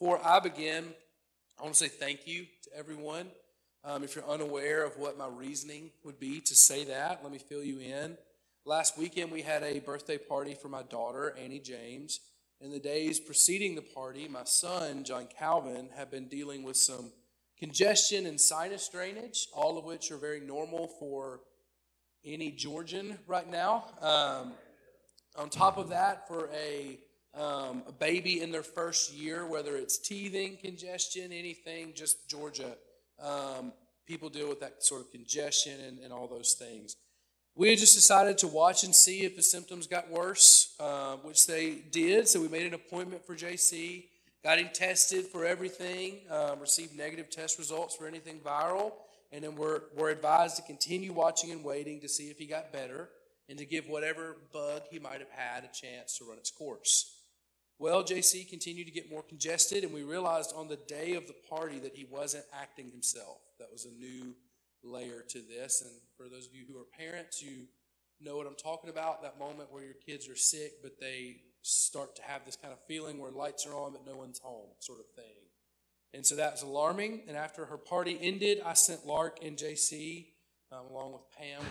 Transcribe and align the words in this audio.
before 0.00 0.20
I 0.24 0.40
begin, 0.40 0.86
I 1.58 1.62
want 1.62 1.74
to 1.74 1.84
say 1.84 1.88
thank 1.88 2.26
you 2.26 2.46
to 2.62 2.74
everyone. 2.74 3.26
Um, 3.84 4.02
if 4.02 4.14
you're 4.16 4.26
unaware 4.26 4.82
of 4.82 4.96
what 4.96 5.18
my 5.18 5.28
reasoning 5.28 5.90
would 6.04 6.18
be 6.18 6.40
to 6.40 6.54
say 6.54 6.84
that, 6.84 7.20
let 7.22 7.30
me 7.30 7.36
fill 7.36 7.62
you 7.62 7.80
in. 7.80 8.16
Last 8.64 8.96
weekend, 8.96 9.30
we 9.30 9.42
had 9.42 9.62
a 9.62 9.78
birthday 9.80 10.16
party 10.16 10.54
for 10.54 10.68
my 10.68 10.82
daughter, 10.84 11.36
Annie 11.38 11.58
James. 11.58 12.20
In 12.62 12.70
the 12.70 12.78
days 12.78 13.20
preceding 13.20 13.74
the 13.74 13.82
party, 13.82 14.26
my 14.26 14.44
son, 14.44 15.04
John 15.04 15.28
Calvin, 15.38 15.90
had 15.94 16.10
been 16.10 16.28
dealing 16.28 16.62
with 16.62 16.78
some 16.78 17.12
congestion 17.58 18.24
and 18.24 18.40
sinus 18.40 18.88
drainage, 18.88 19.48
all 19.52 19.76
of 19.76 19.84
which 19.84 20.10
are 20.10 20.16
very 20.16 20.40
normal 20.40 20.88
for 20.98 21.40
any 22.24 22.50
Georgian 22.52 23.18
right 23.26 23.50
now. 23.50 23.84
Um, 24.00 24.54
on 25.36 25.50
top 25.50 25.76
of 25.76 25.90
that, 25.90 26.26
for 26.26 26.48
a, 26.54 27.00
um, 27.34 27.82
a 27.86 27.92
baby 27.92 28.40
in 28.40 28.50
their 28.50 28.62
first 28.62 29.12
year, 29.12 29.46
whether 29.46 29.76
it's 29.76 29.98
teething, 29.98 30.56
congestion, 30.56 31.32
anything, 31.32 31.92
just 31.94 32.28
Georgia, 32.28 32.76
um, 33.22 33.72
people 34.06 34.28
deal 34.28 34.48
with 34.48 34.60
that 34.60 34.82
sort 34.82 35.00
of 35.02 35.10
congestion 35.12 35.80
and, 35.86 35.98
and 36.00 36.12
all 36.12 36.26
those 36.26 36.54
things. 36.54 36.96
We 37.54 37.74
just 37.76 37.94
decided 37.94 38.38
to 38.38 38.48
watch 38.48 38.84
and 38.84 38.94
see 38.94 39.24
if 39.24 39.36
the 39.36 39.42
symptoms 39.42 39.86
got 39.86 40.10
worse, 40.10 40.74
uh, 40.80 41.16
which 41.16 41.46
they 41.46 41.82
did. 41.90 42.26
So 42.26 42.40
we 42.40 42.48
made 42.48 42.66
an 42.66 42.74
appointment 42.74 43.24
for 43.24 43.36
JC, 43.36 44.04
got 44.42 44.58
him 44.58 44.70
tested 44.72 45.26
for 45.26 45.44
everything, 45.44 46.20
uh, 46.30 46.56
received 46.60 46.96
negative 46.96 47.30
test 47.30 47.58
results 47.58 47.94
for 47.94 48.06
anything 48.06 48.40
viral, 48.40 48.92
and 49.32 49.44
then 49.44 49.56
we're, 49.56 49.82
we're 49.96 50.10
advised 50.10 50.56
to 50.56 50.62
continue 50.62 51.12
watching 51.12 51.50
and 51.50 51.62
waiting 51.62 52.00
to 52.00 52.08
see 52.08 52.30
if 52.30 52.38
he 52.38 52.46
got 52.46 52.72
better 52.72 53.08
and 53.48 53.58
to 53.58 53.64
give 53.64 53.88
whatever 53.88 54.36
bug 54.52 54.82
he 54.90 54.98
might 54.98 55.18
have 55.18 55.30
had 55.30 55.64
a 55.64 55.68
chance 55.68 56.16
to 56.18 56.24
run 56.24 56.38
its 56.38 56.50
course. 56.50 57.19
Well, 57.80 58.04
JC 58.04 58.46
continued 58.46 58.88
to 58.88 58.92
get 58.92 59.10
more 59.10 59.22
congested, 59.22 59.84
and 59.84 59.92
we 59.94 60.02
realized 60.02 60.52
on 60.54 60.68
the 60.68 60.76
day 60.76 61.14
of 61.14 61.26
the 61.26 61.34
party 61.48 61.78
that 61.78 61.96
he 61.96 62.04
wasn't 62.04 62.44
acting 62.52 62.90
himself. 62.90 63.38
That 63.58 63.72
was 63.72 63.86
a 63.86 63.98
new 63.98 64.34
layer 64.84 65.24
to 65.30 65.38
this. 65.38 65.80
And 65.80 65.90
for 66.14 66.28
those 66.28 66.46
of 66.46 66.54
you 66.54 66.66
who 66.70 66.78
are 66.78 66.84
parents, 66.84 67.42
you 67.42 67.68
know 68.20 68.36
what 68.36 68.46
I'm 68.46 68.54
talking 68.54 68.90
about 68.90 69.22
that 69.22 69.38
moment 69.38 69.72
where 69.72 69.82
your 69.82 69.94
kids 69.94 70.28
are 70.28 70.36
sick, 70.36 70.82
but 70.82 71.00
they 71.00 71.36
start 71.62 72.16
to 72.16 72.22
have 72.22 72.44
this 72.44 72.54
kind 72.54 72.70
of 72.70 72.78
feeling 72.86 73.18
where 73.18 73.30
lights 73.30 73.64
are 73.64 73.74
on, 73.74 73.92
but 73.92 74.06
no 74.06 74.14
one's 74.14 74.40
home, 74.40 74.68
sort 74.80 74.98
of 75.00 75.06
thing. 75.16 75.48
And 76.12 76.26
so 76.26 76.36
that 76.36 76.52
was 76.52 76.62
alarming. 76.62 77.22
And 77.28 77.34
after 77.34 77.64
her 77.64 77.78
party 77.78 78.18
ended, 78.20 78.60
I 78.62 78.74
sent 78.74 79.06
Lark 79.06 79.38
and 79.42 79.56
JC, 79.56 80.26
um, 80.70 80.84
along 80.90 81.12
with 81.14 81.22
Pam, 81.34 81.62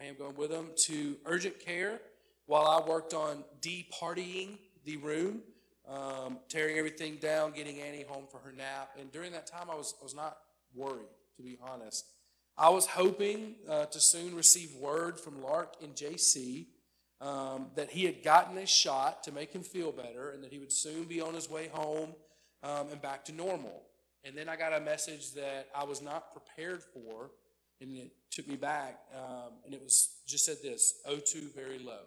Pam 0.00 0.14
going 0.18 0.34
with 0.34 0.48
them, 0.48 0.70
to 0.86 1.16
urgent 1.26 1.60
care 1.60 2.00
while 2.46 2.66
I 2.66 2.88
worked 2.88 3.12
on 3.12 3.44
de-partying 3.60 4.56
the 4.84 4.96
room, 4.98 5.40
um, 5.88 6.38
tearing 6.48 6.78
everything 6.78 7.16
down, 7.16 7.52
getting 7.52 7.80
Annie 7.80 8.04
home 8.08 8.24
for 8.30 8.38
her 8.38 8.52
nap. 8.52 8.90
And 8.98 9.10
during 9.12 9.32
that 9.32 9.46
time, 9.46 9.68
I 9.70 9.74
was, 9.74 9.94
I 10.00 10.04
was 10.04 10.14
not 10.14 10.38
worried, 10.74 11.08
to 11.36 11.42
be 11.42 11.58
honest. 11.62 12.06
I 12.56 12.68
was 12.68 12.86
hoping 12.86 13.54
uh, 13.68 13.86
to 13.86 14.00
soon 14.00 14.36
receive 14.36 14.74
word 14.76 15.18
from 15.18 15.42
Lark 15.42 15.76
and 15.82 15.94
JC 15.94 16.66
um, 17.20 17.68
that 17.76 17.90
he 17.90 18.04
had 18.04 18.22
gotten 18.22 18.58
a 18.58 18.66
shot 18.66 19.22
to 19.24 19.32
make 19.32 19.52
him 19.52 19.62
feel 19.62 19.92
better 19.92 20.30
and 20.30 20.42
that 20.44 20.52
he 20.52 20.58
would 20.58 20.72
soon 20.72 21.04
be 21.04 21.20
on 21.20 21.34
his 21.34 21.48
way 21.48 21.70
home 21.72 22.14
um, 22.62 22.88
and 22.90 23.00
back 23.00 23.24
to 23.26 23.32
normal. 23.32 23.82
And 24.24 24.36
then 24.36 24.48
I 24.48 24.56
got 24.56 24.72
a 24.72 24.80
message 24.80 25.32
that 25.32 25.68
I 25.74 25.84
was 25.84 26.02
not 26.02 26.32
prepared 26.32 26.82
for, 26.82 27.30
and 27.80 27.96
it 27.96 28.12
took 28.30 28.46
me 28.46 28.56
back, 28.56 29.00
um, 29.16 29.52
and 29.64 29.74
it 29.74 29.82
was 29.82 30.20
just 30.26 30.44
said 30.44 30.58
this 30.62 30.94
O2 31.08 31.54
very 31.54 31.78
low. 31.78 32.02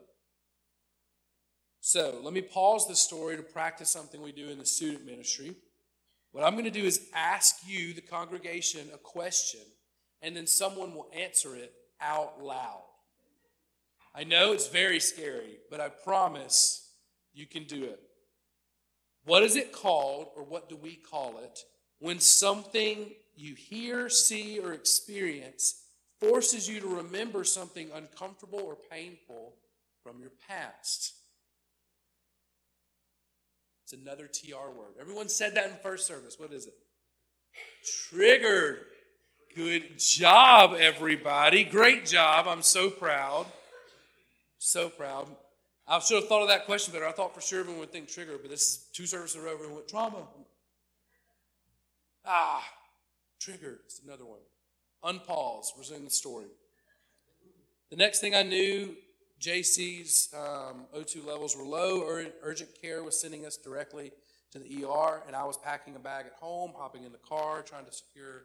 So 1.87 2.19
let 2.23 2.33
me 2.33 2.41
pause 2.41 2.87
the 2.87 2.95
story 2.95 3.37
to 3.37 3.43
practice 3.43 3.91
something 3.91 4.19
we 4.19 4.31
do 4.31 4.49
in 4.49 4.57
the 4.57 4.65
student 4.65 5.05
ministry. 5.05 5.53
What 6.31 6.43
I'm 6.43 6.53
going 6.53 6.65
to 6.65 6.71
do 6.71 6.83
is 6.83 7.09
ask 7.13 7.57
you, 7.63 7.93
the 7.93 8.01
congregation, 8.01 8.87
a 8.91 8.97
question 8.97 9.59
and 10.23 10.35
then 10.35 10.47
someone 10.47 10.95
will 10.95 11.11
answer 11.15 11.55
it 11.55 11.71
out 12.01 12.41
loud. 12.41 12.81
I 14.15 14.23
know 14.23 14.51
it's 14.51 14.67
very 14.67 14.99
scary, 14.99 15.59
but 15.69 15.79
I 15.79 15.89
promise 15.89 16.89
you 17.35 17.45
can 17.45 17.65
do 17.65 17.83
it. 17.83 17.99
What 19.23 19.43
is 19.43 19.55
it 19.55 19.71
called, 19.71 20.29
or 20.35 20.41
what 20.43 20.67
do 20.67 20.75
we 20.77 20.95
call 20.95 21.37
it, 21.37 21.59
when 21.99 22.19
something 22.19 23.11
you 23.35 23.53
hear, 23.53 24.09
see, 24.09 24.57
or 24.57 24.73
experience 24.73 25.83
forces 26.19 26.67
you 26.67 26.79
to 26.79 26.87
remember 26.87 27.43
something 27.43 27.91
uncomfortable 27.93 28.61
or 28.61 28.75
painful 28.75 29.53
from 30.01 30.19
your 30.19 30.31
past? 30.47 31.13
It's 33.85 33.93
another 33.93 34.25
TR 34.27 34.75
word. 34.75 34.95
Everyone 34.99 35.29
said 35.29 35.53
that 35.53 35.69
in 35.69 35.75
first 35.83 36.07
service. 36.07 36.39
What 36.39 36.51
is 36.51 36.65
it? 36.65 36.73
Triggered. 38.09 38.79
Good 39.55 39.99
job, 39.99 40.75
everybody. 40.79 41.63
Great 41.63 42.07
job. 42.07 42.47
I'm 42.47 42.63
so 42.63 42.89
proud. 42.89 43.45
So 44.57 44.89
proud. 44.89 45.27
I 45.87 45.99
should 45.99 46.15
have 46.15 46.27
thought 46.27 46.41
of 46.41 46.47
that 46.47 46.65
question 46.65 46.93
better. 46.93 47.05
I 47.05 47.11
thought 47.11 47.35
for 47.35 47.41
sure 47.41 47.59
everyone 47.59 47.79
would 47.81 47.91
think 47.91 48.07
trigger, 48.07 48.39
but 48.41 48.49
this 48.49 48.61
is 48.61 48.87
two 48.91 49.05
services 49.05 49.37
over 49.37 49.65
and 49.65 49.75
went 49.75 49.87
trauma. 49.87 50.23
Ah, 52.25 52.67
triggered. 53.39 53.81
It's 53.85 54.01
another 54.03 54.25
one. 54.25 54.39
Unpause. 55.03 55.77
Resume 55.77 56.05
the 56.05 56.09
story. 56.09 56.47
The 57.91 57.97
next 57.97 58.19
thing 58.19 58.33
I 58.33 58.41
knew, 58.41 58.95
JC's 59.45 60.33
um, 60.35 60.85
O2 60.95 61.23
levels 61.23 61.55
were 61.55 61.63
low. 61.63 62.01
Ur- 62.07 62.33
urgent 62.41 62.69
care 62.81 63.03
was 63.03 63.19
sending 63.19 63.45
us 63.45 63.57
directly 63.57 64.11
to 64.51 64.57
the 64.57 64.85
ER, 64.85 65.21
and 65.27 65.35
I 65.35 65.43
was 65.43 65.57
packing 65.57 65.95
a 65.95 65.99
bag 65.99 66.25
at 66.25 66.33
home, 66.33 66.71
hopping 66.75 67.03
in 67.03 67.11
the 67.11 67.19
car, 67.19 67.61
trying 67.61 67.85
to 67.85 67.91
secure 67.91 68.43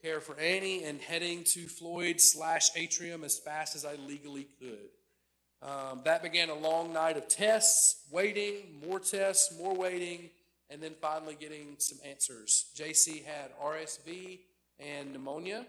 care 0.00 0.20
for 0.20 0.38
Annie 0.38 0.84
and 0.84 1.00
heading 1.00 1.42
to 1.44 1.66
Floyd 1.66 2.20
slash 2.20 2.70
Atrium 2.76 3.24
as 3.24 3.40
fast 3.40 3.74
as 3.74 3.84
I 3.84 3.96
legally 4.06 4.46
could. 4.60 5.68
Um, 5.68 6.02
that 6.04 6.22
began 6.22 6.48
a 6.50 6.54
long 6.54 6.92
night 6.92 7.16
of 7.16 7.26
tests, 7.26 8.04
waiting, 8.12 8.80
more 8.86 9.00
tests, 9.00 9.52
more 9.58 9.74
waiting, 9.74 10.30
and 10.70 10.80
then 10.80 10.92
finally 11.00 11.36
getting 11.40 11.74
some 11.78 11.98
answers. 12.04 12.66
JC 12.76 13.24
had 13.24 13.50
RSV 13.60 14.40
and 14.78 15.12
pneumonia, 15.12 15.66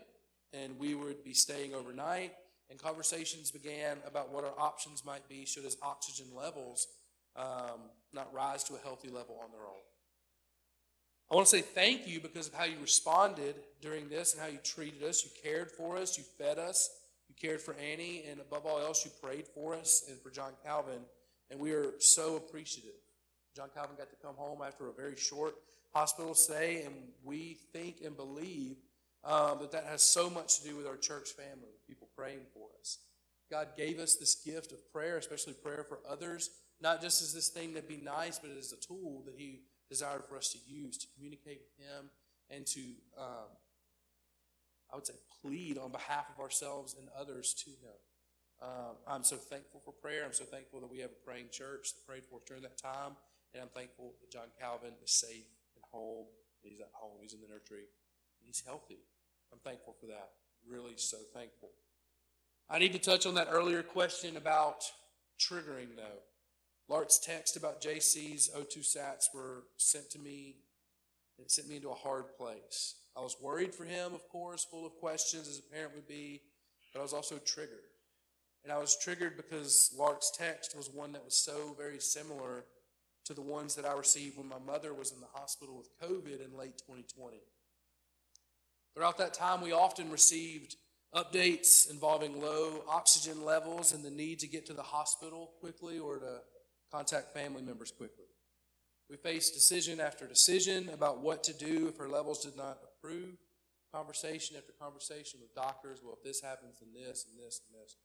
and 0.54 0.78
we 0.78 0.94
would 0.94 1.24
be 1.24 1.34
staying 1.34 1.74
overnight. 1.74 2.34
And 2.70 2.78
conversations 2.78 3.52
began 3.52 3.98
about 4.06 4.32
what 4.32 4.44
our 4.44 4.60
options 4.60 5.06
might 5.06 5.28
be 5.30 5.46
should 5.46 5.64
his 5.64 5.78
oxygen 5.82 6.28
levels 6.36 6.88
um, 7.38 7.80
not 8.14 8.34
rise 8.34 8.64
to 8.66 8.76
a 8.76 8.80
healthy 8.80 9.10
level 9.10 9.40
on 9.44 9.52
their 9.52 9.62
own. 9.62 9.84
I 11.32 11.36
want 11.36 11.48
to 11.48 11.58
say 11.58 11.62
thank 11.62 12.08
you 12.08 12.20
because 12.20 12.48
of 12.48 12.54
how 12.54 12.64
you 12.64 12.78
responded 12.82 13.56
during 13.82 14.08
this 14.08 14.34
and 14.34 14.42
how 14.42 14.48
you 14.48 14.60
treated 14.64 15.04
us. 15.04 15.24
You 15.24 15.32
cared 15.44 15.72
for 15.72 15.98
us, 15.98 16.18
you 16.18 16.24
fed 16.38 16.58
us, 16.58 16.90
you 17.28 17.36
cared 17.36 17.62
for 17.62 17.76
Annie, 17.76 18.24
and 18.30 18.40
above 18.40 18.66
all 18.66 18.80
else, 18.80 19.04
you 19.04 19.12
prayed 19.22 19.46
for 19.48 19.76
us 19.76 20.06
and 20.10 20.20
for 20.22 20.30
John 20.30 20.52
Calvin. 20.64 21.02
And 21.52 21.60
we 21.60 21.74
are 21.74 21.94
so 22.00 22.38
appreciative. 22.38 23.00
John 23.56 23.70
Calvin 23.74 23.98
got 23.98 24.10
to 24.10 24.16
come 24.16 24.36
home 24.36 24.62
after 24.66 24.88
a 24.90 24.94
very 24.94 25.16
short 25.16 25.56
hospital 25.94 26.34
stay, 26.34 26.84
and 26.86 26.96
we 27.24 27.58
think 27.74 27.98
and 28.06 28.16
believe 28.16 28.78
um, 29.24 29.60
that 29.60 29.72
that 29.72 29.86
has 29.86 30.02
so 30.02 30.30
much 30.30 30.60
to 30.60 30.70
do 30.70 30.76
with 30.76 30.88
our 30.88 30.98
church 30.98 31.30
family, 31.32 31.74
people 31.88 32.10
praying 32.16 32.46
for 32.54 32.70
us. 32.80 33.00
God 33.50 33.70
gave 33.78 34.00
us 34.00 34.16
this 34.16 34.36
gift 34.36 34.72
of 34.72 34.92
prayer, 34.92 35.18
especially 35.18 35.54
prayer 35.54 35.86
for 35.88 36.00
others, 36.10 36.50
not 36.82 37.02
just 37.02 37.22
as 37.22 37.34
this 37.34 37.50
thing 37.50 37.74
to 37.76 37.82
be 37.82 37.98
nice, 37.98 38.40
but 38.40 38.52
as 38.58 38.74
a 38.74 38.78
tool 38.78 39.24
that 39.26 39.36
He 39.38 39.62
desired 39.90 40.26
for 40.28 40.38
us 40.38 40.50
to 40.50 40.60
use 40.68 40.98
to 40.98 41.08
communicate 41.16 41.62
with 41.62 41.88
Him 41.88 42.10
and 42.50 42.66
to, 42.68 42.82
um, 43.18 43.50
I 44.92 44.96
would 44.96 45.08
say, 45.08 45.14
plead 45.42 45.78
on 45.78 45.92
behalf 45.92 46.26
of 46.34 46.42
ourselves 46.42 46.96
and 47.00 47.08
others 47.18 47.54
to 47.66 47.70
Him. 47.70 47.98
Um, 48.62 48.96
I'm 49.08 49.24
so 49.24 49.36
thankful 49.36 49.82
for 49.86 49.92
prayer. 49.92 50.26
I'm 50.26 50.34
so 50.34 50.46
thankful 50.46 50.82
that 50.82 50.92
we 50.92 51.00
have 51.00 51.12
a 51.12 51.26
praying 51.26 51.50
church 51.52 51.94
that 51.94 52.08
prayed 52.08 52.24
for 52.30 52.38
us 52.38 52.46
during 52.48 52.64
that 52.64 52.78
time. 52.78 53.16
And 53.54 53.62
I'm 53.62 53.70
thankful 53.70 54.16
that 54.20 54.32
John 54.32 54.50
Calvin 54.60 54.94
is 55.04 55.12
safe 55.12 55.46
and 55.76 55.84
home. 55.92 56.26
He's 56.62 56.80
at 56.80 56.90
home. 56.94 57.18
He's 57.22 57.34
in 57.34 57.42
the 57.42 57.48
nursery. 57.48 57.86
And 58.40 58.46
he's 58.48 58.64
healthy. 58.66 59.00
I'm 59.52 59.60
thankful 59.60 59.96
for 60.00 60.08
that. 60.08 60.30
Really 60.70 60.94
so 60.98 61.18
thankful. 61.34 61.70
I 62.70 62.80
need 62.80 62.94
to 62.94 63.00
touch 63.00 63.26
on 63.26 63.36
that 63.36 63.48
earlier 63.50 63.82
question 63.82 64.36
about 64.36 64.84
triggering, 65.40 65.96
though. 65.96 66.22
Lark's 66.90 67.20
text 67.20 67.58
about 67.58 67.82
JC's 67.82 68.50
O2 68.56 68.80
sats 68.80 69.34
were 69.34 69.64
sent 69.78 70.10
to 70.12 70.20
me. 70.20 70.58
It 71.38 71.52
sent 71.52 71.68
me 71.68 71.78
into 71.78 71.90
a 71.90 71.96
hard 71.96 72.36
place. 72.38 72.96
I 73.16 73.22
was 73.22 73.36
worried 73.42 73.74
for 73.74 73.84
him, 73.84 74.14
of 74.14 74.28
course, 74.30 74.66
full 74.66 74.86
of 74.86 74.96
questions, 74.96 75.48
as 75.48 75.60
a 75.60 75.74
parent 75.74 75.96
would 75.96 76.08
be, 76.08 76.42
but 76.94 77.00
I 77.00 77.04
was 77.04 77.14
also 77.14 77.38
triggered. 77.38 77.80
And 78.64 78.72
I 78.72 78.78
was 78.78 78.98
triggered 79.02 79.38
because 79.38 79.94
Lark's 79.98 80.32
text 80.38 80.76
was 80.76 80.90
one 80.90 81.14
that 81.14 81.24
was 81.24 81.36
so 81.36 81.74
very 81.78 82.00
similar 82.00 82.66
to 83.26 83.34
the 83.34 83.42
ones 83.42 83.76
that 83.76 83.86
I 83.86 83.94
received 83.94 84.38
when 84.38 84.48
my 84.48 84.60
mother 84.66 84.94
was 84.94 85.12
in 85.12 85.20
the 85.20 85.28
hospital 85.34 85.78
with 85.78 85.90
COVID 86.02 86.46
in 86.46 86.58
late 86.58 86.78
2020. 86.78 87.38
Throughout 88.98 89.20
that 89.20 89.36
time, 89.36 89.62
we 89.62 89.74
often 89.74 90.10
received 90.10 90.76
updates 91.14 91.88
involving 91.88 92.42
low 92.42 92.84
oxygen 92.90 93.46
levels 93.46 93.94
and 93.94 94.04
the 94.04 94.10
need 94.10 94.40
to 94.40 94.48
get 94.48 94.66
to 94.66 94.74
the 94.74 94.82
hospital 94.82 95.52
quickly 95.60 96.00
or 96.00 96.18
to 96.18 96.40
contact 96.92 97.32
family 97.32 97.62
members 97.62 97.92
quickly. 97.92 98.26
We 99.08 99.18
faced 99.18 99.54
decision 99.54 100.00
after 100.00 100.26
decision 100.26 100.90
about 100.90 101.22
what 101.22 101.44
to 101.44 101.54
do 101.54 101.88
if 101.88 101.98
her 101.98 102.10
levels 102.10 102.44
did 102.44 102.58
not 102.58 102.80
improve. 102.96 103.36
Conversation 103.94 104.58
after 104.58 104.74
conversation 104.82 105.42
with 105.44 105.54
doctors. 105.54 106.00
Well, 106.04 106.18
if 106.18 106.24
this 106.24 106.42
happens, 106.42 106.80
then 106.80 106.90
this 106.92 107.28
and 107.30 107.38
this 107.38 107.62
and 107.70 107.80
this. 107.80 107.98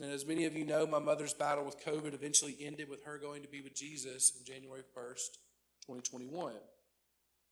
And 0.00 0.12
as 0.12 0.24
many 0.24 0.44
of 0.44 0.54
you 0.54 0.64
know, 0.64 0.86
my 0.86 1.00
mother's 1.00 1.34
battle 1.34 1.64
with 1.64 1.84
COVID 1.84 2.14
eventually 2.14 2.56
ended 2.60 2.88
with 2.88 3.02
her 3.02 3.18
going 3.18 3.42
to 3.42 3.48
be 3.48 3.62
with 3.62 3.74
Jesus 3.74 4.32
on 4.38 4.44
January 4.44 4.82
1st, 4.96 5.38
2021. 5.88 6.52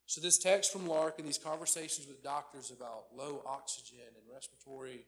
So, 0.08 0.22
this 0.22 0.38
text 0.38 0.72
from 0.72 0.87
Lark 0.87 1.19
and 1.19 1.28
these 1.28 1.37
conversations 1.37 2.08
with 2.08 2.25
doctors 2.25 2.70
about 2.70 3.14
low 3.14 3.43
oxygen 3.44 3.99
and 4.06 4.34
respiratory 4.34 5.05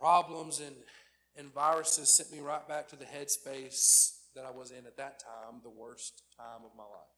problems 0.00 0.58
and, 0.58 0.74
and 1.36 1.54
viruses 1.54 2.08
sent 2.08 2.32
me 2.32 2.40
right 2.40 2.66
back 2.66 2.88
to 2.88 2.96
the 2.96 3.04
headspace 3.04 4.16
that 4.34 4.44
I 4.44 4.50
was 4.50 4.72
in 4.72 4.84
at 4.84 4.96
that 4.96 5.20
time, 5.20 5.60
the 5.62 5.70
worst 5.70 6.24
time 6.36 6.64
of 6.64 6.72
my 6.76 6.82
life. 6.82 7.14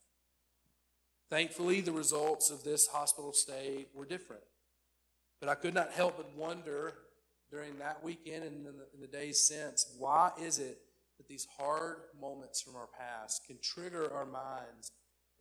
Thankfully, 1.30 1.80
the 1.80 1.92
results 1.92 2.50
of 2.50 2.62
this 2.62 2.88
hospital 2.88 3.32
stay 3.32 3.86
were 3.94 4.04
different. 4.04 4.42
But 5.40 5.48
I 5.48 5.54
could 5.54 5.72
not 5.72 5.92
help 5.92 6.18
but 6.18 6.36
wonder 6.36 6.92
during 7.50 7.78
that 7.78 8.04
weekend 8.04 8.44
and 8.44 8.66
in 8.66 8.76
the, 8.76 8.86
in 8.92 9.00
the 9.00 9.06
days 9.06 9.40
since 9.40 9.94
why 9.98 10.32
is 10.38 10.58
it 10.58 10.76
that 11.16 11.26
these 11.26 11.46
hard 11.58 11.96
moments 12.20 12.60
from 12.60 12.76
our 12.76 12.88
past 12.98 13.46
can 13.46 13.56
trigger 13.62 14.12
our 14.12 14.26
minds 14.26 14.92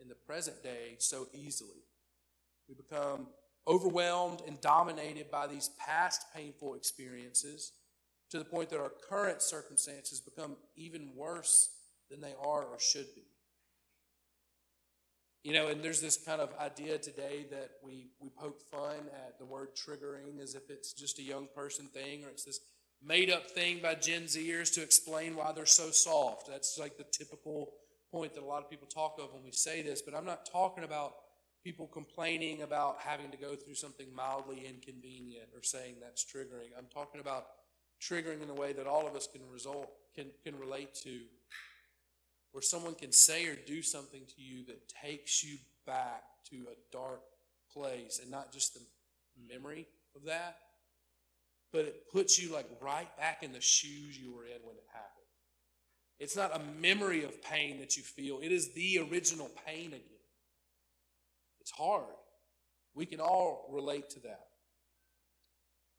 in 0.01 0.07
the 0.07 0.15
present 0.15 0.61
day 0.63 0.95
so 0.99 1.27
easily? 1.33 1.83
We 2.67 2.75
become 2.75 3.27
overwhelmed 3.67 4.41
and 4.47 4.59
dominated 4.61 5.29
by 5.29 5.47
these 5.47 5.69
past 5.79 6.25
painful 6.35 6.75
experiences 6.75 7.73
to 8.31 8.39
the 8.39 8.45
point 8.45 8.69
that 8.69 8.79
our 8.79 8.91
current 9.09 9.41
circumstances 9.41 10.21
become 10.21 10.55
even 10.75 11.11
worse 11.15 11.69
than 12.09 12.21
they 12.21 12.33
are 12.39 12.63
or 12.63 12.79
should 12.79 13.13
be. 13.15 13.23
You 15.43 15.53
know, 15.53 15.67
and 15.67 15.81
there's 15.81 16.01
this 16.01 16.17
kind 16.17 16.41
of 16.41 16.53
idea 16.59 16.97
today 16.97 17.45
that 17.49 17.71
we, 17.81 18.09
we 18.19 18.29
poke 18.29 18.61
fun 18.69 19.07
at 19.25 19.39
the 19.39 19.45
word 19.45 19.69
triggering 19.75 20.41
as 20.41 20.53
if 20.53 20.69
it's 20.69 20.93
just 20.93 21.17
a 21.17 21.23
young 21.23 21.47
person 21.55 21.87
thing 21.87 22.25
or 22.25 22.29
it's 22.29 22.43
this 22.43 22.59
made 23.01 23.29
up 23.29 23.49
thing 23.51 23.79
by 23.81 23.95
Gen 23.95 24.23
Zers 24.23 24.73
to 24.73 24.81
explain 24.81 25.35
why 25.35 25.53
they're 25.53 25.65
so 25.65 25.91
soft. 25.91 26.47
That's 26.47 26.77
like 26.77 26.97
the 26.97 27.05
typical 27.05 27.71
point 28.11 28.33
that 28.35 28.43
a 28.43 28.45
lot 28.45 28.63
of 28.63 28.69
people 28.69 28.87
talk 28.87 29.17
of 29.19 29.33
when 29.33 29.43
we 29.43 29.51
say 29.51 29.81
this, 29.81 30.01
but 30.01 30.15
I'm 30.15 30.25
not 30.25 30.49
talking 30.51 30.83
about 30.83 31.13
people 31.63 31.87
complaining 31.87 32.61
about 32.61 32.97
having 32.99 33.29
to 33.31 33.37
go 33.37 33.55
through 33.55 33.75
something 33.75 34.07
mildly 34.15 34.65
inconvenient 34.67 35.49
or 35.53 35.61
saying 35.61 35.95
that's 36.01 36.23
triggering. 36.23 36.69
I'm 36.77 36.87
talking 36.93 37.21
about 37.21 37.47
triggering 38.01 38.41
in 38.41 38.49
a 38.49 38.53
way 38.53 38.73
that 38.73 38.87
all 38.87 39.07
of 39.07 39.15
us 39.15 39.27
can 39.31 39.41
result 39.51 39.89
can, 40.15 40.27
can 40.43 40.57
relate 40.57 40.95
to 41.03 41.19
where 42.51 42.61
someone 42.61 42.95
can 42.95 43.11
say 43.11 43.45
or 43.47 43.55
do 43.55 43.81
something 43.81 44.21
to 44.35 44.41
you 44.41 44.65
that 44.65 44.89
takes 44.89 45.43
you 45.43 45.57
back 45.85 46.23
to 46.49 46.55
a 46.55 46.75
dark 46.91 47.21
place 47.71 48.19
and 48.21 48.31
not 48.31 48.51
just 48.51 48.73
the 48.73 48.81
memory 49.53 49.87
of 50.15 50.25
that, 50.25 50.57
but 51.71 51.81
it 51.81 52.09
puts 52.11 52.41
you 52.41 52.51
like 52.53 52.67
right 52.81 53.15
back 53.17 53.43
in 53.43 53.51
the 53.51 53.61
shoes 53.61 54.17
you 54.17 54.33
were 54.33 54.45
in 54.45 54.61
when 54.63 54.75
it 54.75 54.85
happened. 54.91 55.18
It's 56.19 56.35
not 56.35 56.55
a 56.55 56.61
memory 56.81 57.23
of 57.23 57.41
pain 57.41 57.79
that 57.79 57.95
you 57.95 58.03
feel, 58.03 58.39
it 58.41 58.51
is 58.51 58.73
the 58.73 58.99
original 59.09 59.49
pain 59.65 59.87
again. 59.87 60.03
It's 61.61 61.71
hard. 61.71 62.05
We 62.95 63.05
can 63.05 63.19
all 63.19 63.69
relate 63.71 64.09
to 64.11 64.19
that. 64.21 64.47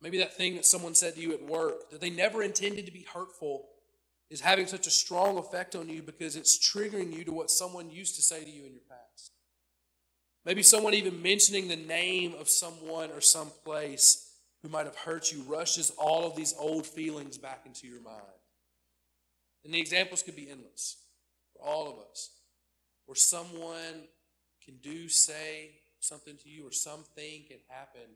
Maybe 0.03 0.19
that 0.19 0.35
thing 0.35 0.57
that 0.57 0.67
someone 0.67 0.95
said 0.95 1.15
to 1.15 1.21
you 1.21 1.33
at 1.33 1.45
work 1.45 1.91
that 1.91 2.01
they 2.01 2.11
never 2.11 2.43
intended 2.43 2.87
to 2.87 2.93
be 2.93 3.07
hurtful 3.13 3.69
is 4.31 4.41
having 4.41 4.67
such 4.67 4.87
a 4.87 4.91
strong 4.91 5.37
effect 5.37 5.75
on 5.75 5.89
you 5.89 6.03
because 6.03 6.37
it's 6.37 6.59
triggering 6.59 7.13
you 7.13 7.25
to 7.25 7.33
what 7.33 7.51
someone 7.51 7.91
used 7.91 8.17
to 8.17 8.23
say 8.23 8.43
to 8.43 8.51
you 8.51 8.65
in 8.65 8.73
your 8.73 8.83
past. 8.89 9.33
Maybe 10.45 10.63
someone 10.63 10.95
even 10.95 11.21
mentioning 11.21 11.69
the 11.69 11.77
name 11.77 12.35
of 12.39 12.49
someone 12.49 13.11
or 13.11 13.21
some 13.21 13.51
place 13.65 14.33
who 14.63 14.69
might 14.69 14.87
have 14.87 14.97
hurt 14.97 15.33
you 15.33 15.43
rushes 15.43 15.91
all 15.99 16.27
of 16.27 16.37
these 16.37 16.55
old 16.59 16.87
feelings 16.87 17.37
back 17.37 17.63
into 17.67 17.87
your 17.87 18.01
mind. 18.01 18.40
And 19.65 19.75
the 19.75 19.81
examples 19.81 20.23
could 20.23 20.37
be 20.37 20.51
endless 20.51 20.97
for 21.53 21.63
all 21.63 21.89
of 21.89 21.99
us, 22.11 22.31
where 23.07 23.17
someone 23.17 24.09
can 24.65 24.77
do, 24.83 25.09
say 25.09 25.73
something 26.01 26.37
to 26.39 26.49
you, 26.49 26.67
or 26.67 26.73
something 26.73 27.45
can 27.49 27.59
happen. 27.69 28.09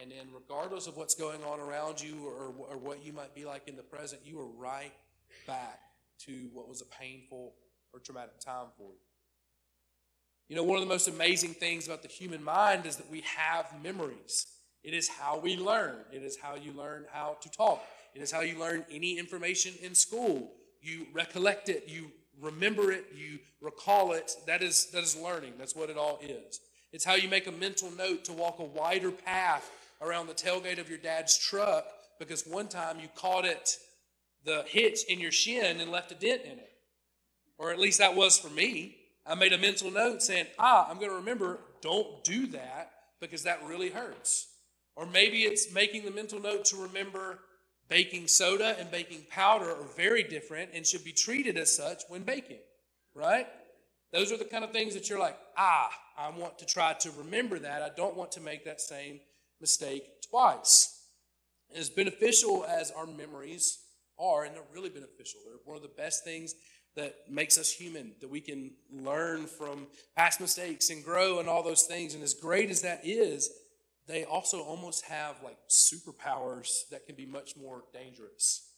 And 0.00 0.10
then, 0.10 0.28
regardless 0.32 0.86
of 0.86 0.96
what's 0.96 1.14
going 1.14 1.42
on 1.42 1.58
around 1.58 2.00
you 2.00 2.26
or, 2.26 2.52
or 2.68 2.76
what 2.76 3.04
you 3.04 3.12
might 3.12 3.34
be 3.34 3.44
like 3.44 3.66
in 3.66 3.76
the 3.76 3.82
present, 3.82 4.22
you 4.24 4.38
are 4.38 4.46
right 4.46 4.92
back 5.46 5.80
to 6.26 6.48
what 6.52 6.68
was 6.68 6.82
a 6.82 7.02
painful 7.02 7.54
or 7.92 8.00
traumatic 8.00 8.38
time 8.38 8.66
for 8.76 8.90
you. 8.90 8.98
You 10.48 10.54
know, 10.54 10.62
one 10.62 10.76
of 10.76 10.82
the 10.82 10.88
most 10.88 11.08
amazing 11.08 11.54
things 11.54 11.86
about 11.86 12.02
the 12.02 12.08
human 12.08 12.42
mind 12.44 12.86
is 12.86 12.96
that 12.96 13.10
we 13.10 13.22
have 13.22 13.66
memories. 13.82 14.46
It 14.84 14.94
is 14.94 15.08
how 15.08 15.38
we 15.38 15.56
learn. 15.56 15.96
It 16.12 16.22
is 16.22 16.38
how 16.40 16.54
you 16.54 16.72
learn 16.72 17.06
how 17.10 17.38
to 17.40 17.50
talk. 17.50 17.82
It 18.14 18.22
is 18.22 18.30
how 18.30 18.40
you 18.42 18.58
learn 18.58 18.84
any 18.90 19.18
information 19.18 19.74
in 19.82 19.94
school. 19.94 20.52
You 20.82 21.06
recollect 21.12 21.68
it, 21.68 21.84
you 21.86 22.10
remember 22.40 22.92
it, 22.92 23.06
you 23.14 23.38
recall 23.60 24.12
it. 24.12 24.32
That 24.46 24.62
is, 24.62 24.86
that 24.92 25.02
is 25.02 25.16
learning. 25.16 25.54
That's 25.58 25.74
what 25.74 25.90
it 25.90 25.96
all 25.96 26.18
is. 26.22 26.60
It's 26.92 27.04
how 27.04 27.14
you 27.14 27.28
make 27.28 27.46
a 27.46 27.52
mental 27.52 27.90
note 27.90 28.24
to 28.24 28.32
walk 28.32 28.58
a 28.58 28.64
wider 28.64 29.10
path 29.10 29.70
around 30.00 30.26
the 30.26 30.34
tailgate 30.34 30.78
of 30.78 30.88
your 30.88 30.98
dad's 30.98 31.36
truck 31.38 31.84
because 32.18 32.46
one 32.46 32.68
time 32.68 32.98
you 33.00 33.08
caught 33.14 33.44
it 33.44 33.76
the 34.44 34.64
hitch 34.66 35.04
in 35.08 35.20
your 35.20 35.32
shin 35.32 35.80
and 35.80 35.90
left 35.90 36.12
a 36.12 36.14
dent 36.14 36.42
in 36.42 36.52
it. 36.52 36.70
Or 37.58 37.72
at 37.72 37.78
least 37.78 37.98
that 37.98 38.14
was 38.14 38.38
for 38.38 38.48
me. 38.50 38.96
I 39.26 39.34
made 39.34 39.52
a 39.52 39.58
mental 39.58 39.90
note 39.90 40.22
saying, 40.22 40.46
ah, 40.58 40.86
I'm 40.88 40.98
going 40.98 41.10
to 41.10 41.16
remember, 41.16 41.58
don't 41.82 42.22
do 42.22 42.46
that 42.48 42.92
because 43.20 43.42
that 43.42 43.64
really 43.66 43.90
hurts. 43.90 44.46
Or 44.94 45.04
maybe 45.04 45.42
it's 45.42 45.72
making 45.72 46.04
the 46.04 46.10
mental 46.10 46.40
note 46.40 46.64
to 46.66 46.76
remember 46.76 47.40
baking 47.88 48.28
soda 48.28 48.76
and 48.78 48.90
baking 48.90 49.26
powder 49.30 49.70
are 49.70 49.88
very 49.96 50.22
different 50.22 50.70
and 50.74 50.86
should 50.86 51.04
be 51.04 51.12
treated 51.12 51.56
as 51.56 51.74
such 51.74 52.02
when 52.08 52.22
baking, 52.22 52.58
right? 53.14 53.46
Those 54.12 54.32
are 54.32 54.36
the 54.36 54.44
kind 54.44 54.64
of 54.64 54.70
things 54.70 54.94
that 54.94 55.08
you're 55.08 55.18
like, 55.18 55.36
ah, 55.56 55.90
I 56.18 56.30
want 56.30 56.58
to 56.58 56.66
try 56.66 56.94
to 56.94 57.10
remember 57.12 57.58
that. 57.58 57.82
I 57.82 57.90
don't 57.96 58.16
want 58.16 58.32
to 58.32 58.40
make 58.40 58.64
that 58.64 58.80
same 58.80 59.20
mistake 59.60 60.04
twice. 60.30 60.92
As 61.74 61.90
beneficial 61.90 62.64
as 62.64 62.90
our 62.90 63.06
memories 63.06 63.78
are, 64.18 64.44
and 64.44 64.54
they're 64.54 64.62
really 64.72 64.88
beneficial. 64.88 65.40
They're 65.44 65.58
one 65.64 65.76
of 65.76 65.82
the 65.82 65.88
best 65.88 66.24
things 66.24 66.54
that 66.94 67.14
makes 67.28 67.58
us 67.58 67.70
human, 67.70 68.12
that 68.20 68.30
we 68.30 68.40
can 68.40 68.70
learn 68.90 69.46
from 69.46 69.86
past 70.16 70.40
mistakes 70.40 70.88
and 70.88 71.04
grow 71.04 71.38
and 71.38 71.48
all 71.48 71.62
those 71.62 71.82
things. 71.82 72.14
And 72.14 72.22
as 72.22 72.32
great 72.32 72.70
as 72.70 72.80
that 72.82 73.00
is, 73.04 73.50
they 74.06 74.24
also 74.24 74.62
almost 74.62 75.04
have 75.06 75.42
like 75.42 75.58
superpowers 75.68 76.88
that 76.90 77.06
can 77.06 77.16
be 77.16 77.26
much 77.26 77.56
more 77.56 77.84
dangerous. 77.92 78.70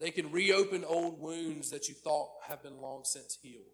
They 0.00 0.10
can 0.10 0.30
reopen 0.30 0.84
old 0.84 1.20
wounds 1.20 1.70
that 1.70 1.88
you 1.88 1.94
thought 1.94 2.28
have 2.46 2.62
been 2.62 2.80
long 2.80 3.02
since 3.04 3.38
healed. 3.40 3.64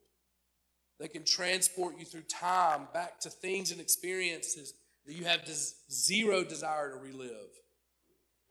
They 1.01 1.09
can 1.09 1.25
transport 1.25 1.99
you 1.99 2.05
through 2.05 2.23
time 2.23 2.89
back 2.93 3.21
to 3.21 3.31
things 3.31 3.73
and 3.73 3.81
experiences 3.81 4.75
that 5.07 5.15
you 5.15 5.25
have 5.25 5.49
zero 5.91 6.45
desire 6.45 6.91
to 6.91 6.99
relive. 6.99 7.51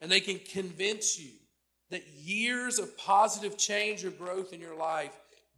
And 0.01 0.11
they 0.11 0.19
can 0.19 0.39
convince 0.39 1.19
you 1.19 1.31
that 1.91 2.07
years 2.07 2.79
of 2.79 2.97
positive 2.97 3.57
change 3.57 4.03
or 4.03 4.09
growth 4.09 4.51
in 4.51 4.59
your 4.59 4.75
life 4.75 5.15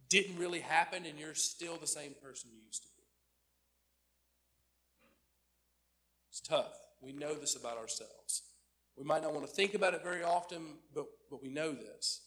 didn't 0.08 0.38
really 0.38 0.60
happen 0.60 1.06
and 1.06 1.18
you're 1.18 1.34
still 1.34 1.76
the 1.78 1.86
same 1.86 2.14
person 2.22 2.50
you 2.52 2.60
used 2.66 2.82
to 2.82 2.88
be. 2.88 2.91
It's 6.32 6.40
tough. 6.40 6.72
We 7.02 7.12
know 7.12 7.34
this 7.34 7.56
about 7.56 7.76
ourselves. 7.76 8.44
We 8.96 9.04
might 9.04 9.22
not 9.22 9.34
want 9.34 9.46
to 9.46 9.52
think 9.52 9.74
about 9.74 9.92
it 9.92 10.02
very 10.02 10.22
often, 10.22 10.62
but, 10.94 11.04
but 11.30 11.42
we 11.42 11.50
know 11.50 11.72
this. 11.72 12.22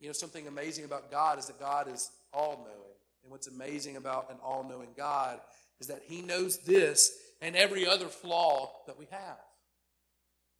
You 0.00 0.08
know, 0.08 0.12
something 0.12 0.48
amazing 0.48 0.84
about 0.84 1.12
God 1.12 1.38
is 1.38 1.46
that 1.46 1.60
God 1.60 1.88
is 1.88 2.10
all 2.32 2.56
knowing. 2.64 2.98
And 3.22 3.30
what's 3.30 3.46
amazing 3.46 3.96
about 3.96 4.30
an 4.30 4.38
all 4.42 4.64
knowing 4.68 4.88
God 4.96 5.38
is 5.80 5.86
that 5.86 6.02
He 6.06 6.22
knows 6.22 6.58
this 6.58 7.16
and 7.40 7.54
every 7.54 7.86
other 7.86 8.08
flaw 8.08 8.72
that 8.88 8.98
we 8.98 9.06
have. 9.12 9.38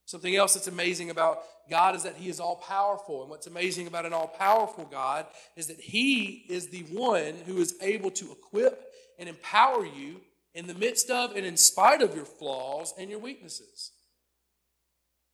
Something 0.06 0.37
else 0.37 0.54
that's 0.54 0.68
amazing 0.68 1.11
about 1.11 1.40
God 1.68 1.96
is 1.96 2.04
that 2.04 2.14
He 2.14 2.28
is 2.28 2.38
all 2.38 2.56
powerful. 2.56 3.23
And 3.23 3.30
what's 3.30 3.49
amazing 3.49 3.88
about 3.88 4.06
an 4.06 4.12
all 4.12 4.28
powerful 4.28 4.84
God 4.84 5.26
is 5.56 5.66
that 5.66 5.80
He 5.80 6.44
is 6.49 6.68
the 6.68 6.84
one 6.92 7.34
who 7.46 7.56
is 7.56 7.75
able 7.82 8.12
to 8.12 8.30
equip 8.30 8.92
and 9.18 9.28
empower 9.28 9.84
you 9.84 10.20
in 10.54 10.66
the 10.66 10.75
midst 10.75 11.11
of 11.11 11.34
and 11.34 11.44
in 11.44 11.56
spite 11.56 12.02
of 12.02 12.14
your 12.14 12.25
flaws 12.25 12.94
and 12.99 13.11
your 13.11 13.18
weaknesses. 13.18 13.92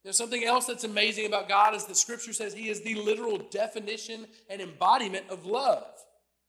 There's 0.02 0.16
something 0.16 0.44
else 0.44 0.66
that's 0.66 0.84
amazing 0.84 1.26
about 1.26 1.48
God 1.48 1.74
is 1.74 1.84
that 1.84 1.96
Scripture 1.96 2.32
says 2.32 2.54
He 2.54 2.70
is 2.70 2.80
the 2.80 2.94
literal 2.94 3.38
definition 3.38 4.26
and 4.48 4.62
embodiment 4.62 5.26
of 5.28 5.44
love. 5.44 5.84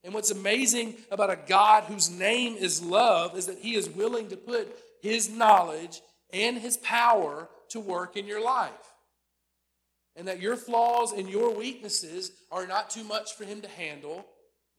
And 0.04 0.14
what's 0.14 0.32
amazing 0.32 0.96
about 1.12 1.30
a 1.30 1.40
God 1.48 1.84
whose 1.84 2.10
name 2.10 2.56
is 2.56 2.82
love 2.82 3.38
is 3.38 3.48
that 3.48 3.60
He 3.60 3.76
is 3.76 3.90
willing 3.90 4.30
to 4.30 4.38
put 4.38 4.74
His 5.02 5.30
knowledge 5.30 6.02
and 6.32 6.58
His 6.58 6.78
power 6.78 7.50
to 7.70 7.80
work 7.80 8.16
in 8.16 8.26
your 8.26 8.44
life. 8.44 8.72
And 10.16 10.28
that 10.28 10.42
your 10.42 10.56
flaws 10.56 11.12
and 11.12 11.30
your 11.30 11.54
weaknesses 11.54 12.32
are 12.52 12.68
not 12.68 12.90
too 12.90 13.04
much 13.04 13.34
for 13.34 13.44
Him 13.44 13.62
to 13.62 13.68
handle, 13.68 14.26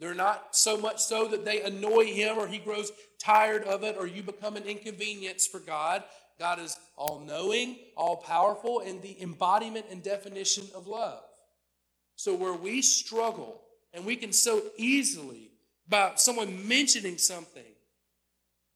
They're 0.02 0.14
not 0.14 0.56
so 0.56 0.76
much 0.76 0.98
so 0.98 1.28
that 1.28 1.44
they 1.44 1.62
annoy 1.62 2.06
him 2.06 2.36
or 2.36 2.48
he 2.48 2.58
grows 2.58 2.90
tired 3.20 3.62
of 3.62 3.84
it 3.84 3.96
or 3.96 4.08
you 4.08 4.24
become 4.24 4.56
an 4.56 4.64
inconvenience 4.64 5.46
for 5.46 5.60
God. 5.60 6.02
God 6.40 6.58
is 6.58 6.76
all 6.96 7.20
knowing, 7.24 7.76
all 7.96 8.16
powerful, 8.16 8.80
and 8.80 9.00
the 9.00 9.22
embodiment 9.22 9.86
and 9.92 10.02
definition 10.02 10.64
of 10.74 10.88
love. 10.88 11.22
So, 12.16 12.34
where 12.34 12.52
we 12.52 12.82
struggle, 12.82 13.62
and 13.94 14.04
we 14.04 14.16
can 14.16 14.32
so 14.32 14.60
easily, 14.76 15.52
by 15.88 16.14
someone 16.16 16.66
mentioning 16.66 17.16
something, 17.16 17.62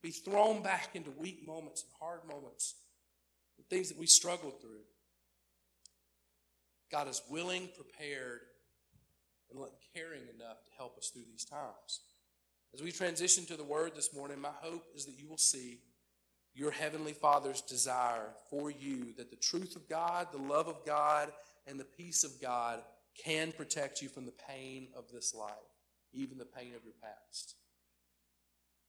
be 0.04 0.12
thrown 0.12 0.62
back 0.62 0.90
into 0.94 1.10
weak 1.10 1.44
moments 1.44 1.82
and 1.82 1.90
hard 1.98 2.20
moments, 2.28 2.76
the 3.58 3.64
things 3.64 3.88
that 3.88 3.98
we 3.98 4.06
struggled 4.06 4.60
through. 4.60 4.84
God 6.92 7.08
is 7.08 7.20
willing, 7.28 7.68
prepared, 7.74 8.42
and 9.50 9.60
caring 9.94 10.22
enough 10.22 10.64
to 10.64 10.70
help 10.76 10.98
us 10.98 11.10
through 11.10 11.24
these 11.30 11.44
times. 11.44 12.00
As 12.74 12.82
we 12.82 12.92
transition 12.92 13.46
to 13.46 13.56
the 13.56 13.64
word 13.64 13.92
this 13.94 14.14
morning, 14.14 14.40
my 14.40 14.50
hope 14.60 14.84
is 14.94 15.06
that 15.06 15.18
you 15.18 15.28
will 15.28 15.38
see 15.38 15.78
your 16.54 16.70
heavenly 16.70 17.12
Father's 17.12 17.60
desire 17.60 18.30
for 18.50 18.70
you 18.70 19.12
that 19.16 19.30
the 19.30 19.36
truth 19.36 19.76
of 19.76 19.88
God, 19.88 20.28
the 20.32 20.38
love 20.38 20.68
of 20.68 20.84
God, 20.84 21.30
and 21.66 21.78
the 21.78 21.84
peace 21.84 22.24
of 22.24 22.40
God 22.40 22.80
can 23.22 23.52
protect 23.52 24.02
you 24.02 24.08
from 24.08 24.26
the 24.26 24.34
pain 24.48 24.88
of 24.96 25.04
this 25.12 25.34
life, 25.34 25.52
even 26.12 26.38
the 26.38 26.44
pain 26.44 26.72
of 26.74 26.84
your 26.84 26.94
past. 27.02 27.54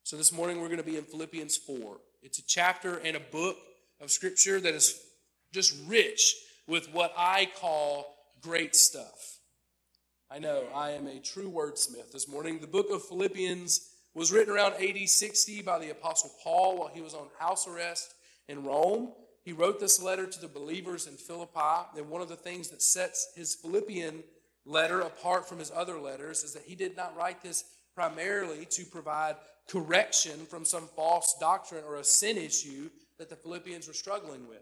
So 0.03 0.15
this 0.15 0.31
morning 0.31 0.61
we're 0.61 0.67
going 0.67 0.77
to 0.77 0.83
be 0.83 0.97
in 0.97 1.03
Philippians 1.03 1.57
4. 1.57 1.97
It's 2.21 2.39
a 2.39 2.45
chapter 2.45 2.95
and 2.97 3.15
a 3.15 3.21
book 3.21 3.57
of 3.99 4.11
Scripture 4.11 4.59
that 4.59 4.73
is 4.73 4.99
just 5.53 5.75
rich 5.87 6.35
with 6.67 6.93
what 6.93 7.13
I 7.17 7.49
call 7.59 8.15
great 8.41 8.75
stuff. 8.75 9.36
I 10.29 10.39
know 10.39 10.65
I 10.75 10.91
am 10.91 11.07
a 11.07 11.19
true 11.19 11.49
wordsmith 11.49 12.11
this 12.11 12.27
morning. 12.27 12.59
The 12.59 12.67
book 12.67 12.87
of 12.91 13.01
Philippians 13.01 13.89
was 14.13 14.29
written 14.29 14.53
around 14.53 14.73
AD 14.73 15.07
60 15.07 15.61
by 15.61 15.79
the 15.79 15.91
Apostle 15.91 16.31
Paul 16.43 16.77
while 16.77 16.89
he 16.93 16.99
was 16.99 17.13
on 17.13 17.27
house 17.39 17.65
arrest 17.65 18.13
in 18.49 18.65
Rome. 18.65 19.13
He 19.45 19.53
wrote 19.53 19.79
this 19.79 20.01
letter 20.01 20.27
to 20.27 20.41
the 20.41 20.49
believers 20.49 21.07
in 21.07 21.13
Philippi, 21.13 21.87
and 21.95 22.09
one 22.09 22.21
of 22.21 22.27
the 22.27 22.35
things 22.35 22.67
that 22.69 22.81
sets 22.81 23.31
his 23.37 23.55
Philippian 23.55 24.21
letter 24.65 24.99
apart 24.99 25.47
from 25.47 25.59
his 25.59 25.71
other 25.73 25.97
letters 25.97 26.43
is 26.43 26.51
that 26.53 26.63
he 26.63 26.75
did 26.75 26.97
not 26.97 27.15
write 27.15 27.41
this 27.41 27.63
primarily 27.95 28.65
to 28.71 28.83
provide 28.83 29.37
correction 29.69 30.45
from 30.45 30.65
some 30.65 30.89
false 30.93 31.37
doctrine 31.39 31.85
or 31.87 31.95
a 31.95 32.03
sin 32.03 32.35
issue 32.35 32.89
that 33.17 33.29
the 33.29 33.35
Philippians 33.37 33.87
were 33.87 33.93
struggling 33.93 34.45
with. 34.49 34.59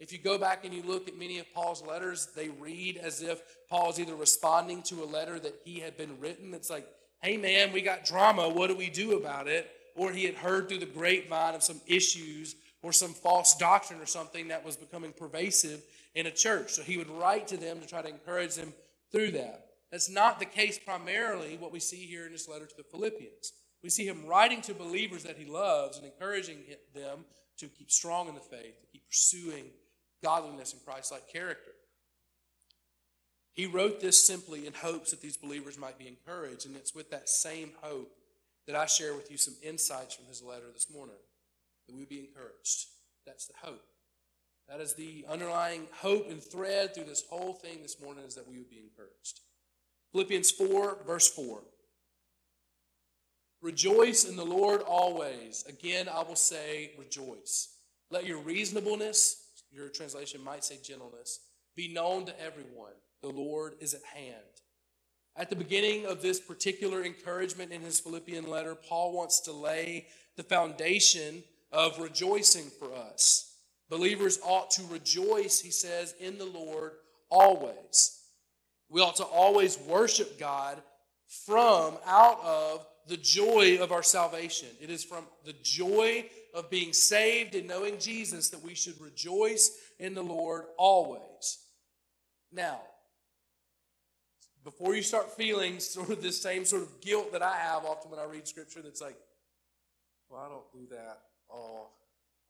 If 0.00 0.12
you 0.12 0.18
go 0.18 0.38
back 0.38 0.64
and 0.64 0.72
you 0.72 0.82
look 0.82 1.08
at 1.08 1.18
many 1.18 1.38
of 1.38 1.52
Paul's 1.52 1.82
letters, 1.82 2.28
they 2.36 2.50
read 2.50 2.96
as 2.96 3.20
if 3.20 3.42
Paul's 3.68 3.98
either 3.98 4.14
responding 4.14 4.82
to 4.84 5.02
a 5.02 5.06
letter 5.06 5.40
that 5.40 5.56
he 5.64 5.80
had 5.80 5.96
been 5.96 6.20
written. 6.20 6.54
It's 6.54 6.70
like, 6.70 6.86
hey 7.20 7.36
man, 7.36 7.72
we 7.72 7.82
got 7.82 8.04
drama, 8.04 8.48
what 8.48 8.68
do 8.68 8.76
we 8.76 8.90
do 8.90 9.16
about 9.16 9.48
it? 9.48 9.68
Or 9.96 10.12
he 10.12 10.24
had 10.24 10.36
heard 10.36 10.68
through 10.68 10.78
the 10.78 10.86
grapevine 10.86 11.54
of 11.54 11.64
some 11.64 11.80
issues 11.86 12.54
or 12.82 12.92
some 12.92 13.12
false 13.12 13.56
doctrine 13.56 14.00
or 14.00 14.06
something 14.06 14.48
that 14.48 14.64
was 14.64 14.76
becoming 14.76 15.12
pervasive 15.12 15.82
in 16.14 16.26
a 16.26 16.30
church. 16.30 16.70
So 16.70 16.82
he 16.82 16.96
would 16.96 17.10
write 17.10 17.48
to 17.48 17.56
them 17.56 17.80
to 17.80 17.86
try 17.86 18.02
to 18.02 18.08
encourage 18.08 18.54
them 18.54 18.72
through 19.10 19.32
that. 19.32 19.66
That's 19.90 20.08
not 20.08 20.38
the 20.38 20.44
case 20.44 20.78
primarily 20.78 21.56
what 21.56 21.72
we 21.72 21.80
see 21.80 22.06
here 22.06 22.26
in 22.26 22.32
this 22.32 22.48
letter 22.48 22.66
to 22.66 22.76
the 22.76 22.84
Philippians. 22.84 23.52
We 23.82 23.90
see 23.90 24.06
him 24.06 24.26
writing 24.26 24.60
to 24.62 24.74
believers 24.74 25.24
that 25.24 25.38
he 25.38 25.44
loves 25.44 25.98
and 25.98 26.06
encouraging 26.06 26.58
them 26.94 27.24
to 27.58 27.66
keep 27.66 27.90
strong 27.90 28.28
in 28.28 28.34
the 28.34 28.40
faith, 28.40 28.80
to 28.80 28.86
keep 28.92 29.06
pursuing 29.08 29.64
godliness 30.22 30.72
and 30.72 30.84
Christ 30.84 31.12
like 31.12 31.28
character. 31.32 31.72
He 33.52 33.66
wrote 33.66 34.00
this 34.00 34.24
simply 34.24 34.66
in 34.66 34.72
hopes 34.72 35.10
that 35.10 35.20
these 35.20 35.36
believers 35.36 35.78
might 35.78 35.98
be 35.98 36.06
encouraged, 36.06 36.66
and 36.66 36.76
it's 36.76 36.94
with 36.94 37.10
that 37.10 37.28
same 37.28 37.72
hope 37.82 38.12
that 38.66 38.76
I 38.76 38.86
share 38.86 39.14
with 39.14 39.30
you 39.30 39.36
some 39.36 39.54
insights 39.62 40.14
from 40.14 40.26
his 40.26 40.42
letter 40.42 40.66
this 40.72 40.86
morning, 40.94 41.16
that 41.86 41.94
we 41.94 42.00
would 42.00 42.08
be 42.08 42.20
encouraged. 42.20 42.86
That's 43.26 43.46
the 43.46 43.54
hope. 43.62 43.84
That 44.68 44.80
is 44.80 44.94
the 44.94 45.24
underlying 45.28 45.86
hope 45.92 46.30
and 46.30 46.42
thread 46.42 46.94
through 46.94 47.04
this 47.04 47.24
whole 47.28 47.54
thing 47.54 47.82
this 47.82 48.00
morning 48.00 48.24
is 48.26 48.34
that 48.34 48.48
we 48.48 48.58
would 48.58 48.70
be 48.70 48.80
encouraged. 48.80 49.40
Philippians 50.12 50.50
4, 50.52 50.98
verse 51.06 51.28
4. 51.28 51.60
Rejoice 53.60 54.24
in 54.24 54.36
the 54.36 54.44
Lord 54.44 54.82
always. 54.82 55.64
Again, 55.68 56.08
I 56.08 56.22
will 56.22 56.36
say, 56.36 56.92
rejoice. 56.96 57.74
Let 58.10 58.24
your 58.24 58.38
reasonableness, 58.38 59.47
your 59.72 59.88
translation 59.88 60.42
might 60.42 60.64
say 60.64 60.78
gentleness, 60.82 61.40
be 61.76 61.92
known 61.92 62.26
to 62.26 62.40
everyone. 62.40 62.92
The 63.22 63.28
Lord 63.28 63.74
is 63.80 63.94
at 63.94 64.02
hand. 64.14 64.34
At 65.36 65.50
the 65.50 65.56
beginning 65.56 66.06
of 66.06 66.20
this 66.20 66.40
particular 66.40 67.04
encouragement 67.04 67.72
in 67.72 67.80
his 67.80 68.00
Philippian 68.00 68.48
letter, 68.48 68.74
Paul 68.74 69.12
wants 69.12 69.40
to 69.42 69.52
lay 69.52 70.06
the 70.36 70.42
foundation 70.42 71.44
of 71.70 71.98
rejoicing 72.00 72.70
for 72.78 72.92
us. 72.94 73.54
Believers 73.88 74.38
ought 74.44 74.70
to 74.72 74.82
rejoice, 74.90 75.60
he 75.60 75.70
says, 75.70 76.14
in 76.20 76.38
the 76.38 76.46
Lord 76.46 76.92
always. 77.30 78.20
We 78.88 79.00
ought 79.00 79.16
to 79.16 79.24
always 79.24 79.78
worship 79.86 80.38
God 80.38 80.82
from, 81.46 81.98
out 82.06 82.40
of 82.42 82.86
the 83.06 83.16
joy 83.16 83.78
of 83.80 83.92
our 83.92 84.02
salvation. 84.02 84.68
It 84.80 84.90
is 84.90 85.04
from 85.04 85.24
the 85.44 85.54
joy 85.62 86.26
of 86.54 86.70
being 86.70 86.92
saved 86.92 87.54
and 87.54 87.68
knowing 87.68 87.98
Jesus 87.98 88.50
that 88.50 88.62
we 88.62 88.74
should 88.74 89.00
rejoice 89.00 89.70
in 89.98 90.14
the 90.14 90.22
Lord 90.22 90.64
always. 90.76 91.58
Now, 92.52 92.80
before 94.64 94.94
you 94.94 95.02
start 95.02 95.30
feeling 95.36 95.80
sort 95.80 96.10
of 96.10 96.22
this 96.22 96.40
same 96.40 96.64
sort 96.64 96.82
of 96.82 97.00
guilt 97.00 97.32
that 97.32 97.42
I 97.42 97.56
have 97.56 97.84
often 97.84 98.10
when 98.10 98.20
I 98.20 98.24
read 98.24 98.46
scripture 98.46 98.82
that's 98.82 99.00
like, 99.00 99.16
well, 100.28 100.40
I 100.40 100.48
don't 100.48 100.72
do 100.72 100.94
that 100.94 101.20
all, 101.48 101.92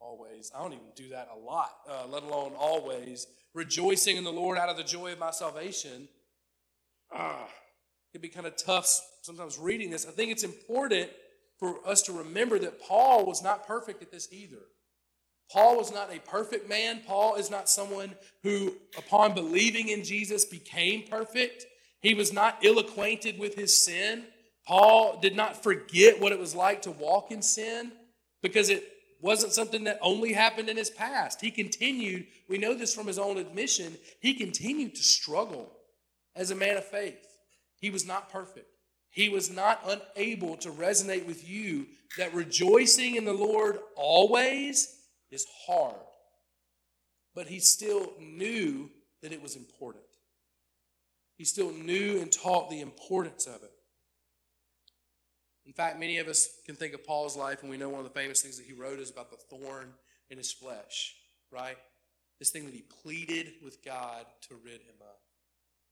always. 0.01 0.51
I 0.55 0.61
don't 0.61 0.73
even 0.73 0.87
do 0.97 1.11
that 1.11 1.29
a 1.35 1.39
lot, 1.39 1.71
uh, 1.89 2.07
let 2.09 2.23
alone 2.23 2.53
always. 2.59 3.27
Rejoicing 3.55 4.17
in 4.17 4.25
the 4.25 4.33
Lord 4.33 4.59
out 4.59 4.69
of 4.69 4.77
the 4.77 4.85
joy 4.85 5.13
of 5.13 5.19
my 5.19 5.31
salvation. 5.31 6.09
Ah, 7.13 7.45
it 7.45 8.13
can 8.13 8.21
be 8.21 8.29
kind 8.29 8.47
of 8.47 8.57
tough 8.57 9.01
sometimes 9.23 9.59
reading 9.59 9.91
this. 9.91 10.07
I 10.07 10.11
think 10.11 10.33
it's 10.33 10.45
important 10.45 11.11
for 11.59 11.77
us 11.87 12.03
to 12.03 12.13
remember 12.13 12.59
that 12.59 12.81
Paul 12.81 13.27
was 13.27 13.43
not 13.43 13.67
perfect 13.67 14.03
at 14.03 14.11
this 14.11 14.29
either. 14.33 14.63
Paul 15.51 15.79
was 15.79 15.93
not 15.93 16.15
a 16.15 16.21
perfect 16.21 16.69
man. 16.69 17.03
Paul 17.07 17.37
is 17.37 17.51
not 17.51 17.69
someone 17.69 18.15
who, 18.43 18.75
upon 18.97 19.35
believing 19.35 19.89
in 19.89 20.05
Jesus, 20.05 20.45
became 20.45 21.05
perfect. 21.09 21.65
He 22.01 22.15
was 22.15 22.33
not 22.33 22.59
ill 22.63 22.79
acquainted 22.79 23.39
with 23.39 23.55
his 23.55 23.85
sin. 23.85 24.25
Paul 24.67 25.19
did 25.21 25.35
not 25.35 25.63
forget 25.63 26.21
what 26.21 26.33
it 26.33 26.39
was 26.39 26.55
like 26.55 26.83
to 26.83 26.91
walk 26.91 27.31
in 27.31 27.41
sin 27.41 27.93
because 28.43 28.69
it 28.69 28.85
wasn't 29.21 29.53
something 29.53 29.85
that 29.85 29.99
only 30.03 30.33
happened 30.33 30.69
in 30.69 30.77
his 30.77 30.91
past. 30.91 31.41
He 31.41 31.51
continued, 31.51 32.27
we 32.49 32.59
know 32.59 32.75
this 32.75 32.95
from 32.95 33.07
his 33.07 33.19
own 33.19 33.39
admission, 33.39 33.97
he 34.21 34.35
continued 34.35 34.95
to 34.95 35.03
struggle 35.03 35.73
as 36.37 36.51
a 36.51 36.55
man 36.55 36.77
of 36.77 36.85
faith. 36.85 37.27
He 37.81 37.91
was 37.91 38.07
not 38.07 38.31
perfect. 38.31 38.78
He 39.11 39.29
was 39.29 39.51
not 39.51 39.83
unable 40.17 40.57
to 40.59 40.71
resonate 40.71 41.27
with 41.27 41.49
you 41.49 41.87
that 42.17 42.35
rejoicing 42.35 43.17
in 43.17 43.25
the 43.25 43.33
Lord 43.33 43.79
always 43.97 44.97
is 45.31 45.47
hard. 45.67 45.97
But 47.35 47.47
he 47.47 47.61
still 47.61 48.13
knew 48.21 48.91
that 49.23 49.33
it 49.33 49.43
was 49.43 49.57
important. 49.57 50.05
He 51.37 51.45
still 51.45 51.71
knew 51.71 52.21
and 52.21 52.33
taught 52.33 52.71
the 52.71 52.81
importance 52.81 53.47
of 53.47 53.63
it. 53.63 53.73
In 55.67 55.73
fact, 55.73 56.01
many 56.01 56.19
of 56.19 56.29
us 56.29 56.49
can 56.65 56.77
think 56.77 56.95
of 56.95 57.07
Paul's 57.07 57.37
life, 57.37 57.61
and 57.61 57.71
we 57.71 57.77
know 57.77 57.91
one 57.91 58.01
of 58.01 58.07
the 58.07 58.19
famous 58.19 58.41
things 58.41 58.57
that 58.57 58.67
he 58.67 58.73
wrote 58.73 58.99
is 58.99 59.11
about 59.11 59.31
the 59.31 59.37
thorn 59.37 59.93
in 60.31 60.39
his 60.39 60.51
flesh, 60.51 61.15
right? 61.53 61.77
This 62.39 62.51
thing 62.51 62.65
that 62.65 62.75
he 62.75 62.85
pleaded 63.03 63.53
with 63.63 63.85
God 63.85 64.25
to 64.49 64.55
rid 64.65 64.81
him 64.81 64.97
of. 65.01 65.17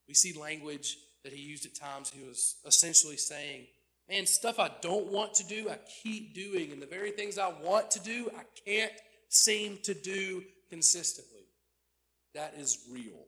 We 0.07 0.13
see 0.13 0.33
language 0.33 0.97
that 1.23 1.33
he 1.33 1.41
used 1.41 1.65
at 1.65 1.75
times. 1.75 2.09
He 2.09 2.27
was 2.27 2.55
essentially 2.65 3.17
saying, 3.17 3.67
Man, 4.09 4.25
stuff 4.25 4.57
I 4.57 4.71
don't 4.81 5.11
want 5.11 5.33
to 5.35 5.47
do, 5.47 5.69
I 5.69 5.77
keep 6.01 6.33
doing. 6.33 6.71
And 6.71 6.81
the 6.81 6.85
very 6.85 7.11
things 7.11 7.37
I 7.37 7.51
want 7.61 7.91
to 7.91 7.99
do, 7.99 8.29
I 8.37 8.43
can't 8.65 8.93
seem 9.27 9.79
to 9.83 9.93
do 9.93 10.43
consistently. 10.69 11.45
That 12.33 12.53
is 12.57 12.87
real. 12.89 13.25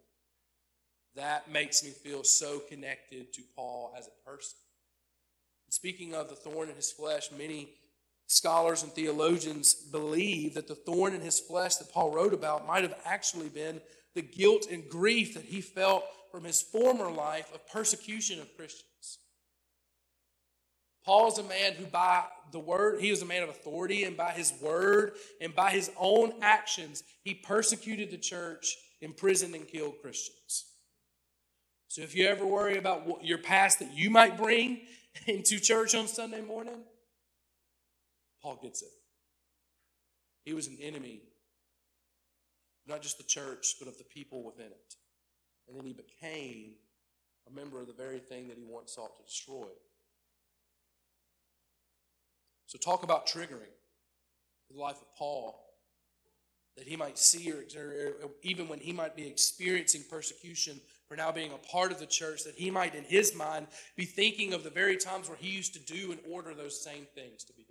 That 1.15 1.51
makes 1.51 1.83
me 1.83 1.89
feel 1.89 2.23
so 2.23 2.59
connected 2.59 3.33
to 3.33 3.41
Paul 3.55 3.93
as 3.97 4.07
a 4.07 4.29
person. 4.29 4.57
Speaking 5.69 6.13
of 6.13 6.29
the 6.29 6.35
thorn 6.35 6.69
in 6.69 6.75
his 6.75 6.91
flesh, 6.91 7.29
many 7.37 7.69
scholars 8.27 8.83
and 8.83 8.91
theologians 8.91 9.73
believe 9.73 10.53
that 10.53 10.67
the 10.67 10.75
thorn 10.75 11.13
in 11.13 11.21
his 11.21 11.39
flesh 11.39 11.75
that 11.75 11.91
Paul 11.91 12.11
wrote 12.11 12.33
about 12.33 12.67
might 12.67 12.83
have 12.83 12.95
actually 13.05 13.49
been 13.49 13.81
the 14.15 14.21
guilt 14.21 14.67
and 14.71 14.87
grief 14.87 15.33
that 15.33 15.45
he 15.45 15.61
felt 15.61 16.03
from 16.31 16.43
his 16.43 16.61
former 16.61 17.11
life 17.11 17.53
of 17.53 17.67
persecution 17.67 18.39
of 18.39 18.55
Christians. 18.55 19.19
Paul 21.05 21.29
is 21.29 21.37
a 21.37 21.43
man 21.43 21.73
who, 21.73 21.85
by 21.85 22.25
the 22.51 22.59
word, 22.59 23.01
he 23.01 23.09
was 23.09 23.21
a 23.21 23.25
man 23.25 23.43
of 23.43 23.49
authority, 23.49 24.03
and 24.03 24.15
by 24.15 24.31
his 24.31 24.53
word 24.61 25.13
and 25.41 25.55
by 25.55 25.71
his 25.71 25.89
own 25.97 26.33
actions, 26.41 27.03
he 27.23 27.33
persecuted 27.33 28.11
the 28.11 28.17
church, 28.17 28.75
imprisoned, 29.01 29.55
and 29.55 29.67
killed 29.67 29.95
Christians. 30.01 30.65
So 31.87 32.01
if 32.01 32.15
you 32.15 32.27
ever 32.27 32.45
worry 32.45 32.77
about 32.77 33.07
what 33.07 33.25
your 33.25 33.39
past 33.39 33.79
that 33.79 33.93
you 33.93 34.09
might 34.09 34.37
bring 34.37 34.81
into 35.27 35.59
church 35.59 35.95
on 35.95 36.07
Sunday 36.07 36.41
morning, 36.41 36.83
Paul 38.43 38.59
gets 38.61 38.81
it. 38.81 38.89
He 40.43 40.53
was 40.53 40.67
an 40.67 40.77
enemy, 40.81 41.21
not 42.87 43.01
just 43.01 43.17
the 43.17 43.23
church, 43.23 43.75
but 43.79 43.87
of 43.87 43.97
the 43.97 44.03
people 44.03 44.43
within 44.43 44.67
it. 44.67 44.95
And 45.69 45.77
then 45.77 45.85
he 45.85 45.93
became 45.93 46.71
a 47.47 47.55
member 47.55 47.79
of 47.79 47.87
the 47.87 47.93
very 47.93 48.19
thing 48.19 48.47
that 48.47 48.57
he 48.57 48.65
once 48.65 48.93
sought 48.93 49.15
to 49.17 49.23
destroy. 49.23 49.67
So, 52.65 52.77
talk 52.77 53.03
about 53.03 53.27
triggering 53.27 53.73
the 54.71 54.79
life 54.79 54.97
of 54.97 55.15
Paul 55.15 55.63
that 56.77 56.87
he 56.87 56.95
might 56.95 57.17
see, 57.17 57.51
or, 57.51 57.63
or, 57.77 58.29
even 58.41 58.67
when 58.67 58.79
he 58.79 58.93
might 58.93 59.15
be 59.15 59.27
experiencing 59.27 60.03
persecution 60.09 60.79
for 61.07 61.17
now 61.17 61.31
being 61.31 61.51
a 61.51 61.57
part 61.57 61.91
of 61.91 61.99
the 61.99 62.05
church, 62.05 62.43
that 62.43 62.55
he 62.55 62.69
might, 62.71 62.95
in 62.95 63.03
his 63.03 63.35
mind, 63.35 63.67
be 63.95 64.05
thinking 64.05 64.53
of 64.53 64.63
the 64.63 64.69
very 64.69 64.97
times 64.97 65.27
where 65.27 65.37
he 65.37 65.49
used 65.49 65.73
to 65.73 65.79
do 65.79 66.11
and 66.11 66.19
order 66.29 66.53
those 66.53 66.81
same 66.81 67.05
things 67.15 67.43
to 67.43 67.53
be. 67.53 67.68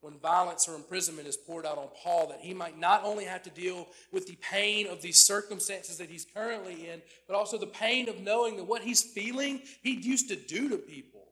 When 0.00 0.18
violence 0.18 0.68
or 0.68 0.74
imprisonment 0.74 1.26
is 1.26 1.36
poured 1.36 1.66
out 1.66 1.78
on 1.78 1.88
Paul, 2.02 2.28
that 2.28 2.40
he 2.40 2.54
might 2.54 2.78
not 2.78 3.02
only 3.02 3.24
have 3.24 3.42
to 3.44 3.50
deal 3.50 3.88
with 4.12 4.26
the 4.26 4.36
pain 4.36 4.86
of 4.86 5.02
these 5.02 5.20
circumstances 5.20 5.98
that 5.98 6.10
he's 6.10 6.26
currently 6.32 6.88
in, 6.88 7.02
but 7.26 7.34
also 7.34 7.58
the 7.58 7.66
pain 7.66 8.08
of 8.08 8.20
knowing 8.20 8.56
that 8.56 8.64
what 8.64 8.82
he's 8.82 9.02
feeling, 9.02 9.62
he 9.82 9.92
used 9.92 10.28
to 10.28 10.36
do 10.36 10.68
to 10.68 10.76
people. 10.76 11.26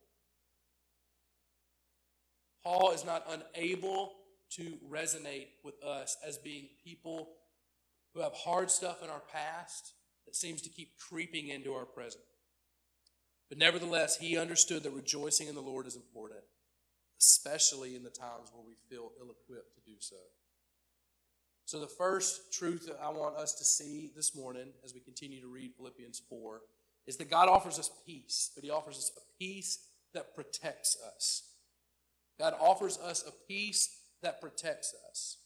Paul 2.65 2.93
is 2.93 3.05
not 3.05 3.27
unable 3.29 4.15
to 4.53 4.79
resonate 4.91 5.49
with 5.63 5.83
us 5.85 6.17
as 6.27 6.39
being 6.39 6.69
people 6.83 7.29
who 8.15 8.23
have 8.23 8.33
hard 8.33 8.71
stuff 8.71 9.03
in 9.03 9.11
our 9.11 9.23
past 9.33 9.93
that 10.27 10.35
seems 10.35 10.63
to 10.63 10.71
keep 10.71 10.93
creeping 10.99 11.49
into 11.49 11.75
our 11.75 11.85
present. 11.85 12.25
But 13.49 13.59
nevertheless, 13.59 14.17
he 14.17 14.39
understood 14.39 14.83
that 14.85 14.93
rejoicing 14.93 15.49
in 15.49 15.55
the 15.55 15.61
Lord 15.61 15.87
is 15.87 15.97
important, 15.97 16.41
especially 17.21 17.97
in 17.97 18.03
the 18.03 18.11
times 18.11 18.51
where 18.53 18.65
we 18.67 18.75
feel 18.89 19.13
ill 19.21 19.31
equipped 19.31 19.75
to 19.75 19.81
do 19.91 19.97
so. 19.99 20.17
So, 21.67 21.81
the 21.81 21.87
first 21.87 22.53
truth 22.53 22.87
that 22.87 23.01
I 23.03 23.11
want 23.11 23.37
us 23.37 23.55
to 23.55 23.65
see 23.65 24.11
this 24.15 24.37
morning 24.37 24.69
as 24.85 24.93
we 24.93 25.01
continue 25.01 25.41
to 25.41 25.49
read 25.49 25.73
Philippians 25.77 26.21
4 26.29 26.61
is 27.07 27.17
that 27.17 27.31
God 27.31 27.49
offers 27.49 27.79
us 27.79 27.91
peace, 28.07 28.51
but 28.55 28.65
He 28.65 28.71
offers 28.71 28.97
us 28.97 29.13
a 29.17 29.39
peace 29.39 29.79
that 30.13 30.35
protects 30.35 30.97
us. 31.15 31.43
God 32.39 32.55
offers 32.61 32.99
us 32.99 33.25
a 33.27 33.33
peace 33.49 33.99
that 34.23 34.41
protects 34.41 34.95
us. 35.11 35.39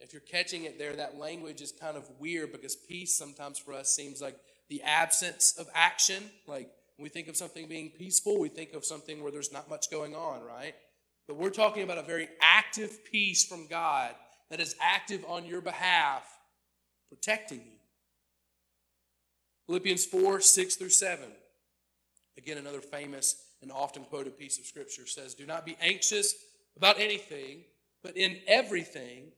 If 0.00 0.12
you're 0.12 0.22
catching 0.22 0.64
it 0.64 0.78
there, 0.78 0.94
that 0.94 1.18
language 1.18 1.60
is 1.60 1.72
kind 1.72 1.96
of 1.96 2.08
weird 2.18 2.52
because 2.52 2.76
peace 2.76 3.14
sometimes 3.14 3.58
for 3.58 3.72
us 3.72 3.90
seems 3.90 4.20
like 4.20 4.36
the 4.68 4.82
absence 4.82 5.54
of 5.58 5.66
action. 5.74 6.22
Like 6.46 6.70
we 6.98 7.08
think 7.08 7.28
of 7.28 7.36
something 7.36 7.68
being 7.68 7.90
peaceful, 7.90 8.38
we 8.38 8.48
think 8.48 8.72
of 8.72 8.84
something 8.84 9.22
where 9.22 9.30
there's 9.30 9.52
not 9.52 9.70
much 9.70 9.90
going 9.90 10.14
on, 10.14 10.42
right? 10.42 10.74
But 11.26 11.36
we're 11.36 11.50
talking 11.50 11.82
about 11.82 11.98
a 11.98 12.02
very 12.02 12.28
active 12.40 13.04
peace 13.04 13.44
from 13.44 13.66
God 13.68 14.14
that 14.50 14.60
is 14.60 14.74
active 14.80 15.24
on 15.28 15.44
your 15.44 15.60
behalf, 15.60 16.24
protecting 17.08 17.58
you. 17.58 17.78
Philippians 19.66 20.06
4 20.06 20.40
6 20.40 20.76
through 20.76 20.88
7. 20.88 21.26
Again, 22.38 22.58
another 22.58 22.80
famous 22.80 23.44
and 23.62 23.70
often 23.70 24.04
quoted 24.04 24.38
piece 24.38 24.58
of 24.58 24.64
scripture 24.64 25.06
says, 25.06 25.34
Do 25.34 25.46
not 25.46 25.66
be 25.66 25.76
anxious 25.80 26.34
about 26.76 26.98
anything, 26.98 27.64
but 28.02 28.16
in 28.16 28.38
everything, 28.46 29.32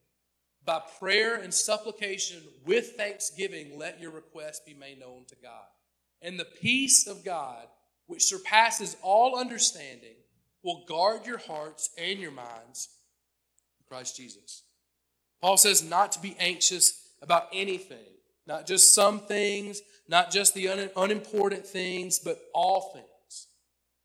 by 0.65 0.81
prayer 0.99 1.37
and 1.37 1.53
supplication 1.53 2.43
with 2.67 2.93
thanksgiving, 2.97 3.79
let 3.79 4.01
your 4.01 4.11
requests 4.11 4.61
be 4.61 4.75
made 4.75 5.01
known 5.01 5.25
to 5.29 5.37
God. 5.43 5.67
And 6.23 6.39
the 6.39 6.45
peace 6.45 7.07
of 7.07 7.25
God, 7.25 7.67
which 8.07 8.25
surpasses 8.25 8.97
all 9.03 9.39
understanding, 9.39 10.17
will 10.63 10.85
guard 10.87 11.27
your 11.27 11.39
hearts 11.39 11.91
and 11.97 12.19
your 12.19 12.33
minds 12.33 12.89
in 13.79 13.85
Christ 13.89 14.17
Jesus. 14.17 14.63
Paul 15.41 15.57
says 15.57 15.83
not 15.83 16.13
to 16.13 16.21
be 16.21 16.37
anxious 16.39 17.09
about 17.23 17.49
anything, 17.53 17.99
not 18.47 18.67
just 18.67 18.95
some 18.95 19.21
things, 19.21 19.81
not 20.09 20.31
just 20.31 20.55
the 20.55 20.69
un- 20.69 20.91
unimportant 20.97 21.67
things, 21.67 22.19
but 22.19 22.39
all 22.53 22.93
things. 22.93 23.07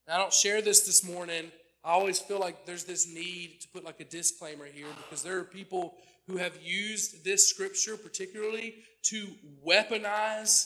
I 0.07 0.17
don't 0.17 0.31
share 0.31 0.61
this 0.61 0.85
this 0.85 1.03
morning 1.03 1.51
I 1.85 1.91
always 1.91 2.17
feel 2.17 2.39
like 2.39 2.65
there's 2.65 2.83
this 2.83 3.07
need 3.07 3.61
to 3.61 3.67
put 3.67 3.85
like 3.85 3.99
a 3.99 4.05
disclaimer 4.05 4.65
here 4.65 4.87
because 4.97 5.21
there 5.21 5.37
are 5.37 5.43
people 5.43 5.93
who 6.25 6.37
have 6.37 6.57
used 6.63 7.23
this 7.23 7.47
scripture 7.47 7.95
particularly 7.95 8.77
to 9.03 9.27
weaponize 9.63 10.65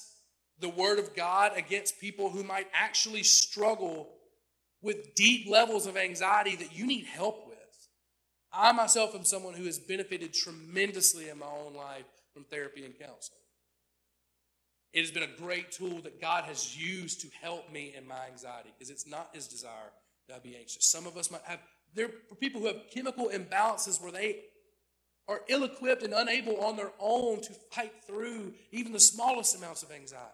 the 0.60 0.70
word 0.70 1.00
of 1.00 1.16
God 1.16 1.52
against 1.56 2.00
people 2.00 2.30
who 2.30 2.44
might 2.44 2.68
actually 2.74 3.24
struggle 3.24 4.10
with 4.82 5.16
deep 5.16 5.50
levels 5.50 5.86
of 5.86 5.98
anxiety 5.98 6.56
that 6.56 6.76
you 6.76 6.86
need 6.86 7.06
help 7.06 7.48
with. 7.48 7.58
I 8.52 8.72
myself 8.72 9.14
am 9.16 9.24
someone 9.24 9.54
who 9.54 9.66
has 9.66 9.78
benefited 9.78 10.34
tremendously 10.34 11.30
in 11.30 11.40
my 11.40 11.46
own 11.46 11.74
life 11.76 12.06
from 12.34 12.46
therapy 12.46 12.84
and 12.86 12.98
counseling. 12.98 13.40
It 14.92 15.02
has 15.02 15.12
been 15.12 15.24
a 15.24 15.42
great 15.42 15.72
tool 15.72 16.02
that 16.02 16.20
God 16.20 16.46
has 16.46 16.76
used 16.76 17.22
to 17.22 17.28
help 17.42 17.72
me 17.72 17.94
in 17.96 18.08
my 18.08 18.28
anxiety 18.32 18.70
because 18.78 18.90
it's 18.90 19.08
not 19.08 19.30
his 19.34 19.48
desire 19.48 19.92
that 20.28 20.38
I 20.38 20.40
be 20.40 20.56
anxious. 20.56 20.90
Some 20.90 21.06
of 21.06 21.16
us 21.16 21.30
might 21.30 21.44
have, 21.44 21.60
there 21.94 22.08
are 22.08 22.36
people 22.40 22.62
who 22.62 22.68
have 22.68 22.90
chemical 22.92 23.30
imbalances 23.30 24.02
where 24.02 24.12
they 24.12 24.38
are 25.28 25.42
ill 25.48 25.64
equipped 25.64 26.02
and 26.02 26.14
unable 26.14 26.60
on 26.60 26.76
their 26.76 26.92
own 27.00 27.40
to 27.42 27.54
fight 27.72 27.94
through 28.08 28.54
even 28.72 28.92
the 28.92 29.00
smallest 29.00 29.56
amounts 29.56 29.84
of 29.84 29.92
anxiety. 29.92 30.26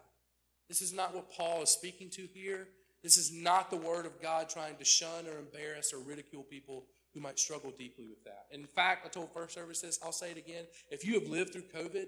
This 0.68 0.82
is 0.82 0.92
not 0.92 1.14
what 1.14 1.30
Paul 1.30 1.62
is 1.62 1.70
speaking 1.70 2.10
to 2.10 2.26
here. 2.32 2.68
This 3.02 3.16
is 3.16 3.32
not 3.32 3.70
the 3.70 3.76
word 3.76 4.04
of 4.04 4.20
God 4.20 4.48
trying 4.48 4.76
to 4.76 4.84
shun 4.84 5.26
or 5.26 5.38
embarrass 5.38 5.92
or 5.92 5.98
ridicule 5.98 6.42
people 6.42 6.86
who 7.14 7.20
might 7.20 7.38
struggle 7.38 7.70
deeply 7.70 8.06
with 8.06 8.22
that. 8.24 8.46
In 8.50 8.66
fact, 8.66 9.06
I 9.06 9.08
told 9.08 9.32
first 9.32 9.54
service 9.54 9.80
this, 9.80 9.98
I'll 10.04 10.12
say 10.12 10.32
it 10.32 10.38
again. 10.38 10.64
If 10.90 11.04
you 11.04 11.14
have 11.14 11.28
lived 11.28 11.52
through 11.52 11.64
COVID, 11.74 12.06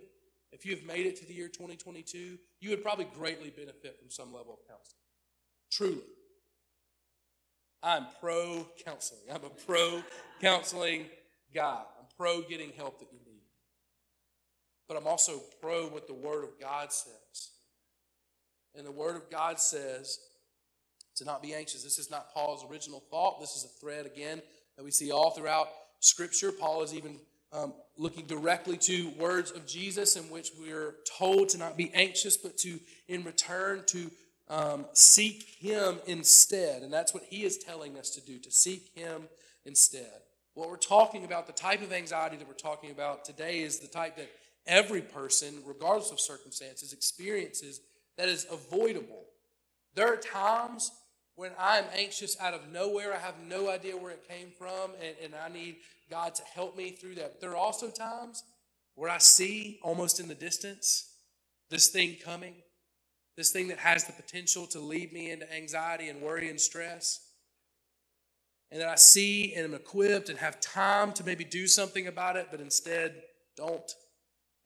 if 0.51 0.67
you 0.67 0.75
have 0.75 0.85
made 0.85 1.07
it 1.07 1.17
to 1.17 1.27
the 1.27 1.35
year 1.35 1.49
2022, 1.49 2.39
you 2.61 2.71
would 2.71 2.83
probably 2.83 3.07
greatly 3.17 3.51
benefit 3.51 3.99
from 3.99 4.11
some 4.11 4.33
level 4.33 4.55
of 4.55 4.59
counseling. 4.67 4.99
Truly. 5.71 6.03
I'm 7.83 8.07
pro 8.21 8.67
counseling. 8.85 9.23
I'm 9.33 9.45
a 9.45 9.51
pro 9.51 10.03
counseling 10.41 11.07
guy. 11.55 11.83
I'm 11.99 12.07
pro 12.17 12.43
getting 12.43 12.73
help 12.77 12.99
that 12.99 13.09
you 13.13 13.19
need. 13.25 13.43
But 14.89 14.97
I'm 14.97 15.07
also 15.07 15.41
pro 15.61 15.87
what 15.87 16.07
the 16.07 16.15
Word 16.15 16.45
of 16.45 16.59
God 16.61 16.93
says. 16.93 17.51
And 18.79 18.87
the 18.87 18.93
Word 18.93 19.17
of 19.17 19.29
God 19.29 19.59
says 19.59 20.21
to 21.17 21.25
not 21.25 21.43
be 21.43 21.53
anxious. 21.53 21.83
This 21.83 21.99
is 21.99 22.11
not 22.11 22.33
Paul's 22.33 22.65
original 22.71 23.03
thought. 23.11 23.41
This 23.41 23.57
is 23.57 23.65
a 23.65 23.81
thread, 23.81 24.07
again, 24.07 24.41
that 24.77 24.85
we 24.85 24.93
see 24.93 25.11
all 25.11 25.33
throughout 25.33 25.69
Scripture. 25.99 26.53
Paul 26.53 26.83
is 26.83 26.95
even 26.95 27.19
um, 27.53 27.75
looking 27.97 28.27
directly 28.27 28.77
to 28.77 29.11
words 29.19 29.51
of 29.51 29.67
Jesus 29.67 30.15
in 30.15 30.25
which 30.31 30.51
we 30.61 30.71
are 30.71 30.95
told 31.19 31.49
to 31.51 31.59
not 31.59 31.77
be 31.77 31.91
anxious, 31.93 32.37
but 32.37 32.57
to, 32.59 32.79
in 33.09 33.25
return, 33.25 33.83
to 33.89 34.11
um, 34.49 34.87
seek 34.93 35.57
Him 35.59 35.99
instead. 36.07 36.83
And 36.83 36.93
that's 36.93 37.13
what 37.13 37.25
He 37.25 37.43
is 37.43 37.59
telling 37.59 37.99
us 37.99 38.11
to 38.11 38.21
do, 38.21 38.39
to 38.39 38.51
seek 38.51 38.91
Him 38.95 39.23
instead. 39.65 40.23
What 40.55 40.69
we're 40.69 40.77
talking 40.77 41.25
about, 41.25 41.49
the 41.49 41.53
type 41.53 41.83
of 41.83 41.93
anxiety 41.93 42.37
that 42.37 42.47
we're 42.47 42.55
talking 42.55 42.93
about 42.93 43.25
today, 43.25 43.61
is 43.61 43.81
the 43.81 43.89
type 43.89 44.17
that 44.17 44.31
every 44.67 45.01
person, 45.01 45.63
regardless 45.67 46.13
of 46.13 46.21
circumstances, 46.21 46.93
experiences 46.93 47.81
that 48.19 48.29
is 48.29 48.47
avoidable. 48.51 49.25
There 49.95 50.13
are 50.13 50.17
times 50.17 50.91
when 51.37 51.53
I'm 51.59 51.85
anxious 51.97 52.39
out 52.39 52.53
of 52.53 52.69
nowhere, 52.71 53.15
I 53.15 53.19
have 53.19 53.37
no 53.49 53.71
idea 53.71 53.97
where 53.97 54.11
it 54.11 54.29
came 54.29 54.51
from, 54.59 54.91
and, 55.01 55.17
and 55.23 55.35
I 55.35 55.49
need 55.49 55.77
God 56.11 56.35
to 56.35 56.43
help 56.55 56.77
me 56.77 56.91
through 56.91 57.15
that. 57.15 57.41
There 57.41 57.53
are 57.53 57.57
also 57.57 57.89
times 57.89 58.43
where 58.95 59.11
I 59.11 59.19
see 59.19 59.79
almost 59.83 60.21
in 60.21 60.29
the 60.29 60.35
distance 60.35 61.15
this 61.71 61.89
thing 61.89 62.17
coming 62.23 62.57
this 63.39 63.53
thing 63.53 63.69
that 63.69 63.79
has 63.79 64.03
the 64.03 64.13
potential 64.13 64.67
to 64.67 64.81
lead 64.81 65.13
me 65.13 65.31
into 65.31 65.51
anxiety 65.55 66.09
and 66.09 66.21
worry 66.21 66.51
and 66.51 66.61
stress. 66.61 67.21
And 68.73 68.81
that 68.81 68.89
I 68.89 68.97
see 68.97 69.55
and 69.55 69.65
am 69.65 69.75
equipped 69.75 70.29
and 70.29 70.41
have 70.41 70.61
time 70.61 71.13
to 71.13 71.25
maybe 71.25 71.45
do 71.45 71.69
something 71.69 72.09
about 72.09 72.35
it, 72.35 72.49
but 72.51 72.61
instead 72.61 73.15
don't. 73.57 73.93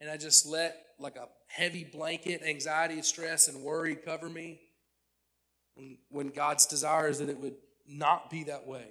And 0.02 0.10
I 0.10 0.16
just 0.16 0.46
let 0.46 0.76
like 0.98 1.14
a 1.14 1.28
heavy 1.46 1.84
blanket, 1.84 2.42
anxiety, 2.44 3.00
stress, 3.02 3.46
and 3.46 3.62
worry 3.62 3.94
cover 3.94 4.28
me 4.28 4.58
when 6.10 6.30
God's 6.30 6.66
desire 6.66 7.08
is 7.08 7.20
that 7.20 7.28
it 7.28 7.38
would 7.38 7.54
not 7.88 8.28
be 8.28 8.42
that 8.44 8.66
way. 8.66 8.84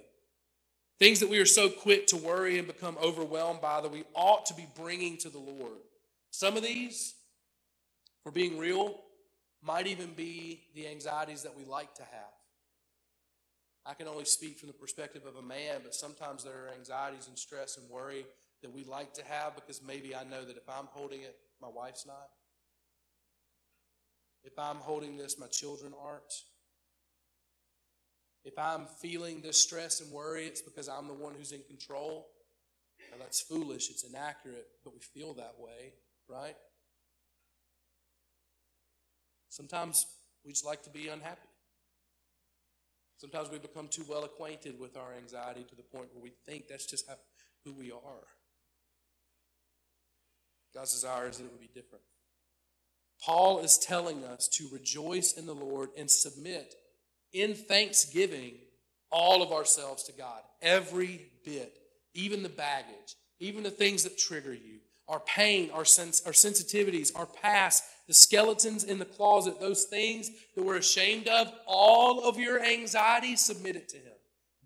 Things 0.98 1.20
that 1.20 1.28
we 1.28 1.38
are 1.38 1.46
so 1.46 1.68
quick 1.68 2.06
to 2.08 2.16
worry 2.16 2.58
and 2.58 2.66
become 2.66 2.96
overwhelmed 3.02 3.60
by 3.60 3.82
that 3.82 3.92
we 3.92 4.04
ought 4.14 4.46
to 4.46 4.54
be 4.54 4.66
bringing 4.74 5.18
to 5.18 5.28
the 5.28 5.38
Lord. 5.38 5.80
Some 6.30 6.56
of 6.56 6.62
these, 6.62 7.14
for 8.22 8.32
being 8.32 8.56
real, 8.56 8.98
might 9.62 9.86
even 9.86 10.14
be 10.14 10.62
the 10.74 10.88
anxieties 10.88 11.42
that 11.42 11.54
we 11.54 11.66
like 11.66 11.94
to 11.96 12.02
have. 12.02 12.32
I 13.84 13.92
can 13.92 14.08
only 14.08 14.24
speak 14.24 14.58
from 14.58 14.68
the 14.68 14.74
perspective 14.74 15.26
of 15.26 15.36
a 15.36 15.46
man, 15.46 15.80
but 15.82 15.94
sometimes 15.94 16.42
there 16.42 16.54
are 16.54 16.70
anxieties 16.74 17.28
and 17.28 17.38
stress 17.38 17.76
and 17.76 17.90
worry 17.90 18.24
that 18.62 18.72
we 18.72 18.84
like 18.84 19.12
to 19.14 19.24
have 19.24 19.54
because 19.54 19.82
maybe 19.82 20.14
I 20.14 20.24
know 20.24 20.44
that 20.44 20.56
if 20.56 20.68
I'm 20.68 20.86
holding 20.92 21.22
it, 21.22 21.36
my 21.60 21.68
wife's 21.68 22.06
not. 22.06 22.28
If 24.44 24.58
I'm 24.58 24.76
holding 24.76 25.16
this, 25.16 25.38
my 25.38 25.46
children 25.46 25.92
aren't. 26.00 26.32
If 28.44 28.58
I'm 28.58 28.86
feeling 29.00 29.40
this 29.40 29.62
stress 29.62 30.00
and 30.00 30.10
worry, 30.10 30.46
it's 30.46 30.62
because 30.62 30.88
I'm 30.88 31.06
the 31.06 31.14
one 31.14 31.34
who's 31.36 31.52
in 31.52 31.62
control. 31.68 32.28
Now, 33.10 33.18
that's 33.20 33.40
foolish, 33.40 33.90
it's 33.90 34.04
inaccurate, 34.04 34.66
but 34.84 34.94
we 34.94 35.00
feel 35.00 35.34
that 35.34 35.54
way, 35.58 35.92
right? 36.28 36.56
Sometimes 39.48 40.06
we 40.44 40.52
just 40.52 40.64
like 40.64 40.82
to 40.84 40.90
be 40.90 41.08
unhappy. 41.08 41.48
Sometimes 43.18 43.50
we 43.50 43.58
become 43.58 43.86
too 43.86 44.04
well 44.08 44.24
acquainted 44.24 44.80
with 44.80 44.96
our 44.96 45.14
anxiety 45.14 45.62
to 45.62 45.76
the 45.76 45.82
point 45.82 46.08
where 46.12 46.22
we 46.22 46.32
think 46.44 46.66
that's 46.68 46.86
just 46.86 47.06
how, 47.06 47.14
who 47.64 47.72
we 47.72 47.92
are. 47.92 48.26
God's 50.74 50.92
desire 50.92 51.28
is 51.28 51.38
that 51.38 51.44
it 51.44 51.52
would 51.52 51.60
be 51.60 51.70
different. 51.74 52.04
Paul 53.24 53.60
is 53.60 53.78
telling 53.78 54.24
us 54.24 54.48
to 54.48 54.68
rejoice 54.72 55.32
in 55.32 55.46
the 55.46 55.54
Lord 55.54 55.90
and 55.96 56.10
submit 56.10 56.74
in 57.32 57.54
thanksgiving 57.54 58.54
all 59.10 59.42
of 59.42 59.52
ourselves 59.52 60.02
to 60.04 60.12
God. 60.12 60.40
Every 60.60 61.26
bit, 61.44 61.74
even 62.14 62.42
the 62.42 62.48
baggage, 62.48 63.16
even 63.38 63.62
the 63.62 63.70
things 63.70 64.04
that 64.04 64.18
trigger 64.18 64.52
you, 64.52 64.80
our 65.08 65.20
pain, 65.20 65.70
our, 65.72 65.84
sens- 65.84 66.22
our 66.24 66.32
sensitivities, 66.32 67.12
our 67.14 67.26
past, 67.26 67.84
the 68.08 68.14
skeletons 68.14 68.84
in 68.84 68.98
the 68.98 69.04
closet, 69.04 69.60
those 69.60 69.84
things 69.84 70.30
that 70.56 70.64
we're 70.64 70.76
ashamed 70.76 71.28
of, 71.28 71.52
all 71.66 72.28
of 72.28 72.38
your 72.38 72.62
anxiety, 72.62 73.36
submit 73.36 73.76
it 73.76 73.88
to 73.90 73.98
Him. 73.98 74.12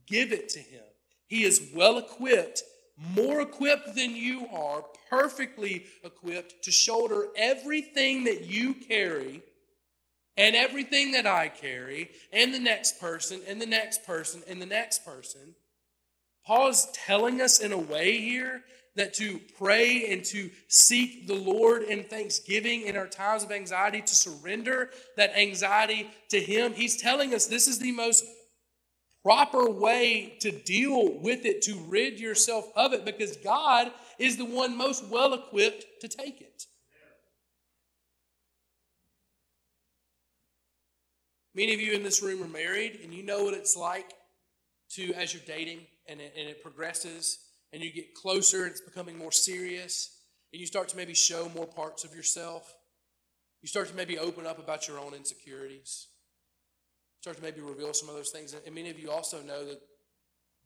Give 0.07 0.33
it 0.33 0.49
to 0.51 0.61
Him. 0.61 0.83
He 1.27 1.45
is 1.45 1.71
well 1.75 1.99
equipped, 1.99 2.62
more 2.99 3.41
equipped 3.41 3.95
than 3.95 4.17
you 4.17 4.47
are, 4.53 4.85
perfectly 5.11 5.85
equipped 6.03 6.65
to 6.65 6.71
shoulder 6.71 7.27
everything 7.37 8.25
that 8.25 8.47
you 8.47 8.75
carry 8.75 9.43
and 10.37 10.55
everything 10.55 11.13
that 11.13 11.27
I 11.27 11.49
carry, 11.49 12.11
and 12.31 12.53
the 12.53 12.59
next 12.59 13.01
person, 13.01 13.41
and 13.49 13.61
the 13.61 13.67
next 13.67 14.05
person, 14.05 14.43
and 14.47 14.61
the 14.61 14.67
next 14.67 15.05
person. 15.05 15.55
Paul 16.47 16.69
is 16.69 16.87
telling 16.93 17.41
us 17.41 17.59
in 17.59 17.73
a 17.73 17.79
way 17.79 18.19
here 18.19 18.63
that 18.97 19.15
to 19.15 19.41
pray 19.59 20.13
and 20.13 20.25
to 20.27 20.51
seek 20.69 21.27
the 21.27 21.35
Lord 21.35 21.83
in 21.83 22.05
thanksgiving 22.05 22.83
in 22.83 22.97
our 22.97 23.07
times 23.07 23.45
of 23.45 23.51
anxiety, 23.51 24.03
to 24.03 24.15
surrender 24.15 24.91
that 25.17 25.37
anxiety 25.37 26.11
to 26.31 26.41
Him, 26.41 26.73
He's 26.75 27.01
telling 27.01 27.35
us 27.35 27.47
this 27.47 27.67
is 27.67 27.79
the 27.79 27.93
most 27.93 28.25
proper 29.27 29.69
way 29.69 30.37
to 30.39 30.53
deal 30.53 31.19
with 31.19 31.45
it, 31.45 31.61
to 31.61 31.75
rid 31.89 32.21
yourself 32.21 32.71
of 32.77 32.93
it, 32.93 33.05
because 33.05 33.37
God 33.39 33.91
is 34.21 34.37
the 34.37 34.45
one 34.45 34.77
most 34.77 35.05
well 35.09 35.35
equipped 35.35 35.85
to 36.03 36.07
take 36.07 36.41
it. 36.41 36.62
Many 41.57 41.75
of 41.75 41.81
you 41.81 41.95
in 41.95 42.05
this 42.05 42.23
room 42.23 42.41
are 42.41 42.47
married, 42.47 43.01
and 43.03 43.12
you 43.12 43.25
know 43.25 43.43
what 43.43 43.55
it's 43.55 43.77
like 43.77 44.12
to, 44.91 45.12
as 45.15 45.35
you're 45.35 45.43
dating 45.45 45.81
and 46.09 46.21
it, 46.21 46.33
and 46.39 46.49
it 46.49 46.62
progresses 46.62 47.41
and 47.73 47.83
you 47.83 47.93
get 47.93 48.15
closer 48.15 48.62
and 48.62 48.71
it's 48.71 48.81
becoming 48.81 49.19
more 49.19 49.33
serious, 49.33 50.21
and 50.53 50.61
you 50.61 50.67
start 50.69 50.89
to 50.91 50.97
maybe 50.97 51.15
show 51.15 51.51
more 51.53 51.67
parts 51.67 52.05
of 52.05 52.15
yourself. 52.15 52.77
You 53.61 53.67
start 53.67 53.89
to 53.89 53.97
maybe 53.97 54.21
open 54.21 54.47
up 54.47 54.61
about 54.61 54.87
your 54.87 55.01
own 55.01 55.15
insecurities. 55.15 56.07
Start 57.27 57.39
to 57.39 57.43
maybe 57.43 57.61
reveal 57.61 57.93
some 57.93 58.09
of 58.09 58.15
those 58.15 58.31
things. 58.31 58.55
And 58.55 58.73
many 58.73 58.89
of 58.89 59.01
you 59.01 59.11
also 59.11 59.43
know 59.43 59.65
that 59.65 59.81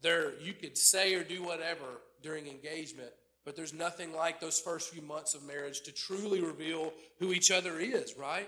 there 0.03 0.39
you 0.43 0.53
could 0.53 0.77
say 0.77 1.15
or 1.15 1.25
do 1.25 1.43
whatever 1.43 2.03
during 2.23 2.47
engagement, 2.47 3.09
but 3.47 3.57
there's 3.57 3.73
nothing 3.73 4.13
like 4.13 4.41
those 4.41 4.61
first 4.61 4.93
few 4.93 5.01
months 5.01 5.35
of 5.35 5.43
marriage 5.43 5.81
to 5.85 5.91
truly 5.91 6.43
reveal 6.43 6.93
who 7.19 7.33
each 7.33 7.51
other 7.51 7.81
is, 7.81 8.15
right? 8.19 8.47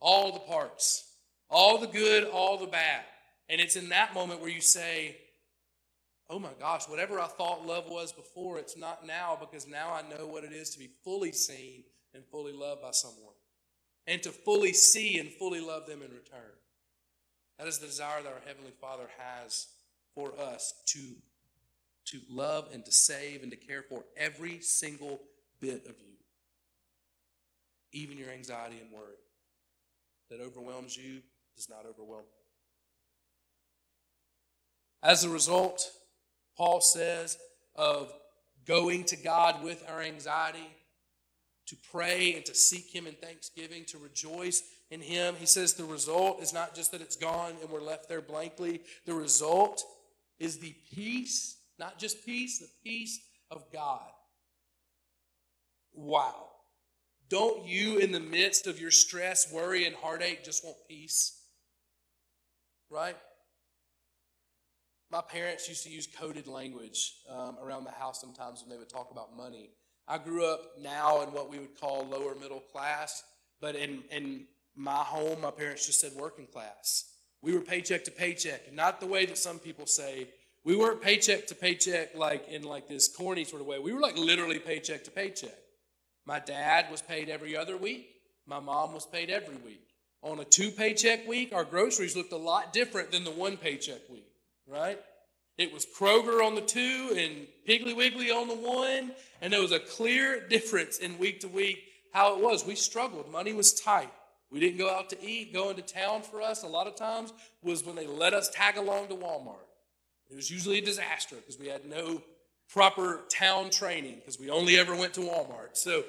All 0.00 0.32
the 0.32 0.38
parts. 0.38 1.12
All 1.50 1.76
the 1.76 1.88
good, 1.88 2.24
all 2.24 2.56
the 2.56 2.68
bad. 2.68 3.02
And 3.50 3.60
it's 3.60 3.76
in 3.76 3.90
that 3.90 4.14
moment 4.14 4.40
where 4.40 4.48
you 4.48 4.62
say, 4.62 5.18
oh 6.30 6.38
my 6.38 6.52
gosh, 6.58 6.88
whatever 6.88 7.20
I 7.20 7.26
thought 7.26 7.66
love 7.66 7.84
was 7.86 8.14
before, 8.14 8.60
it's 8.60 8.78
not 8.78 9.06
now 9.06 9.36
because 9.38 9.68
now 9.68 9.92
I 9.92 10.00
know 10.08 10.26
what 10.26 10.44
it 10.44 10.52
is 10.52 10.70
to 10.70 10.78
be 10.78 10.88
fully 11.04 11.32
seen 11.32 11.84
and 12.14 12.24
fully 12.24 12.54
loved 12.54 12.80
by 12.80 12.92
someone. 12.92 13.34
And 14.06 14.22
to 14.22 14.30
fully 14.30 14.72
see 14.72 15.18
and 15.18 15.30
fully 15.30 15.60
love 15.60 15.86
them 15.86 16.00
in 16.00 16.12
return. 16.12 16.52
That 17.58 17.68
is 17.68 17.78
the 17.78 17.86
desire 17.86 18.22
that 18.22 18.32
our 18.32 18.42
Heavenly 18.46 18.72
Father 18.80 19.08
has 19.18 19.68
for 20.14 20.32
us 20.38 20.74
to, 20.86 20.98
to 22.06 22.20
love 22.28 22.68
and 22.72 22.84
to 22.84 22.92
save 22.92 23.42
and 23.42 23.50
to 23.52 23.56
care 23.56 23.82
for 23.82 24.04
every 24.16 24.60
single 24.60 25.20
bit 25.60 25.86
of 25.86 25.94
you, 26.00 26.16
even 27.92 28.18
your 28.18 28.30
anxiety 28.30 28.78
and 28.80 28.90
worry 28.92 29.16
that 30.30 30.40
overwhelms 30.40 30.96
you 30.96 31.20
does 31.56 31.68
not 31.68 31.84
overwhelm. 31.88 32.24
As 35.02 35.24
a 35.24 35.28
result, 35.28 35.90
Paul 36.56 36.80
says, 36.80 37.36
of 37.74 38.12
going 38.66 39.04
to 39.04 39.16
God 39.16 39.62
with 39.62 39.84
our 39.88 40.00
anxiety, 40.00 40.70
to 41.66 41.76
pray 41.90 42.34
and 42.34 42.44
to 42.46 42.54
seek 42.54 42.94
Him 42.94 43.06
in 43.06 43.14
thanksgiving, 43.14 43.84
to 43.86 43.98
rejoice 43.98 44.62
in 44.92 45.00
Him. 45.00 45.34
He 45.38 45.46
says 45.46 45.72
the 45.72 45.84
result 45.84 46.42
is 46.42 46.52
not 46.52 46.74
just 46.74 46.92
that 46.92 47.00
it's 47.00 47.16
gone 47.16 47.54
and 47.62 47.70
we're 47.70 47.80
left 47.80 48.10
there 48.10 48.20
blankly. 48.20 48.82
The 49.06 49.14
result 49.14 49.82
is 50.38 50.58
the 50.58 50.74
peace, 50.94 51.56
not 51.78 51.98
just 51.98 52.26
peace, 52.26 52.58
the 52.58 52.68
peace 52.84 53.18
of 53.50 53.64
God. 53.72 54.10
Wow. 55.94 56.48
Don't 57.30 57.64
you, 57.64 57.96
in 57.96 58.12
the 58.12 58.20
midst 58.20 58.66
of 58.66 58.78
your 58.78 58.90
stress, 58.90 59.50
worry, 59.50 59.86
and 59.86 59.96
heartache, 59.96 60.44
just 60.44 60.62
want 60.62 60.76
peace? 60.86 61.40
Right? 62.90 63.16
My 65.10 65.22
parents 65.22 65.70
used 65.70 65.84
to 65.84 65.90
use 65.90 66.06
coded 66.06 66.46
language 66.46 67.14
um, 67.30 67.56
around 67.62 67.84
the 67.84 67.92
house 67.92 68.20
sometimes 68.20 68.60
when 68.60 68.68
they 68.68 68.76
would 68.76 68.90
talk 68.90 69.10
about 69.10 69.34
money. 69.34 69.70
I 70.06 70.18
grew 70.18 70.44
up 70.44 70.60
now 70.82 71.22
in 71.22 71.30
what 71.30 71.50
we 71.50 71.58
would 71.58 71.80
call 71.80 72.06
lower 72.06 72.34
middle 72.34 72.62
class, 72.72 73.22
but 73.58 73.74
in, 73.74 74.02
in 74.10 74.46
my 74.76 74.94
home, 74.94 75.40
my 75.40 75.50
parents 75.50 75.86
just 75.86 76.00
said 76.00 76.12
working 76.14 76.46
class. 76.46 77.04
We 77.42 77.52
were 77.54 77.60
paycheck 77.60 78.04
to 78.04 78.10
paycheck, 78.10 78.72
not 78.72 79.00
the 79.00 79.06
way 79.06 79.26
that 79.26 79.38
some 79.38 79.58
people 79.58 79.86
say. 79.86 80.28
We 80.64 80.76
weren't 80.76 81.02
paycheck 81.02 81.48
to 81.48 81.54
paycheck 81.54 82.14
like 82.14 82.48
in 82.48 82.62
like 82.62 82.88
this 82.88 83.08
corny 83.08 83.44
sort 83.44 83.62
of 83.62 83.66
way. 83.66 83.78
We 83.78 83.92
were 83.92 84.00
like 84.00 84.16
literally 84.16 84.58
paycheck 84.58 85.04
to 85.04 85.10
paycheck. 85.10 85.58
My 86.24 86.38
dad 86.38 86.86
was 86.90 87.02
paid 87.02 87.28
every 87.28 87.56
other 87.56 87.76
week. 87.76 88.08
My 88.46 88.60
mom 88.60 88.92
was 88.94 89.06
paid 89.06 89.28
every 89.28 89.56
week. 89.56 89.82
On 90.22 90.38
a 90.38 90.44
two 90.44 90.70
paycheck 90.70 91.26
week, 91.26 91.52
our 91.52 91.64
groceries 91.64 92.14
looked 92.14 92.32
a 92.32 92.36
lot 92.36 92.72
different 92.72 93.10
than 93.10 93.24
the 93.24 93.30
one 93.32 93.56
paycheck 93.56 94.08
week 94.08 94.32
right? 94.66 94.98
It 95.58 95.72
was 95.72 95.86
Kroger 95.86 96.44
on 96.44 96.54
the 96.54 96.62
two 96.62 97.14
and 97.16 97.46
Piggly 97.68 97.94
Wiggly 97.94 98.30
on 98.30 98.48
the 98.48 98.54
one, 98.54 99.12
and 99.40 99.52
there 99.52 99.60
was 99.60 99.72
a 99.72 99.78
clear 99.78 100.46
difference 100.48 100.98
in 100.98 101.18
week 101.18 101.40
to 101.40 101.48
week 101.48 101.78
how 102.12 102.34
it 102.36 102.42
was. 102.42 102.66
We 102.66 102.74
struggled. 102.74 103.30
Money 103.30 103.52
was 103.52 103.72
tight. 103.74 104.12
We 104.52 104.60
didn't 104.60 104.78
go 104.78 104.90
out 104.90 105.10
to 105.10 105.24
eat. 105.24 105.52
Going 105.52 105.76
to 105.76 105.82
town 105.82 106.22
for 106.22 106.42
us 106.42 106.62
a 106.62 106.68
lot 106.68 106.86
of 106.86 106.94
times 106.94 107.32
was 107.62 107.84
when 107.84 107.96
they 107.96 108.06
let 108.06 108.34
us 108.34 108.50
tag 108.50 108.76
along 108.76 109.08
to 109.08 109.14
Walmart. 109.14 109.66
It 110.30 110.36
was 110.36 110.50
usually 110.50 110.78
a 110.78 110.84
disaster 110.84 111.36
because 111.36 111.58
we 111.58 111.68
had 111.68 111.86
no 111.86 112.22
proper 112.68 113.22
town 113.28 113.70
training 113.70 114.16
because 114.16 114.38
we 114.38 114.50
only 114.50 114.78
ever 114.78 114.94
went 114.94 115.14
to 115.14 115.20
Walmart. 115.20 115.74
So 115.74 116.04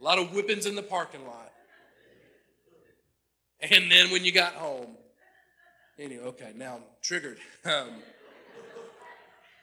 a 0.00 0.02
lot 0.02 0.18
of 0.18 0.28
whippings 0.28 0.66
in 0.66 0.74
the 0.74 0.82
parking 0.82 1.26
lot. 1.26 1.52
And 3.60 3.90
then 3.90 4.10
when 4.10 4.24
you 4.24 4.32
got 4.32 4.54
home, 4.54 4.96
Anyway, 5.98 6.22
okay, 6.22 6.52
now 6.54 6.76
I'm 6.76 6.82
triggered. 7.02 7.38
Um, 7.64 7.90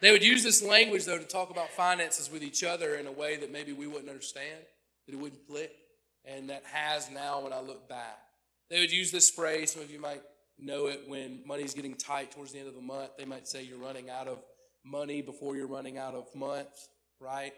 they 0.01 0.11
would 0.11 0.23
use 0.23 0.43
this 0.43 0.61
language, 0.61 1.05
though, 1.05 1.17
to 1.17 1.23
talk 1.23 1.49
about 1.49 1.69
finances 1.69 2.29
with 2.29 2.43
each 2.43 2.63
other 2.63 2.95
in 2.95 3.07
a 3.07 3.11
way 3.11 3.37
that 3.37 3.51
maybe 3.51 3.71
we 3.71 3.87
wouldn't 3.87 4.09
understand, 4.09 4.59
that 5.05 5.13
it 5.13 5.17
wouldn't 5.17 5.47
click, 5.47 5.71
and 6.25 6.49
that 6.49 6.63
has 6.65 7.09
now 7.11 7.41
when 7.41 7.53
I 7.53 7.61
look 7.61 7.87
back. 7.87 8.19
They 8.69 8.79
would 8.79 8.91
use 8.91 9.11
this 9.11 9.29
phrase, 9.29 9.71
some 9.71 9.83
of 9.83 9.91
you 9.91 9.99
might 9.99 10.21
know 10.57 10.87
it 10.87 11.03
when 11.07 11.41
money's 11.45 11.73
getting 11.73 11.95
tight 11.95 12.31
towards 12.31 12.53
the 12.53 12.59
end 12.59 12.67
of 12.67 12.75
the 12.75 12.81
month. 12.81 13.11
They 13.17 13.25
might 13.25 13.47
say 13.47 13.63
you're 13.63 13.77
running 13.77 14.09
out 14.09 14.27
of 14.27 14.39
money 14.83 15.21
before 15.21 15.55
you're 15.55 15.67
running 15.67 15.97
out 15.97 16.15
of 16.15 16.33
month, 16.33 16.87
right? 17.19 17.53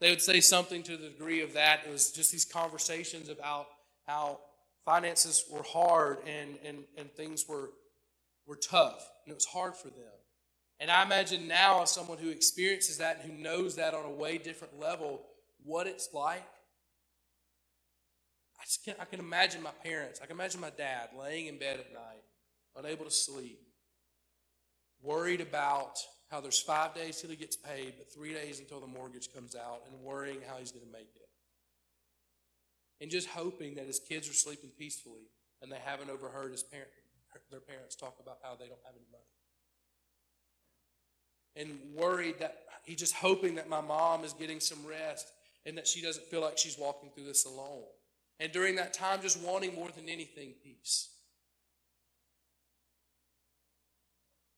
They 0.00 0.10
would 0.10 0.22
say 0.22 0.40
something 0.40 0.82
to 0.84 0.96
the 0.96 1.08
degree 1.08 1.42
of 1.42 1.54
that. 1.54 1.80
It 1.86 1.90
was 1.90 2.12
just 2.12 2.32
these 2.32 2.44
conversations 2.44 3.28
about 3.28 3.66
how 4.06 4.40
finances 4.84 5.44
were 5.50 5.64
hard 5.64 6.18
and, 6.26 6.56
and, 6.64 6.84
and 6.96 7.10
things 7.12 7.44
were 7.48 7.70
were 8.48 8.56
tough 8.56 9.08
and 9.24 9.32
it 9.32 9.34
was 9.34 9.44
hard 9.44 9.76
for 9.76 9.88
them. 9.88 10.18
And 10.80 10.90
I 10.90 11.02
imagine 11.02 11.46
now, 11.46 11.82
as 11.82 11.90
someone 11.90 12.18
who 12.18 12.30
experiences 12.30 12.98
that 12.98 13.20
and 13.20 13.30
who 13.30 13.42
knows 13.42 13.76
that 13.76 13.94
on 13.94 14.04
a 14.04 14.10
way 14.10 14.38
different 14.38 14.78
level, 14.80 15.22
what 15.64 15.86
it's 15.86 16.08
like. 16.14 16.46
I, 18.60 18.64
just 18.64 18.84
can't, 18.84 18.98
I 19.00 19.04
can 19.04 19.20
imagine 19.20 19.62
my 19.62 19.72
parents. 19.84 20.20
I 20.22 20.26
can 20.26 20.36
imagine 20.36 20.60
my 20.60 20.70
dad 20.70 21.10
laying 21.18 21.46
in 21.46 21.58
bed 21.58 21.80
at 21.80 21.92
night, 21.92 22.24
unable 22.76 23.04
to 23.04 23.10
sleep, 23.10 23.60
worried 25.02 25.40
about 25.40 25.98
how 26.30 26.40
there's 26.40 26.60
five 26.60 26.94
days 26.94 27.20
till 27.20 27.30
he 27.30 27.36
gets 27.36 27.56
paid, 27.56 27.94
but 27.96 28.12
three 28.12 28.34
days 28.34 28.60
until 28.60 28.80
the 28.80 28.86
mortgage 28.86 29.32
comes 29.32 29.54
out, 29.54 29.82
and 29.86 30.00
worrying 30.02 30.40
how 30.46 30.56
he's 30.56 30.72
going 30.72 30.84
to 30.84 30.92
make 30.92 31.10
it. 31.16 31.28
And 33.00 33.10
just 33.10 33.28
hoping 33.28 33.76
that 33.76 33.86
his 33.86 34.00
kids 34.00 34.28
are 34.28 34.34
sleeping 34.34 34.70
peacefully 34.76 35.30
and 35.62 35.70
they 35.70 35.78
haven't 35.82 36.10
overheard 36.10 36.52
his 36.52 36.62
parent, 36.62 36.90
their 37.50 37.60
parents 37.60 37.94
talk 37.94 38.16
about 38.20 38.38
how 38.42 38.56
they 38.56 38.66
don't 38.66 38.80
have 38.84 38.94
any 38.94 39.06
money. 39.10 39.24
And 41.56 41.94
worried 41.94 42.40
that 42.40 42.58
he's 42.84 42.98
just 42.98 43.14
hoping 43.14 43.54
that 43.54 43.68
my 43.68 43.80
mom 43.80 44.24
is 44.24 44.32
getting 44.32 44.60
some 44.60 44.84
rest 44.86 45.26
and 45.64 45.76
that 45.78 45.86
she 45.86 46.02
doesn't 46.02 46.26
feel 46.26 46.40
like 46.40 46.58
she's 46.58 46.78
walking 46.78 47.10
through 47.10 47.24
this 47.24 47.44
alone. 47.44 47.84
And 48.40 48.52
during 48.52 48.76
that 48.76 48.94
time, 48.94 49.20
just 49.20 49.40
wanting 49.40 49.74
more 49.74 49.90
than 49.90 50.08
anything 50.08 50.54
peace. 50.62 51.10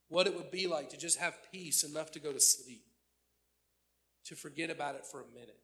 What 0.09 0.27
it 0.27 0.35
would 0.37 0.51
be 0.51 0.67
like 0.67 0.91
to 0.91 0.99
just 0.99 1.19
have 1.19 1.39
peace 1.53 1.83
enough 1.85 2.11
to 2.13 2.19
go 2.19 2.33
to 2.33 2.41
sleep, 2.41 2.85
to 4.27 4.35
forget 4.35 4.69
about 4.69 4.97
it 4.97 5.07
for 5.07 5.21
a 5.21 5.35
minute. 5.35 5.57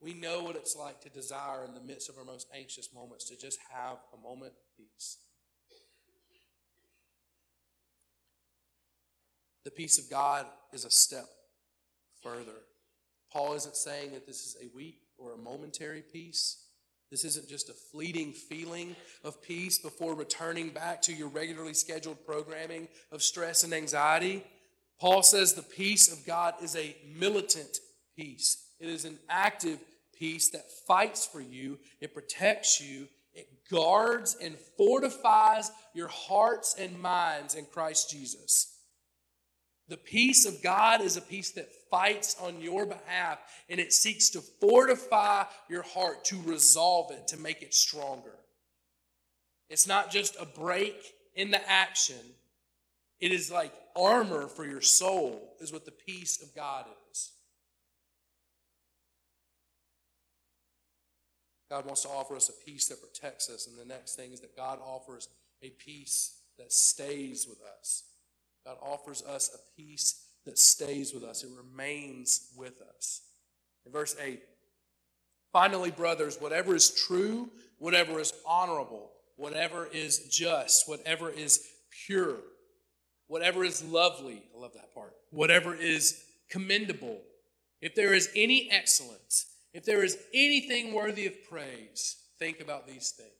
We 0.00 0.12
know 0.14 0.42
what 0.42 0.56
it's 0.56 0.76
like 0.76 1.00
to 1.02 1.08
desire 1.08 1.64
in 1.64 1.74
the 1.74 1.80
midst 1.80 2.08
of 2.08 2.18
our 2.18 2.24
most 2.24 2.48
anxious 2.54 2.88
moments 2.92 3.26
to 3.26 3.38
just 3.38 3.58
have 3.70 3.98
a 4.12 4.20
moment 4.20 4.52
of 4.52 4.76
peace. 4.76 5.18
The 9.64 9.70
peace 9.70 9.98
of 9.98 10.10
God 10.10 10.46
is 10.72 10.84
a 10.84 10.90
step 10.90 11.26
further. 12.22 12.64
Paul 13.30 13.54
isn't 13.54 13.76
saying 13.76 14.12
that 14.12 14.26
this 14.26 14.46
is 14.46 14.56
a 14.60 14.74
weak 14.74 15.02
or 15.20 15.34
a 15.34 15.38
momentary 15.38 16.02
peace. 16.02 16.64
This 17.10 17.24
isn't 17.24 17.48
just 17.48 17.68
a 17.68 17.74
fleeting 17.74 18.32
feeling 18.32 18.94
of 19.24 19.42
peace 19.42 19.78
before 19.78 20.14
returning 20.14 20.70
back 20.70 21.02
to 21.02 21.12
your 21.12 21.28
regularly 21.28 21.74
scheduled 21.74 22.24
programming 22.24 22.88
of 23.10 23.22
stress 23.22 23.64
and 23.64 23.74
anxiety. 23.74 24.44
Paul 25.00 25.22
says 25.22 25.54
the 25.54 25.62
peace 25.62 26.12
of 26.12 26.24
God 26.24 26.54
is 26.62 26.76
a 26.76 26.96
militant 27.18 27.78
peace. 28.16 28.64
It 28.78 28.88
is 28.88 29.04
an 29.04 29.18
active 29.28 29.78
peace 30.16 30.50
that 30.50 30.70
fights 30.86 31.26
for 31.26 31.40
you, 31.40 31.78
it 32.00 32.14
protects 32.14 32.80
you, 32.80 33.08
it 33.32 33.48
guards 33.70 34.36
and 34.40 34.56
fortifies 34.76 35.70
your 35.94 36.08
hearts 36.08 36.76
and 36.78 37.00
minds 37.00 37.54
in 37.54 37.64
Christ 37.64 38.10
Jesus. 38.10 38.76
The 39.88 39.96
peace 39.96 40.46
of 40.46 40.62
God 40.62 41.00
is 41.00 41.16
a 41.16 41.22
peace 41.22 41.50
that 41.52 41.68
fights 41.90 42.36
on 42.40 42.60
your 42.60 42.86
behalf 42.86 43.38
and 43.68 43.80
it 43.80 43.92
seeks 43.92 44.30
to 44.30 44.40
fortify 44.40 45.44
your 45.68 45.82
heart, 45.82 46.24
to 46.26 46.40
resolve 46.42 47.10
it, 47.10 47.28
to 47.28 47.36
make 47.36 47.62
it 47.62 47.74
stronger. 47.74 48.34
It's 49.68 49.86
not 49.86 50.10
just 50.10 50.36
a 50.40 50.46
break 50.46 50.96
in 51.34 51.50
the 51.50 51.70
action, 51.70 52.16
it 53.20 53.32
is 53.32 53.50
like 53.50 53.72
armor 53.94 54.46
for 54.48 54.64
your 54.64 54.80
soul, 54.80 55.54
is 55.60 55.72
what 55.72 55.84
the 55.84 55.92
peace 55.92 56.42
of 56.42 56.54
God 56.54 56.86
is. 57.10 57.30
God 61.70 61.86
wants 61.86 62.02
to 62.02 62.08
offer 62.08 62.34
us 62.34 62.48
a 62.48 62.64
peace 62.64 62.88
that 62.88 63.00
protects 63.00 63.48
us. 63.48 63.68
And 63.68 63.78
the 63.78 63.84
next 63.84 64.16
thing 64.16 64.32
is 64.32 64.40
that 64.40 64.56
God 64.56 64.80
offers 64.84 65.28
a 65.62 65.70
peace 65.70 66.36
that 66.58 66.72
stays 66.72 67.46
with 67.48 67.60
us. 67.78 68.02
God 68.66 68.76
offers 68.82 69.22
us 69.22 69.50
a 69.54 69.80
peace 69.80 70.26
that 70.46 70.58
stays 70.58 71.12
with 71.12 71.22
us, 71.22 71.44
it 71.44 71.50
remains 71.56 72.48
with 72.56 72.80
us. 72.96 73.22
In 73.86 73.92
verse 73.92 74.16
8, 74.20 74.40
finally, 75.52 75.90
brothers, 75.90 76.38
whatever 76.40 76.74
is 76.74 76.90
true, 76.90 77.50
whatever 77.78 78.20
is 78.20 78.32
honorable, 78.46 79.10
whatever 79.36 79.86
is 79.92 80.28
just, 80.28 80.88
whatever 80.88 81.30
is 81.30 81.66
pure, 82.06 82.36
whatever 83.26 83.64
is 83.64 83.84
lovely, 83.84 84.42
I 84.54 84.60
love 84.60 84.72
that 84.74 84.94
part, 84.94 85.12
whatever 85.30 85.74
is 85.74 86.22
commendable, 86.50 87.20
if 87.80 87.94
there 87.94 88.12
is 88.12 88.28
any 88.34 88.70
excellence, 88.70 89.46
if 89.72 89.84
there 89.84 90.04
is 90.04 90.18
anything 90.34 90.92
worthy 90.92 91.26
of 91.26 91.32
praise, 91.48 92.16
think 92.38 92.60
about 92.60 92.86
these 92.86 93.12
things. 93.16 93.30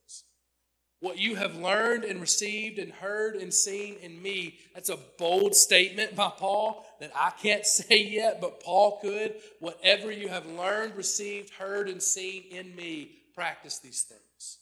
What 1.00 1.18
you 1.18 1.34
have 1.36 1.56
learned 1.56 2.04
and 2.04 2.20
received 2.20 2.78
and 2.78 2.92
heard 2.92 3.34
and 3.36 3.52
seen 3.52 3.96
in 4.02 4.20
me, 4.20 4.58
that's 4.74 4.90
a 4.90 4.98
bold 5.18 5.54
statement 5.54 6.14
by 6.14 6.28
Paul 6.28 6.86
that 7.00 7.10
I 7.16 7.30
can't 7.30 7.64
say 7.66 8.02
yet, 8.02 8.40
but 8.40 8.60
Paul 8.60 8.98
could. 9.00 9.34
Whatever 9.60 10.12
you 10.12 10.28
have 10.28 10.46
learned, 10.46 10.96
received, 10.96 11.54
heard, 11.54 11.88
and 11.88 12.02
seen 12.02 12.44
in 12.50 12.76
me, 12.76 13.12
practice 13.34 13.78
these 13.78 14.02
things. 14.02 14.58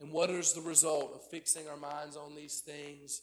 And 0.00 0.10
what 0.10 0.30
is 0.30 0.54
the 0.54 0.62
result 0.62 1.12
of 1.14 1.28
fixing 1.30 1.68
our 1.68 1.76
minds 1.76 2.16
on 2.16 2.34
these 2.34 2.60
things 2.60 3.20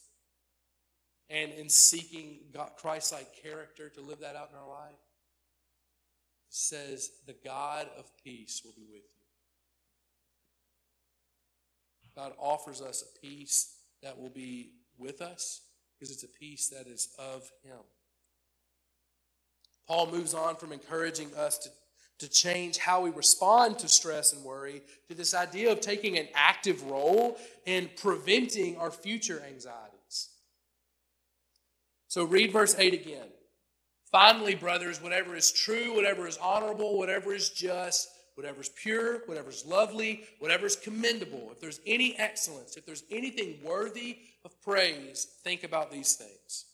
and 1.29 1.51
in 1.53 1.69
seeking 1.69 2.37
Christ 2.77 3.13
like 3.13 3.41
character 3.41 3.89
to 3.89 4.01
live 4.01 4.19
that 4.19 4.35
out 4.35 4.49
in 4.51 4.59
our 4.59 4.69
life? 4.69 4.91
It 4.91 6.55
says, 6.55 7.09
The 7.25 7.35
God 7.43 7.87
of 7.97 8.05
peace 8.23 8.61
will 8.63 8.73
be 8.73 8.85
with 8.85 9.01
you. 9.01 9.20
God 12.15 12.33
offers 12.39 12.81
us 12.81 13.03
a 13.03 13.19
peace 13.19 13.75
that 14.03 14.19
will 14.19 14.29
be 14.29 14.71
with 14.97 15.21
us 15.21 15.61
because 15.97 16.13
it's 16.13 16.23
a 16.23 16.27
peace 16.27 16.69
that 16.69 16.87
is 16.87 17.09
of 17.19 17.49
Him. 17.63 17.79
Paul 19.87 20.11
moves 20.11 20.33
on 20.33 20.55
from 20.55 20.71
encouraging 20.71 21.33
us 21.35 21.57
to, 21.59 21.69
to 22.19 22.29
change 22.29 22.77
how 22.77 23.01
we 23.01 23.09
respond 23.09 23.79
to 23.79 23.87
stress 23.87 24.33
and 24.33 24.43
worry 24.43 24.81
to 25.09 25.15
this 25.15 25.33
idea 25.33 25.71
of 25.71 25.81
taking 25.81 26.17
an 26.17 26.27
active 26.33 26.83
role 26.83 27.37
in 27.65 27.89
preventing 27.97 28.77
our 28.77 28.91
future 28.91 29.41
anxieties. 29.45 30.29
So 32.07 32.25
read 32.25 32.51
verse 32.51 32.75
8 32.77 32.93
again. 32.93 33.27
Finally, 34.11 34.55
brothers, 34.55 35.01
whatever 35.01 35.35
is 35.35 35.51
true, 35.51 35.95
whatever 35.95 36.27
is 36.27 36.37
honorable, 36.37 36.97
whatever 36.97 37.33
is 37.33 37.49
just, 37.49 38.09
whatever's 38.35 38.69
pure, 38.69 39.19
whatever's 39.25 39.65
lovely, 39.65 40.23
whatever's 40.39 40.75
commendable, 40.75 41.49
if 41.51 41.59
there's 41.59 41.81
any 41.85 42.17
excellence, 42.17 42.77
if 42.77 42.85
there's 42.85 43.03
anything 43.11 43.59
worthy 43.63 44.17
of 44.45 44.59
praise, 44.61 45.27
think 45.43 45.63
about 45.63 45.91
these 45.91 46.15
things. 46.15 46.65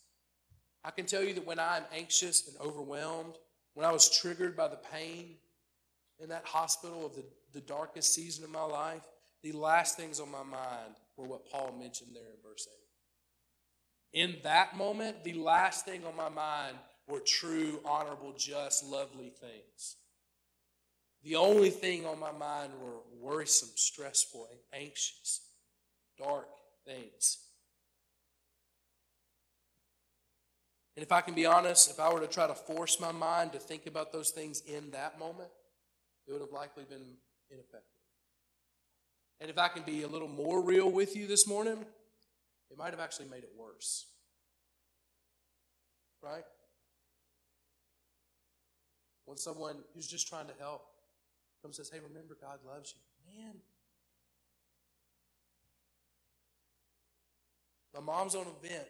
I 0.83 0.91
can 0.91 1.05
tell 1.05 1.23
you 1.23 1.33
that 1.33 1.45
when 1.45 1.59
I'm 1.59 1.83
anxious 1.93 2.47
and 2.47 2.57
overwhelmed, 2.65 3.35
when 3.73 3.85
I 3.85 3.91
was 3.91 4.09
triggered 4.09 4.55
by 4.55 4.67
the 4.67 4.79
pain 4.91 5.35
in 6.19 6.29
that 6.29 6.45
hospital 6.45 7.05
of 7.05 7.15
the, 7.15 7.25
the 7.53 7.61
darkest 7.61 8.13
season 8.13 8.43
of 8.43 8.49
my 8.49 8.63
life, 8.63 9.01
the 9.43 9.51
last 9.51 9.97
things 9.97 10.19
on 10.19 10.31
my 10.31 10.43
mind 10.43 10.95
were 11.15 11.27
what 11.27 11.49
Paul 11.49 11.75
mentioned 11.79 12.11
there 12.13 12.23
in 12.23 12.49
verse 12.49 12.67
8. 14.13 14.21
In 14.21 14.35
that 14.43 14.77
moment, 14.77 15.23
the 15.23 15.33
last 15.33 15.85
thing 15.85 16.05
on 16.05 16.15
my 16.15 16.29
mind 16.29 16.77
were 17.07 17.19
true, 17.19 17.79
honorable, 17.85 18.33
just, 18.37 18.85
lovely 18.85 19.29
things. 19.29 19.97
The 21.27 21.35
only 21.35 21.71
thing 21.71 22.05
on 22.05 22.21
my 22.21 22.31
mind 22.31 22.71
were 22.81 23.01
worrisome, 23.19 23.67
stressful, 23.75 24.47
anxious, 24.71 25.41
dark 26.17 26.47
things. 26.85 27.39
And 30.95 31.03
if 31.03 31.11
I 31.11 31.19
can 31.19 31.33
be 31.33 31.45
honest, 31.45 31.91
if 31.91 31.99
I 31.99 32.13
were 32.13 32.21
to 32.21 32.27
try 32.27 32.47
to 32.47 32.53
force 32.53 33.01
my 33.01 33.11
mind 33.11 33.51
to 33.51 33.59
think 33.59 33.87
about 33.87 34.13
those 34.13 34.29
things 34.29 34.61
in 34.61 34.91
that 34.91 35.19
moment, 35.19 35.49
it 36.27 36.31
would 36.31 36.39
have 36.39 36.53
likely 36.53 36.85
been 36.85 37.17
ineffective. 37.51 37.81
And 39.41 39.49
if 39.49 39.57
I 39.57 39.67
can 39.67 39.83
be 39.83 40.03
a 40.03 40.07
little 40.07 40.29
more 40.29 40.61
real 40.61 40.89
with 40.89 41.13
you 41.13 41.27
this 41.27 41.45
morning, 41.45 41.83
it 42.71 42.77
might 42.77 42.91
have 42.91 43.01
actually 43.01 43.27
made 43.27 43.43
it 43.43 43.51
worse. 43.59 44.05
Right? 46.23 46.45
When 49.25 49.37
someone 49.37 49.75
who's 49.93 50.07
just 50.07 50.29
trying 50.29 50.47
to 50.47 50.53
help 50.57 50.86
comes 51.61 51.77
says, 51.77 51.89
Hey, 51.89 51.99
remember, 51.99 52.37
God 52.39 52.59
loves 52.65 52.93
you. 52.95 53.41
Man. 53.41 53.55
My 57.93 58.01
mom's 58.01 58.35
on 58.35 58.45
a 58.45 58.67
vent. 58.67 58.87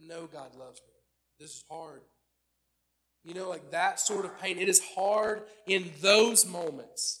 I 0.00 0.06
know 0.06 0.26
God 0.26 0.54
loves 0.58 0.80
me. 0.86 0.94
This 1.38 1.50
is 1.50 1.64
hard. 1.70 2.00
You 3.24 3.34
know, 3.34 3.50
like 3.50 3.70
that 3.72 4.00
sort 4.00 4.24
of 4.24 4.40
pain. 4.40 4.58
It 4.58 4.68
is 4.68 4.80
hard 4.94 5.42
in 5.66 5.90
those 6.00 6.46
moments. 6.46 7.20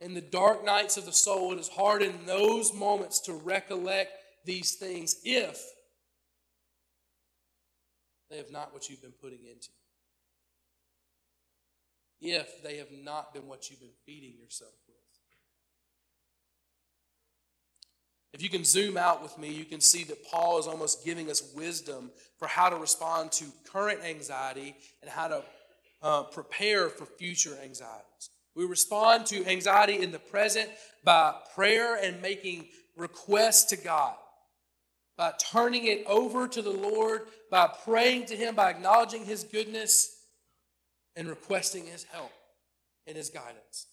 In 0.00 0.14
the 0.14 0.20
dark 0.20 0.64
nights 0.64 0.96
of 0.96 1.06
the 1.06 1.12
soul, 1.12 1.52
it 1.52 1.58
is 1.58 1.68
hard 1.68 2.02
in 2.02 2.14
those 2.26 2.74
moments 2.74 3.20
to 3.20 3.32
recollect 3.32 4.12
these 4.44 4.74
things 4.74 5.16
if 5.24 5.62
they 8.30 8.36
have 8.36 8.50
not 8.50 8.72
what 8.72 8.88
you've 8.88 9.02
been 9.02 9.10
putting 9.10 9.40
into 9.50 9.70
if 12.20 12.62
they 12.62 12.78
have 12.78 12.90
not 12.92 13.32
been 13.32 13.46
what 13.46 13.70
you've 13.70 13.80
been 13.80 13.90
feeding 14.04 14.34
yourself 14.38 14.72
with. 14.86 14.96
If 18.32 18.42
you 18.42 18.50
can 18.50 18.64
zoom 18.64 18.96
out 18.96 19.22
with 19.22 19.38
me, 19.38 19.48
you 19.50 19.64
can 19.64 19.80
see 19.80 20.04
that 20.04 20.24
Paul 20.24 20.58
is 20.58 20.66
almost 20.66 21.04
giving 21.04 21.30
us 21.30 21.52
wisdom 21.56 22.10
for 22.38 22.46
how 22.46 22.68
to 22.68 22.76
respond 22.76 23.32
to 23.32 23.46
current 23.72 24.00
anxiety 24.04 24.76
and 25.02 25.10
how 25.10 25.28
to 25.28 25.42
uh, 26.02 26.22
prepare 26.24 26.88
for 26.88 27.06
future 27.06 27.56
anxieties. 27.62 28.30
We 28.54 28.64
respond 28.64 29.26
to 29.26 29.46
anxiety 29.46 30.02
in 30.02 30.12
the 30.12 30.18
present 30.18 30.68
by 31.04 31.34
prayer 31.54 31.96
and 31.96 32.20
making 32.20 32.68
requests 32.96 33.64
to 33.66 33.76
God, 33.76 34.14
by 35.16 35.32
turning 35.50 35.86
it 35.86 36.04
over 36.06 36.46
to 36.48 36.60
the 36.60 36.70
Lord, 36.70 37.22
by 37.50 37.68
praying 37.84 38.26
to 38.26 38.36
Him, 38.36 38.54
by 38.54 38.70
acknowledging 38.70 39.24
His 39.24 39.44
goodness 39.44 40.17
and 41.16 41.28
requesting 41.28 41.86
his 41.86 42.04
help 42.04 42.32
and 43.06 43.16
his 43.16 43.30
guidance. 43.30 43.86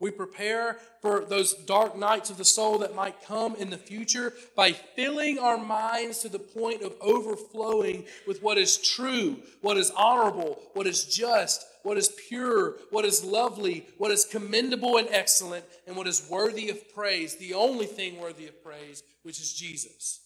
We 0.00 0.10
prepare 0.10 0.78
for 1.02 1.26
those 1.26 1.52
dark 1.52 1.96
nights 1.96 2.30
of 2.30 2.38
the 2.38 2.44
soul 2.44 2.78
that 2.78 2.94
might 2.94 3.22
come 3.22 3.54
in 3.56 3.68
the 3.68 3.76
future 3.76 4.32
by 4.56 4.72
filling 4.72 5.38
our 5.38 5.58
minds 5.58 6.20
to 6.20 6.30
the 6.30 6.38
point 6.38 6.80
of 6.80 6.94
overflowing 7.02 8.06
with 8.26 8.42
what 8.42 8.56
is 8.56 8.78
true, 8.78 9.36
what 9.60 9.76
is 9.76 9.90
honorable, 9.90 10.58
what 10.72 10.86
is 10.86 11.04
just, 11.04 11.66
what 11.82 11.98
is 11.98 12.12
pure, 12.28 12.76
what 12.90 13.04
is 13.04 13.22
lovely, 13.22 13.86
what 13.98 14.10
is 14.10 14.24
commendable 14.24 14.96
and 14.96 15.08
excellent, 15.10 15.66
and 15.86 15.94
what 15.94 16.06
is 16.06 16.26
worthy 16.30 16.70
of 16.70 16.94
praise, 16.94 17.36
the 17.36 17.52
only 17.52 17.86
thing 17.86 18.18
worthy 18.18 18.46
of 18.46 18.64
praise, 18.64 19.02
which 19.22 19.38
is 19.38 19.52
Jesus. 19.52 20.20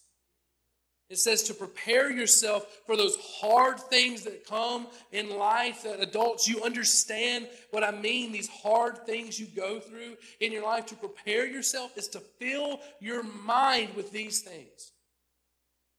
It 1.11 1.19
says 1.19 1.43
to 1.45 1.55
prepare 1.55 2.11
yourself 2.11 2.67
for 2.87 2.97
those 2.97 3.17
hard 3.21 3.79
things 3.79 4.25
that 4.25 4.47
come 4.47 4.87
in 5.13 5.37
life 5.37 5.83
that 5.83 6.01
adults, 6.01 6.49
you 6.49 6.63
understand 6.63 7.47
what 7.71 7.85
I 7.85 7.91
mean. 7.91 8.33
These 8.33 8.49
hard 8.49 9.05
things 9.05 9.39
you 9.39 9.47
go 9.47 9.81
through 9.81 10.17
in 10.41 10.51
your 10.51 10.65
life 10.65 10.87
to 10.87 10.95
prepare 10.95 11.47
yourself 11.47 11.97
is 11.99 12.09
to 12.09 12.21
fill 12.21 12.81
your 13.01 13.23
mind 13.23 13.95
with 13.95 14.13
these 14.13 14.41
things, 14.41 14.93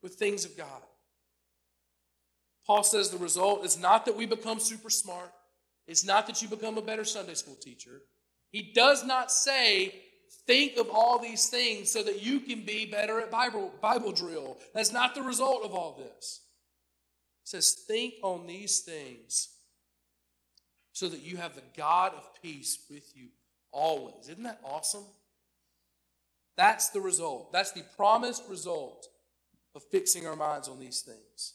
with 0.01 0.15
things 0.15 0.43
of 0.43 0.57
God. 0.57 0.81
Paul 2.65 2.83
says 2.83 3.11
the 3.11 3.17
result 3.17 3.63
is 3.63 3.79
not 3.79 4.05
that 4.05 4.17
we 4.17 4.25
become 4.25 4.59
super 4.59 4.89
smart, 4.89 5.31
it's 5.87 6.03
not 6.03 6.25
that 6.25 6.41
you 6.41 6.47
become 6.47 6.79
a 6.79 6.81
better 6.81 7.05
Sunday 7.05 7.35
school 7.35 7.55
teacher. 7.55 8.01
He 8.49 8.71
does 8.73 9.05
not 9.05 9.31
say 9.31 9.93
Think 10.47 10.77
of 10.77 10.89
all 10.89 11.19
these 11.19 11.47
things 11.47 11.91
so 11.91 12.03
that 12.03 12.21
you 12.21 12.39
can 12.39 12.61
be 12.61 12.85
better 12.85 13.19
at 13.19 13.31
Bible, 13.31 13.73
Bible 13.81 14.11
drill. 14.11 14.57
That's 14.73 14.93
not 14.93 15.15
the 15.15 15.23
result 15.23 15.63
of 15.63 15.73
all 15.73 15.97
this. 15.97 16.41
It 17.43 17.49
says, 17.49 17.71
Think 17.87 18.15
on 18.21 18.45
these 18.47 18.79
things 18.81 19.49
so 20.93 21.09
that 21.09 21.23
you 21.23 21.37
have 21.37 21.55
the 21.55 21.63
God 21.75 22.13
of 22.13 22.41
peace 22.41 22.79
with 22.89 23.15
you 23.15 23.27
always. 23.71 24.29
Isn't 24.29 24.43
that 24.43 24.61
awesome? 24.63 25.05
That's 26.57 26.89
the 26.89 27.01
result. 27.01 27.51
That's 27.51 27.71
the 27.71 27.83
promised 27.97 28.43
result 28.47 29.07
of 29.75 29.83
fixing 29.91 30.25
our 30.25 30.35
minds 30.35 30.69
on 30.69 30.79
these 30.79 31.01
things 31.01 31.53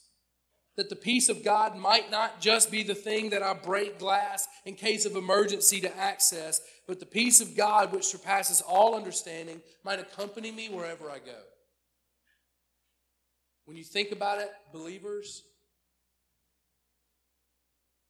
that 0.77 0.89
the 0.89 0.95
peace 0.95 1.29
of 1.29 1.43
God 1.43 1.75
might 1.75 2.09
not 2.09 2.39
just 2.39 2.71
be 2.71 2.83
the 2.83 2.95
thing 2.95 3.31
that 3.31 3.43
I 3.43 3.53
break 3.53 3.99
glass 3.99 4.47
in 4.65 4.75
case 4.75 5.05
of 5.05 5.15
emergency 5.15 5.81
to 5.81 5.97
access, 5.97 6.61
but 6.87 6.99
the 6.99 7.05
peace 7.05 7.41
of 7.41 7.55
God, 7.55 7.91
which 7.91 8.05
surpasses 8.05 8.61
all 8.61 8.95
understanding, 8.95 9.61
might 9.83 9.99
accompany 9.99 10.51
me 10.51 10.69
wherever 10.69 11.09
I 11.11 11.19
go. 11.19 11.39
When 13.65 13.77
you 13.77 13.83
think 13.83 14.11
about 14.11 14.39
it, 14.39 14.49
believers, 14.71 15.43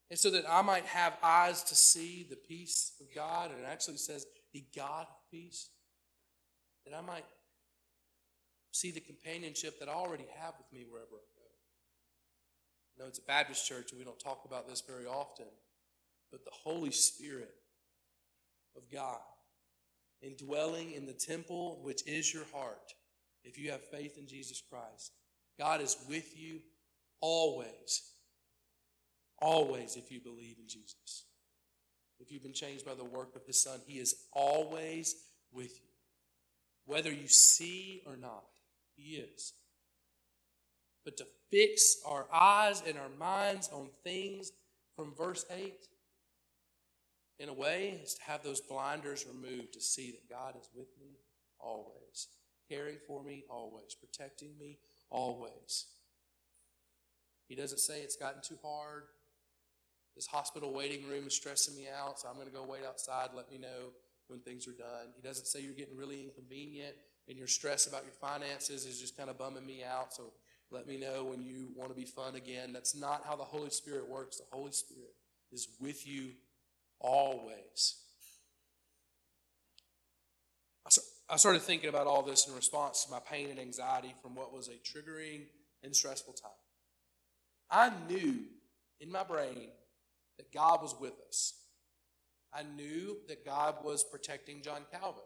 and 0.10 0.20
so 0.20 0.30
that 0.32 0.46
I 0.50 0.62
might 0.62 0.86
have 0.86 1.18
eyes 1.24 1.64
to 1.64 1.76
see 1.76 2.26
the 2.30 2.36
peace 2.36 2.94
of 3.00 3.08
God, 3.16 3.52
and 3.52 3.62
it 3.62 3.68
actually 3.68 3.98
says 3.98 4.26
the 4.54 4.66
God 4.76 5.08
of 5.10 5.32
peace, 5.32 5.70
that 6.86 6.94
I 6.94 7.02
might 7.02 7.26
see 8.72 8.92
the 8.92 9.00
companionship 9.00 9.80
that 9.80 9.90
I 9.90 9.94
already 9.94 10.26
have 10.38 10.54
with 10.58 10.72
me 10.74 10.86
wherever 10.90 11.12
I 11.14 11.26
go. 11.31 11.31
I 12.96 13.02
know 13.02 13.08
it's 13.08 13.20
a 13.20 13.24
Baptist 13.24 13.68
church 13.68 13.92
and 13.92 14.00
we 14.00 14.06
don't 14.06 14.20
talk 14.20 14.44
about 14.46 14.68
this 14.68 14.82
very 14.82 15.06
often, 15.06 15.48
but 16.32 16.44
the 16.44 16.52
Holy 16.52 16.92
Spirit 16.92 17.54
of 18.76 18.84
God 18.92 19.20
indwelling 20.22 20.92
in 20.92 21.06
the 21.06 21.14
temple, 21.14 21.80
which 21.84 22.06
is 22.08 22.34
your 22.34 22.46
heart, 22.54 22.94
if 23.44 23.58
you 23.58 23.72
have 23.72 23.84
faith 23.84 24.18
in 24.18 24.28
Jesus 24.28 24.62
Christ. 24.70 25.14
God 25.60 25.82
is 25.82 25.98
with 26.08 26.38
you 26.38 26.60
always. 27.22 28.04
Always, 29.40 29.96
if 29.96 30.12
you 30.12 30.20
believe 30.20 30.58
in 30.60 30.68
Jesus. 30.68 31.26
If 32.20 32.32
you've 32.32 32.44
been 32.44 32.54
changed 32.54 32.86
by 32.86 32.94
the 32.94 33.04
work 33.04 33.36
of 33.36 33.46
His 33.46 33.62
Son, 33.62 33.80
He 33.88 33.98
is 33.98 34.16
always 34.32 35.16
with 35.52 35.74
you. 35.74 35.90
Whether 36.86 37.12
you 37.12 37.28
see 37.28 38.04
or 38.06 38.16
not, 38.16 38.44
He 38.96 39.16
is 39.16 39.54
but 41.04 41.18
to 41.18 41.26
fix 41.52 41.98
our 42.06 42.26
eyes 42.34 42.82
and 42.88 42.98
our 42.98 43.10
minds 43.20 43.70
on 43.74 43.90
things 44.04 44.52
from 44.96 45.14
verse 45.16 45.46
8, 45.52 45.74
in 47.40 47.50
a 47.50 47.54
way, 47.54 48.00
is 48.04 48.14
to 48.16 48.24
have 48.24 48.44
those 48.44 48.62
blinders 48.62 49.26
removed 49.28 49.74
to 49.74 49.82
see 49.82 50.12
that 50.12 50.30
God 50.30 50.56
is 50.60 50.70
with 50.76 50.90
me 51.00 51.18
always, 51.60 52.28
caring 52.70 52.98
for 53.08 53.24
me 53.24 53.44
always, 53.50 53.96
protecting 53.96 54.58
me 54.60 54.78
always. 55.10 55.88
He 57.48 57.56
doesn't 57.56 57.80
say 57.80 58.02
it's 58.02 58.16
gotten 58.16 58.42
too 58.42 58.58
hard. 58.64 59.04
This 60.16 60.28
hospital 60.28 60.74
waiting 60.74 61.08
room 61.08 61.28
is 61.28 61.36
stressing 61.36 61.76
me 61.76 61.88
out, 61.90 62.20
so 62.20 62.28
I'm 62.28 62.36
going 62.36 62.48
to 62.48 62.54
go 62.54 62.66
wait 62.66 62.86
outside. 62.88 63.30
Let 63.36 63.52
me 63.52 63.58
know 63.58 63.92
when 64.28 64.40
things 64.40 64.68
are 64.68 64.74
done. 64.74 65.12
He 65.16 65.22
doesn't 65.22 65.46
say 65.46 65.62
you're 65.62 65.74
getting 65.74 65.98
really 65.98 66.24
inconvenient 66.24 66.96
and 67.28 67.38
your 67.38 67.48
stress 67.48 67.88
about 67.88 68.04
your 68.04 68.14
finances 68.14 68.86
is 68.86 69.00
just 69.00 69.18
kind 69.18 69.30
of 69.30 69.38
bumming 69.38 69.66
me 69.66 69.84
out, 69.84 70.14
so 70.14 70.32
let 70.72 70.88
me 70.88 70.98
know 70.98 71.26
when 71.26 71.42
you 71.42 71.68
want 71.76 71.90
to 71.92 71.96
be 71.96 72.06
fun 72.06 72.36
again. 72.36 72.72
That's 72.72 72.96
not 72.96 73.24
how 73.28 73.36
the 73.36 73.44
Holy 73.44 73.70
Spirit 73.70 74.10
works. 74.10 74.38
The 74.38 74.46
Holy 74.52 74.72
Spirit 74.72 75.14
is 75.52 75.68
with 75.80 76.08
you 76.08 76.32
always. 77.00 77.98
I 81.30 81.38
started 81.38 81.62
thinking 81.62 81.90
about 81.90 82.08
all 82.08 82.24
this 82.24 82.48
in 82.48 82.56
response 82.56 83.06
to 83.06 83.12
my 83.12 83.20
pain 83.20 83.50
and 83.50 83.60
anxiety 83.60 84.14
from 84.22 84.36
what 84.36 84.54
was 84.54 84.68
a 84.68 84.72
triggering 84.72 85.44
and 85.84 85.96
stressful 85.96 86.34
time. 86.34 86.52
I 87.70 87.92
knew 88.10 88.40
in 89.00 89.12
my 89.12 89.24
brain 89.24 89.70
that 90.38 90.52
God 90.54 90.82
was 90.82 90.94
with 91.00 91.14
us. 91.30 91.54
I 92.54 92.64
knew 92.64 93.18
that 93.30 93.46
God 93.46 93.76
was 93.84 94.04
protecting 94.04 94.62
John 94.62 94.82
Calvin. 94.92 95.24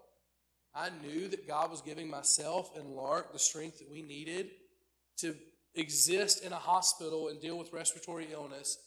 I 0.76 0.90
knew 1.02 1.28
that 1.30 1.48
God 1.48 1.72
was 1.72 1.82
giving 1.82 2.08
myself 2.10 2.78
and 2.78 2.96
Lark 2.96 3.34
the 3.34 3.40
strength 3.40 3.80
that 3.80 3.90
we 3.90 4.04
needed 4.04 4.52
to 5.20 5.36
exist 5.74 6.44
in 6.44 6.54
a 6.54 6.58
hospital 6.58 7.28
and 7.28 7.42
deal 7.42 7.58
with 7.58 7.74
respiratory 7.74 8.28
illness, 8.32 8.78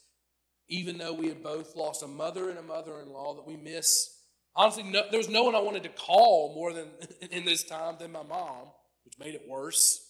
even 0.69 0.99
though 0.99 1.12
we 1.12 1.29
had 1.29 1.43
both 1.43 1.77
lost 1.77 2.03
a 2.03 2.07
mother 2.07 2.51
and 2.51 2.59
a 2.59 2.62
mother 2.62 3.01
in 3.01 3.12
law 3.12 3.35
that 3.35 3.47
we 3.47 3.57
miss. 3.57 4.14
Honestly, 4.57 4.83
no, 4.83 5.03
there 5.11 5.19
was 5.19 5.29
no 5.29 5.45
one 5.45 5.55
I 5.55 5.61
wanted 5.61 5.83
to 5.85 5.88
call 5.91 6.55
more 6.55 6.73
than 6.73 6.88
in 7.31 7.45
this 7.45 7.62
time 7.62 7.97
than 7.99 8.12
my 8.12 8.23
mom, 8.23 8.69
which 9.05 9.19
made 9.19 9.35
it 9.35 9.49
worse. 9.49 10.05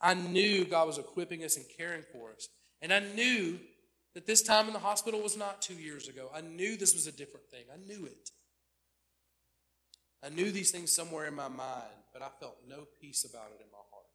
I 0.00 0.14
knew 0.14 0.64
God 0.64 0.86
was 0.86 0.98
equipping 0.98 1.42
us 1.42 1.56
and 1.56 1.64
caring 1.76 2.02
for 2.12 2.32
us. 2.32 2.48
And 2.82 2.92
I 2.92 3.00
knew 3.00 3.58
that 4.14 4.26
this 4.26 4.42
time 4.42 4.66
in 4.66 4.72
the 4.72 4.78
hospital 4.78 5.20
was 5.20 5.36
not 5.36 5.62
two 5.62 5.74
years 5.74 6.08
ago. 6.08 6.30
I 6.34 6.40
knew 6.42 6.76
this 6.76 6.94
was 6.94 7.06
a 7.06 7.12
different 7.12 7.46
thing. 7.50 7.64
I 7.72 7.76
knew 7.76 8.06
it. 8.06 8.30
I 10.24 10.28
knew 10.28 10.50
these 10.50 10.70
things 10.70 10.90
somewhere 10.90 11.26
in 11.26 11.34
my 11.34 11.48
mind, 11.48 11.84
but 12.18 12.24
I 12.24 12.30
felt 12.40 12.56
no 12.66 12.86
peace 12.98 13.26
about 13.28 13.50
it 13.54 13.62
in 13.62 13.70
my 13.70 13.78
heart. 13.90 14.06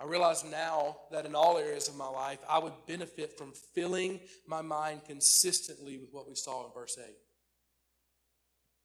I 0.00 0.04
realize 0.04 0.50
now 0.50 0.96
that 1.12 1.26
in 1.26 1.34
all 1.34 1.58
areas 1.58 1.88
of 1.88 1.96
my 1.96 2.08
life, 2.08 2.38
I 2.48 2.58
would 2.58 2.72
benefit 2.86 3.36
from 3.36 3.52
filling 3.74 4.20
my 4.46 4.62
mind 4.62 5.02
consistently 5.06 5.98
with 5.98 6.08
what 6.10 6.26
we 6.26 6.34
saw 6.34 6.64
in 6.64 6.72
verse 6.72 6.96
8. 6.98 7.04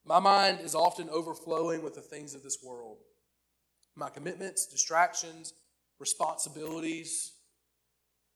My 0.04 0.19
mind 0.19 0.60
is 0.60 0.75
often 0.75 1.08
overflowing 1.10 1.82
with 1.84 1.95
the 1.95 2.01
things 2.01 2.36
of 2.36 2.43
this 2.43 2.58
world 2.62 2.97
my 3.95 4.10
commitments, 4.10 4.65
distractions, 4.65 5.54
responsibilities, 5.99 7.32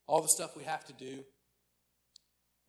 all 0.08 0.22
the 0.22 0.30
stuff 0.30 0.56
we 0.56 0.64
have 0.64 0.86
to 0.86 0.94
do. 0.94 1.26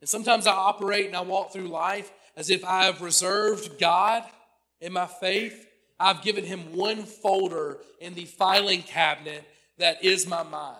And 0.01 0.09
sometimes 0.09 0.45
I 0.45 0.51
operate 0.51 1.05
and 1.05 1.15
I 1.15 1.21
walk 1.21 1.53
through 1.53 1.69
life 1.69 2.11
as 2.35 2.49
if 2.49 2.65
I 2.65 2.83
have 2.83 3.01
reserved 3.01 3.79
God 3.79 4.25
in 4.81 4.91
my 4.91 5.05
faith. 5.05 5.67
I've 6.01 6.21
given 6.21 6.43
him 6.43 6.75
one 6.75 7.03
folder 7.03 7.77
in 7.99 8.15
the 8.15 8.25
filing 8.25 8.81
cabinet 8.81 9.45
that 9.77 10.03
is 10.03 10.27
my 10.27 10.43
mind. 10.43 10.77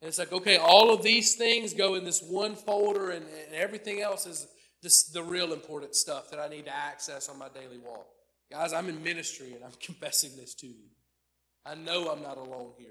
And 0.00 0.08
it's 0.08 0.18
like, 0.18 0.32
okay, 0.32 0.56
all 0.56 0.92
of 0.92 1.02
these 1.02 1.34
things 1.34 1.74
go 1.74 1.96
in 1.96 2.04
this 2.04 2.22
one 2.22 2.54
folder, 2.54 3.10
and, 3.10 3.24
and 3.24 3.54
everything 3.54 4.00
else 4.00 4.26
is 4.26 4.46
this, 4.82 5.04
the 5.04 5.22
real 5.22 5.52
important 5.52 5.96
stuff 5.96 6.30
that 6.30 6.38
I 6.38 6.48
need 6.48 6.66
to 6.66 6.74
access 6.74 7.28
on 7.28 7.38
my 7.38 7.48
daily 7.48 7.78
walk. 7.78 8.06
Guys, 8.50 8.72
I'm 8.72 8.88
in 8.88 9.02
ministry 9.02 9.52
and 9.54 9.64
I'm 9.64 9.72
confessing 9.80 10.30
this 10.36 10.54
to 10.56 10.66
you. 10.66 10.86
I 11.66 11.74
know 11.74 12.10
I'm 12.10 12.22
not 12.22 12.38
alone 12.38 12.72
here. 12.78 12.88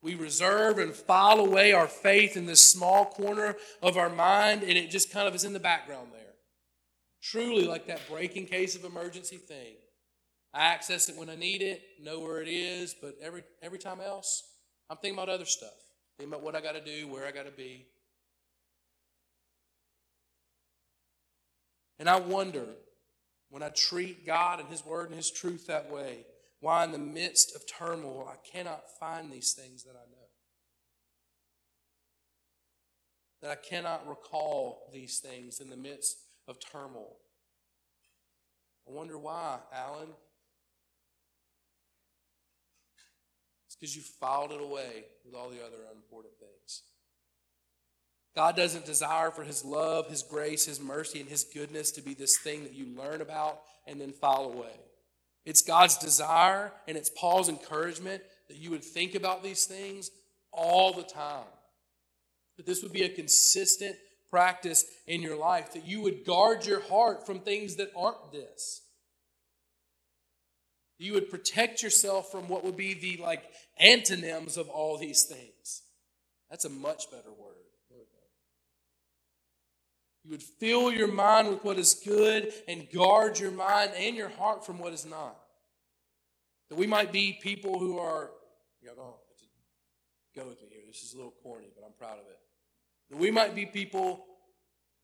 We 0.00 0.14
reserve 0.14 0.78
and 0.78 0.94
file 0.94 1.40
away 1.40 1.72
our 1.72 1.88
faith 1.88 2.36
in 2.36 2.46
this 2.46 2.64
small 2.64 3.04
corner 3.04 3.56
of 3.82 3.96
our 3.96 4.08
mind, 4.08 4.62
and 4.62 4.72
it 4.72 4.90
just 4.90 5.12
kind 5.12 5.26
of 5.26 5.34
is 5.34 5.44
in 5.44 5.52
the 5.52 5.60
background 5.60 6.08
there. 6.12 6.22
Truly, 7.20 7.66
like 7.66 7.88
that 7.88 8.00
breaking 8.08 8.46
case 8.46 8.76
of 8.76 8.84
emergency 8.84 9.36
thing. 9.36 9.74
I 10.58 10.64
access 10.66 11.08
it 11.08 11.16
when 11.16 11.30
I 11.30 11.36
need 11.36 11.62
it, 11.62 11.82
know 12.02 12.18
where 12.18 12.42
it 12.42 12.48
is, 12.48 12.94
but 13.00 13.16
every 13.22 13.44
every 13.62 13.78
time 13.78 14.00
else, 14.00 14.42
I'm 14.90 14.96
thinking 14.96 15.16
about 15.16 15.28
other 15.28 15.44
stuff. 15.44 15.70
Thinking 16.16 16.32
about 16.32 16.42
what 16.42 16.56
I 16.56 16.60
got 16.60 16.72
to 16.72 16.84
do, 16.84 17.06
where 17.06 17.26
I 17.26 17.30
got 17.30 17.46
to 17.46 17.52
be. 17.52 17.86
And 22.00 22.08
I 22.08 22.18
wonder 22.18 22.66
when 23.50 23.62
I 23.62 23.68
treat 23.68 24.26
God 24.26 24.58
and 24.58 24.68
His 24.68 24.84
Word 24.84 25.06
and 25.06 25.16
His 25.16 25.30
truth 25.30 25.68
that 25.68 25.92
way, 25.92 26.26
why 26.60 26.82
in 26.84 26.90
the 26.90 26.98
midst 26.98 27.54
of 27.54 27.62
turmoil 27.66 28.28
I 28.28 28.36
cannot 28.50 28.82
find 28.98 29.30
these 29.30 29.52
things 29.52 29.84
that 29.84 29.94
I 29.94 30.10
know. 30.10 30.18
that 33.42 33.50
I 33.52 33.54
cannot 33.54 34.08
recall 34.08 34.90
these 34.92 35.18
things 35.18 35.60
in 35.60 35.70
the 35.70 35.76
midst 35.76 36.18
of 36.48 36.58
turmoil. 36.58 37.16
I 38.88 38.92
wonder 38.92 39.18
why, 39.18 39.58
Alan. 39.72 40.08
Because 43.78 43.94
you 43.94 44.02
filed 44.02 44.52
it 44.52 44.60
away 44.60 45.04
with 45.24 45.34
all 45.34 45.48
the 45.48 45.64
other 45.64 45.78
unimportant 45.90 46.34
things. 46.38 46.82
God 48.34 48.56
doesn't 48.56 48.86
desire 48.86 49.30
for 49.30 49.42
His 49.42 49.64
love, 49.64 50.08
His 50.08 50.22
grace, 50.22 50.66
His 50.66 50.80
mercy, 50.80 51.20
and 51.20 51.28
His 51.28 51.44
goodness 51.44 51.90
to 51.92 52.02
be 52.02 52.14
this 52.14 52.38
thing 52.38 52.62
that 52.62 52.74
you 52.74 52.86
learn 52.96 53.20
about 53.20 53.60
and 53.86 54.00
then 54.00 54.12
file 54.12 54.52
away. 54.52 54.74
It's 55.44 55.62
God's 55.62 55.96
desire 55.96 56.72
and 56.86 56.96
it's 56.96 57.10
Paul's 57.10 57.48
encouragement 57.48 58.22
that 58.48 58.58
you 58.58 58.70
would 58.70 58.84
think 58.84 59.14
about 59.14 59.42
these 59.42 59.64
things 59.64 60.10
all 60.52 60.92
the 60.92 61.02
time. 61.02 61.46
That 62.56 62.66
this 62.66 62.82
would 62.82 62.92
be 62.92 63.04
a 63.04 63.08
consistent 63.08 63.96
practice 64.30 64.84
in 65.06 65.22
your 65.22 65.36
life, 65.36 65.72
that 65.72 65.86
you 65.86 66.02
would 66.02 66.24
guard 66.24 66.66
your 66.66 66.80
heart 66.82 67.26
from 67.26 67.40
things 67.40 67.76
that 67.76 67.90
aren't 67.96 68.32
this. 68.32 68.82
You 70.98 71.12
would 71.14 71.30
protect 71.30 71.82
yourself 71.82 72.30
from 72.30 72.48
what 72.48 72.64
would 72.64 72.76
be 72.76 72.94
the 72.94 73.22
like 73.22 73.44
antonyms 73.78 74.56
of 74.56 74.68
all 74.68 74.98
these 74.98 75.24
things. 75.24 75.82
That's 76.50 76.64
a 76.64 76.70
much 76.70 77.10
better 77.10 77.30
word. 77.30 77.54
You 80.28 80.32
would 80.32 80.42
fill 80.42 80.92
your 80.92 81.10
mind 81.10 81.48
with 81.48 81.64
what 81.64 81.78
is 81.78 82.02
good 82.04 82.52
and 82.68 82.86
guard 82.92 83.38
your 83.38 83.50
mind 83.50 83.92
and 83.96 84.14
your 84.14 84.28
heart 84.28 84.66
from 84.66 84.78
what 84.78 84.92
is 84.92 85.06
not. 85.06 85.38
That 86.68 86.76
we 86.76 86.86
might 86.86 87.12
be 87.12 87.38
people 87.42 87.78
who 87.78 87.98
are, 87.98 88.30
y'all 88.82 88.94
go 88.94 89.14
with 90.46 90.60
me 90.60 90.68
here. 90.70 90.82
This 90.86 91.02
is 91.02 91.14
a 91.14 91.16
little 91.16 91.34
corny, 91.42 91.68
but 91.74 91.82
I'm 91.82 91.94
proud 91.98 92.18
of 92.18 92.26
it. 92.26 92.38
That 93.08 93.16
we 93.16 93.30
might 93.30 93.54
be 93.54 93.64
people 93.64 94.26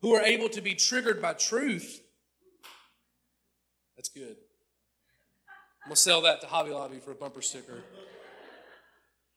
who 0.03 0.15
are 0.15 0.21
able 0.21 0.51
to 0.51 0.61
be 0.61 0.75
triggered 0.75 1.23
by 1.23 1.33
truth. 1.33 2.03
That's 3.97 4.11
good. 4.11 4.37
I'm 5.85 5.91
going 5.91 5.97
to 5.97 6.01
sell 6.01 6.23
that 6.23 6.41
to 6.41 6.47
Hobby 6.47 6.71
Lobby 6.71 6.99
for 6.99 7.11
a 7.11 7.15
bumper 7.15 7.43
sticker. 7.43 7.83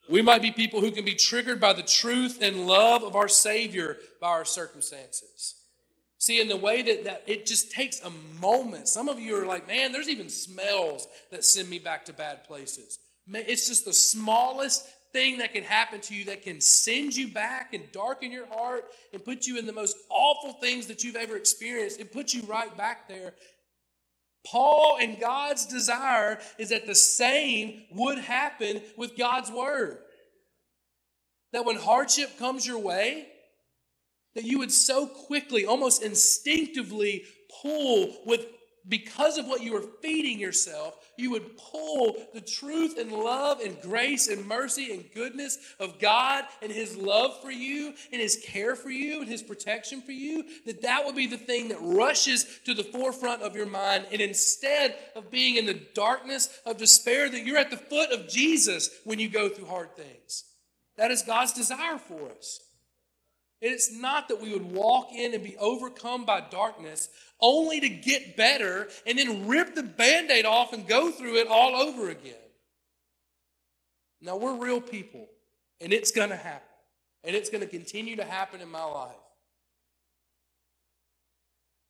We 0.09 0.21
might 0.21 0.41
be 0.41 0.51
people 0.51 0.79
who 0.79 0.91
can 0.91 1.03
be 1.03 1.13
triggered 1.13 1.59
by 1.59 1.73
the 1.73 1.83
truth 1.83 2.39
and 2.41 2.65
love 2.65 3.03
of 3.03 3.17
our 3.17 3.27
Savior 3.27 3.97
by 4.21 4.29
our 4.29 4.45
circumstances. 4.45 5.55
See, 6.19 6.39
in 6.39 6.47
the 6.47 6.55
way 6.55 6.81
that, 6.83 7.03
that 7.03 7.23
it 7.27 7.45
just 7.45 7.71
takes 7.71 8.01
a 8.01 8.09
moment. 8.39 8.87
Some 8.87 9.09
of 9.09 9.19
you 9.19 9.35
are 9.35 9.45
like, 9.45 9.67
man, 9.67 9.91
there's 9.91 10.07
even 10.07 10.29
smells 10.29 11.09
that 11.31 11.43
send 11.43 11.69
me 11.69 11.79
back 11.79 12.05
to 12.05 12.13
bad 12.13 12.45
places. 12.45 12.99
It's 13.27 13.67
just 13.67 13.83
the 13.83 13.93
smallest 13.93 14.87
thing 15.11 15.39
that 15.39 15.53
can 15.53 15.63
happen 15.63 15.99
to 15.99 16.15
you 16.15 16.25
that 16.25 16.43
can 16.43 16.61
send 16.61 17.15
you 17.15 17.27
back 17.27 17.73
and 17.73 17.83
darken 17.91 18.31
your 18.31 18.47
heart 18.47 18.85
and 19.11 19.23
put 19.23 19.47
you 19.47 19.57
in 19.59 19.65
the 19.65 19.73
most 19.73 19.97
awful 20.09 20.53
things 20.53 20.87
that 20.87 21.03
you've 21.03 21.17
ever 21.17 21.35
experienced 21.35 21.99
and 21.99 22.09
put 22.09 22.33
you 22.33 22.41
right 22.43 22.75
back 22.77 23.09
there. 23.09 23.33
Paul 24.51 24.97
and 25.01 25.19
God's 25.19 25.65
desire 25.65 26.39
is 26.57 26.69
that 26.69 26.87
the 26.87 26.95
same 26.95 27.83
would 27.91 28.17
happen 28.17 28.81
with 28.95 29.17
God's 29.17 29.51
word. 29.51 29.99
That 31.53 31.65
when 31.65 31.77
hardship 31.77 32.37
comes 32.37 32.65
your 32.65 32.79
way, 32.79 33.27
that 34.35 34.45
you 34.45 34.59
would 34.59 34.71
so 34.71 35.07
quickly, 35.07 35.65
almost 35.65 36.03
instinctively 36.03 37.23
pull 37.61 38.15
with 38.25 38.45
because 38.89 39.38
of 39.38 39.47
what 39.47 39.61
you 39.61 39.73
were 39.73 39.85
feeding 40.01 40.39
yourself, 40.39 40.95
you 41.17 41.31
would 41.31 41.57
pull 41.57 42.15
the 42.33 42.41
truth 42.41 42.97
and 42.97 43.11
love 43.11 43.59
and 43.59 43.81
grace 43.81 44.27
and 44.27 44.45
mercy 44.45 44.93
and 44.93 45.05
goodness 45.13 45.57
of 45.79 45.99
God 45.99 46.45
and 46.61 46.71
His 46.71 46.95
love 46.95 47.41
for 47.41 47.51
you 47.51 47.93
and 48.11 48.21
His 48.21 48.41
care 48.45 48.75
for 48.75 48.89
you 48.89 49.21
and 49.21 49.29
His 49.29 49.43
protection 49.43 50.01
for 50.01 50.11
you, 50.11 50.43
that 50.65 50.81
that 50.83 51.05
would 51.05 51.15
be 51.15 51.27
the 51.27 51.38
thing 51.38 51.69
that 51.69 51.79
rushes 51.81 52.59
to 52.65 52.73
the 52.73 52.83
forefront 52.83 53.41
of 53.41 53.55
your 53.55 53.65
mind. 53.65 54.05
And 54.11 54.21
instead 54.21 54.95
of 55.15 55.31
being 55.31 55.57
in 55.57 55.65
the 55.65 55.81
darkness 55.93 56.49
of 56.65 56.77
despair, 56.77 57.29
that 57.29 57.45
you're 57.45 57.57
at 57.57 57.71
the 57.71 57.77
foot 57.77 58.11
of 58.11 58.27
Jesus 58.27 58.89
when 59.03 59.19
you 59.19 59.29
go 59.29 59.49
through 59.49 59.65
hard 59.65 59.95
things. 59.95 60.43
That 60.97 61.11
is 61.11 61.21
God's 61.21 61.53
desire 61.53 61.97
for 61.97 62.29
us. 62.31 62.59
It's 63.61 63.91
not 63.91 64.27
that 64.27 64.41
we 64.41 64.53
would 64.53 64.71
walk 64.71 65.09
in 65.13 65.33
and 65.33 65.43
be 65.43 65.57
overcome 65.57 66.25
by 66.25 66.41
darkness 66.41 67.09
only 67.39 67.79
to 67.79 67.89
get 67.89 68.37
better 68.37 68.87
and 69.05 69.17
then 69.17 69.47
rip 69.47 69.73
the 69.75 69.83
band 69.83 70.29
aid 70.29 70.45
off 70.45 70.73
and 70.73 70.87
go 70.87 71.11
through 71.11 71.37
it 71.37 71.47
all 71.47 71.75
over 71.75 72.09
again. 72.09 72.35
Now, 74.21 74.37
we're 74.37 74.55
real 74.55 74.81
people, 74.81 75.27
and 75.79 75.93
it's 75.93 76.11
going 76.11 76.29
to 76.29 76.35
happen. 76.35 76.63
And 77.23 77.35
it's 77.35 77.49
going 77.49 77.61
to 77.61 77.69
continue 77.69 78.15
to 78.15 78.23
happen 78.23 78.61
in 78.61 78.69
my 78.69 78.83
life. 78.83 79.15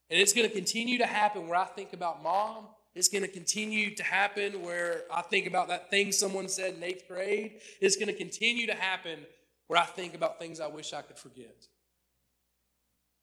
And 0.09 0.20
it's 0.20 0.34
going 0.34 0.47
to 0.47 0.53
continue 0.53 0.97
to 0.99 1.05
happen 1.05 1.47
where 1.47 1.59
I 1.59 1.65
think 1.65 1.93
about 1.93 2.24
mom. 2.24 2.68
It's 2.95 3.09
going 3.09 3.24
to 3.24 3.30
continue 3.30 3.93
to 3.95 4.03
happen 4.03 4.63
where 4.63 5.03
I 5.13 5.22
think 5.22 5.47
about 5.47 5.68
that 5.68 5.89
thing 5.89 6.11
someone 6.11 6.47
said 6.47 6.76
in 6.76 6.84
eighth 6.84 7.07
grade. 7.07 7.59
It's 7.80 7.95
going 7.95 8.07
to 8.07 8.13
continue 8.13 8.68
to 8.68 8.74
happen 8.74 9.20
where 9.68 9.80
I 9.80 9.86
think 9.86 10.15
about 10.15 10.39
things 10.39 10.59
I 10.59 10.68
wish 10.68 10.93
I 10.93 11.01
could 11.01 11.18
forget. 11.18 11.68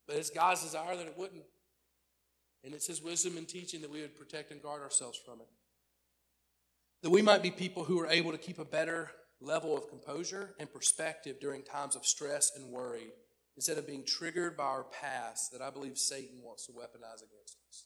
But 0.07 0.17
it's 0.17 0.31
God's 0.31 0.63
desire 0.63 0.97
that 0.97 1.07
it 1.07 1.19
wouldn't. 1.19 1.45
And 2.63 2.75
it's 2.75 2.87
His 2.87 3.03
wisdom 3.03 3.37
and 3.37 3.49
teaching 3.49 3.81
that 3.83 3.91
we 3.91 4.01
would 4.01 4.17
protect 4.17 4.51
and 4.51 4.63
guard 4.63 4.83
ourselves 4.83 5.19
from 5.25 5.41
it. 5.41 5.49
That 7.03 7.11
we 7.11 7.23
might 7.23 7.43
be 7.43 7.51
people 7.51 7.85
who 7.85 8.01
are 8.01 8.07
able 8.07 8.33
to 8.33 8.39
keep 8.39 8.59
a 8.59 8.65
better 8.65 9.11
level 9.41 9.77
of 9.77 9.89
composure 9.89 10.55
and 10.59 10.73
perspective 10.73 11.39
during 11.41 11.63
times 11.63 11.97
of 11.97 12.07
stress 12.07 12.53
and 12.57 12.71
worry 12.71 13.13
instead 13.57 13.79
of 13.79 13.87
being 13.87 14.05
triggered 14.05 14.57
by 14.57 14.65
our 14.65 14.85
past 14.85 15.53
that 15.53 15.61
I 15.61 15.71
believe 15.71 15.99
Satan 15.99 16.41
wants 16.43 16.67
to 16.67 16.73
weaponize 16.73 17.23
against 17.23 17.57
us. 17.69 17.85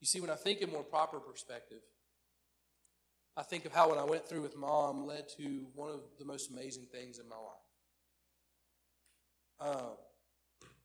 You 0.00 0.06
see, 0.06 0.20
when 0.20 0.30
I 0.30 0.34
think 0.34 0.60
in 0.60 0.70
more 0.70 0.82
proper 0.82 1.20
perspective, 1.20 1.80
I 3.36 3.42
think 3.42 3.64
of 3.64 3.72
how 3.72 3.88
what 3.88 3.98
I 3.98 4.04
went 4.04 4.28
through 4.28 4.42
with 4.42 4.56
mom 4.56 5.06
led 5.06 5.28
to 5.38 5.66
one 5.74 5.90
of 5.90 6.00
the 6.18 6.24
most 6.24 6.50
amazing 6.50 6.86
things 6.92 7.18
in 7.18 7.28
my 7.28 7.36
life. 7.36 7.54
Um, 9.76 9.96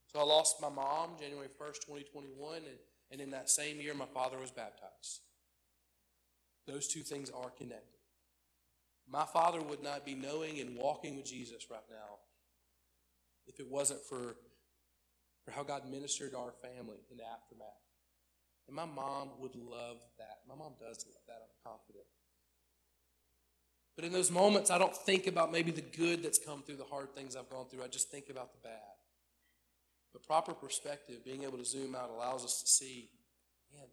so 0.08 0.20
I 0.20 0.24
lost 0.24 0.62
my 0.62 0.70
mom 0.70 1.12
January 1.20 1.47
1st, 1.47 1.86
2021, 1.86 2.58
and, 2.58 2.66
and 3.12 3.22
in 3.22 3.30
that 3.32 3.50
same 3.50 3.80
year, 3.80 3.93
my 3.93 4.08
father 4.08 4.39
was 4.39 4.50
baptized. 4.50 5.22
Those 6.66 6.88
two 6.88 7.02
things 7.02 7.30
are 7.30 7.52
connected. 7.52 8.00
My 9.08 9.26
father 9.26 9.62
would 9.62 9.84
not 9.84 10.06
be 10.06 10.16
knowing 10.16 10.60
and 10.60 10.76
walking 10.76 11.18
with 11.18 11.26
Jesus 11.26 11.68
right 11.70 11.86
now 11.89 12.18
if 13.47 13.60
it 13.60 13.68
wasn't 13.70 14.02
for, 14.02 14.36
for 15.43 15.52
how 15.52 15.64
God 15.64 15.89
ministered 15.89 16.32
to 16.32 16.38
our 16.38 16.54
family 16.62 16.97
in 17.12 17.18
the 17.18 17.24
aftermath. 17.24 17.68
And 18.68 18.76
my 18.76 18.86
mom 18.86 19.30
would 19.39 19.56
love 19.56 19.97
that. 20.20 20.41
My 20.47 20.56
mom 20.56 20.74
does 20.80 21.06
love 21.08 21.24
that, 21.28 21.41
I'm 21.41 21.72
confident. 21.72 22.06
But 24.00 24.06
in 24.06 24.14
those 24.14 24.32
moments, 24.32 24.72
I 24.72 24.78
don't 24.78 24.95
think 24.95 25.28
about 25.28 25.52
maybe 25.52 25.72
the 25.72 25.82
good 25.82 26.24
that's 26.24 26.39
come 26.39 26.64
through 26.64 26.78
the 26.78 26.86
hard 26.86 27.14
things 27.14 27.36
I've 27.36 27.50
gone 27.50 27.66
through. 27.66 27.84
I 27.84 27.89
just 27.89 28.10
think 28.10 28.30
about 28.30 28.54
the 28.54 28.60
bad. 28.64 28.95
But 30.14 30.24
proper 30.24 30.54
perspective, 30.54 31.26
being 31.26 31.43
able 31.43 31.58
to 31.58 31.66
zoom 31.66 31.95
out, 31.95 32.10
allows 32.10 32.45
us 32.45 32.62
to 32.62 32.68
see, 32.68 33.10
man, 33.74 33.88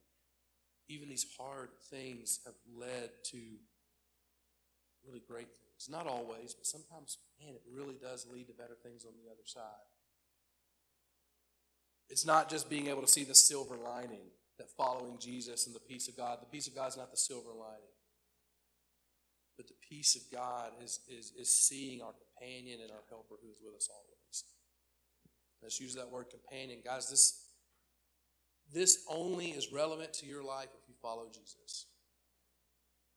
even 0.89 1.09
these 1.09 1.27
hard 1.37 1.71
things 1.91 2.39
have 2.45 2.55
led 2.73 3.11
to 3.33 3.39
really 5.05 5.23
great 5.27 5.49
things. 5.49 5.89
Not 5.91 6.07
always, 6.07 6.55
but 6.55 6.67
sometimes, 6.67 7.19
man, 7.45 7.57
it 7.57 7.63
really 7.69 7.97
does 8.01 8.29
lead 8.33 8.47
to 8.47 8.53
better 8.53 8.77
things 8.85 9.05
on 9.05 9.11
the 9.21 9.29
other 9.29 9.43
side. 9.45 9.91
It's 12.09 12.25
not 12.25 12.49
just 12.49 12.71
being 12.71 12.87
able 12.87 13.03
to 13.03 13.09
see 13.09 13.25
the 13.25 13.35
silver 13.35 13.75
lining 13.75 14.31
that 14.59 14.71
following 14.71 15.19
Jesus 15.19 15.67
and 15.67 15.75
the 15.75 15.81
peace 15.81 16.07
of 16.07 16.17
God. 16.17 16.39
The 16.41 16.47
peace 16.47 16.69
of 16.69 16.77
God 16.77 16.91
is 16.91 16.97
not 16.97 17.11
the 17.11 17.17
silver 17.17 17.51
lining. 17.51 17.96
But 19.57 19.69
the 19.69 19.75
peace 19.89 20.17
of 20.17 20.23
God 20.31 20.73
is, 20.83 21.01
is, 21.09 21.33
is 21.39 21.53
seeing 21.53 22.03
our 22.03 22.13
companion 22.13 22.81
and 22.83 22.91
our 22.91 23.05
helper 23.09 23.37
who 23.43 23.49
is 23.49 23.57
with 23.65 23.75
us 23.75 23.89
always. 23.91 24.45
Let's 25.63 25.81
use 25.81 25.95
that 25.95 26.11
word 26.11 26.27
companion. 26.31 26.81
Guys, 26.85 27.09
this, 27.09 27.47
this 28.73 29.05
only 29.11 29.47
is 29.47 29.73
relevant 29.73 30.13
to 30.15 30.27
your 30.27 30.45
life 30.45 30.69
if 30.81 30.89
you 30.89 30.95
follow 31.01 31.27
Jesus. 31.33 31.87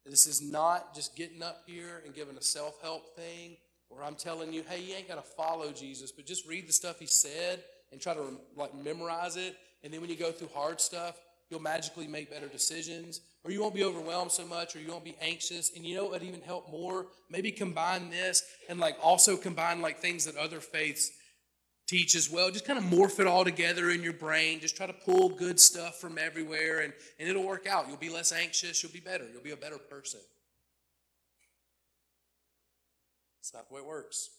This 0.06 0.26
is 0.26 0.42
not 0.42 0.96
just 0.96 1.16
getting 1.16 1.44
up 1.44 1.64
here 1.68 2.02
and 2.06 2.16
giving 2.16 2.38
a 2.38 2.42
self 2.42 2.82
help 2.82 3.16
thing 3.16 3.58
where 3.90 4.04
I'm 4.04 4.16
telling 4.16 4.54
you, 4.54 4.64
hey, 4.68 4.82
you 4.82 4.96
ain't 4.96 5.08
got 5.08 5.24
to 5.24 5.30
follow 5.32 5.72
Jesus, 5.72 6.12
but 6.12 6.26
just 6.26 6.48
read 6.48 6.68
the 6.68 6.74
stuff 6.74 7.00
he 7.00 7.06
said 7.06 7.64
and 7.92 8.00
try 8.00 8.14
to 8.14 8.40
like 8.56 8.74
memorize 8.76 9.36
it. 9.36 9.56
And 9.84 9.94
then 9.94 10.02
when 10.02 10.10
you 10.10 10.16
go 10.16 10.32
through 10.32 10.50
hard 10.54 10.80
stuff, 10.80 11.20
you'll 11.50 11.62
magically 11.62 12.08
make 12.08 12.32
better 12.32 12.48
decisions, 12.48 13.22
or 13.44 13.52
you 13.52 13.62
won't 13.62 13.76
be 13.76 13.84
overwhelmed 13.84 14.32
so 14.32 14.46
much, 14.46 14.76
or 14.76 14.80
you 14.80 14.90
won't 14.90 15.06
be 15.06 15.18
anxious. 15.22 15.72
And 15.76 15.86
you 15.86 15.96
know 15.96 16.06
what 16.06 16.24
even 16.24 16.42
help 16.42 16.70
more? 16.70 17.08
Maybe 17.30 17.52
combine 17.52 18.10
this 18.10 18.44
and 18.68 18.80
like 18.80 18.98
also 19.02 19.38
combine 19.38 19.82
like 19.82 20.00
things 20.00 20.26
that 20.26 20.36
other 20.36 20.60
faiths 20.60 21.12
teach 21.88 22.16
as 22.16 22.30
well. 22.30 22.52
Just 22.52 22.66
kind 22.66 22.78
of 22.78 22.86
morph 22.86 23.20
it 23.20 23.28
all 23.28 23.44
together 23.44 23.90
in 23.90 24.04
your 24.04 24.14
brain. 24.14 24.60
Just 24.60 24.76
try 24.76 24.86
to 24.86 24.94
pull 24.94 25.30
good 25.30 25.60
stuff 25.60 26.00
from 26.00 26.18
everywhere, 26.18 26.82
and, 26.82 26.94
and 27.18 27.30
it'll 27.30 27.46
work 27.46 27.66
out. 27.66 27.88
You'll 27.88 27.98
be 27.98 28.10
less 28.10 28.32
anxious. 28.32 28.84
You'll 28.84 28.92
be 28.92 29.00
better. 29.00 29.26
You'll 29.32 29.44
be 29.44 29.52
a 29.52 29.58
better 29.58 29.78
person. 29.78 30.20
It's 33.40 33.54
not 33.54 33.68
the 33.68 33.76
way 33.76 33.82
it 33.82 33.88
works. 33.88 34.30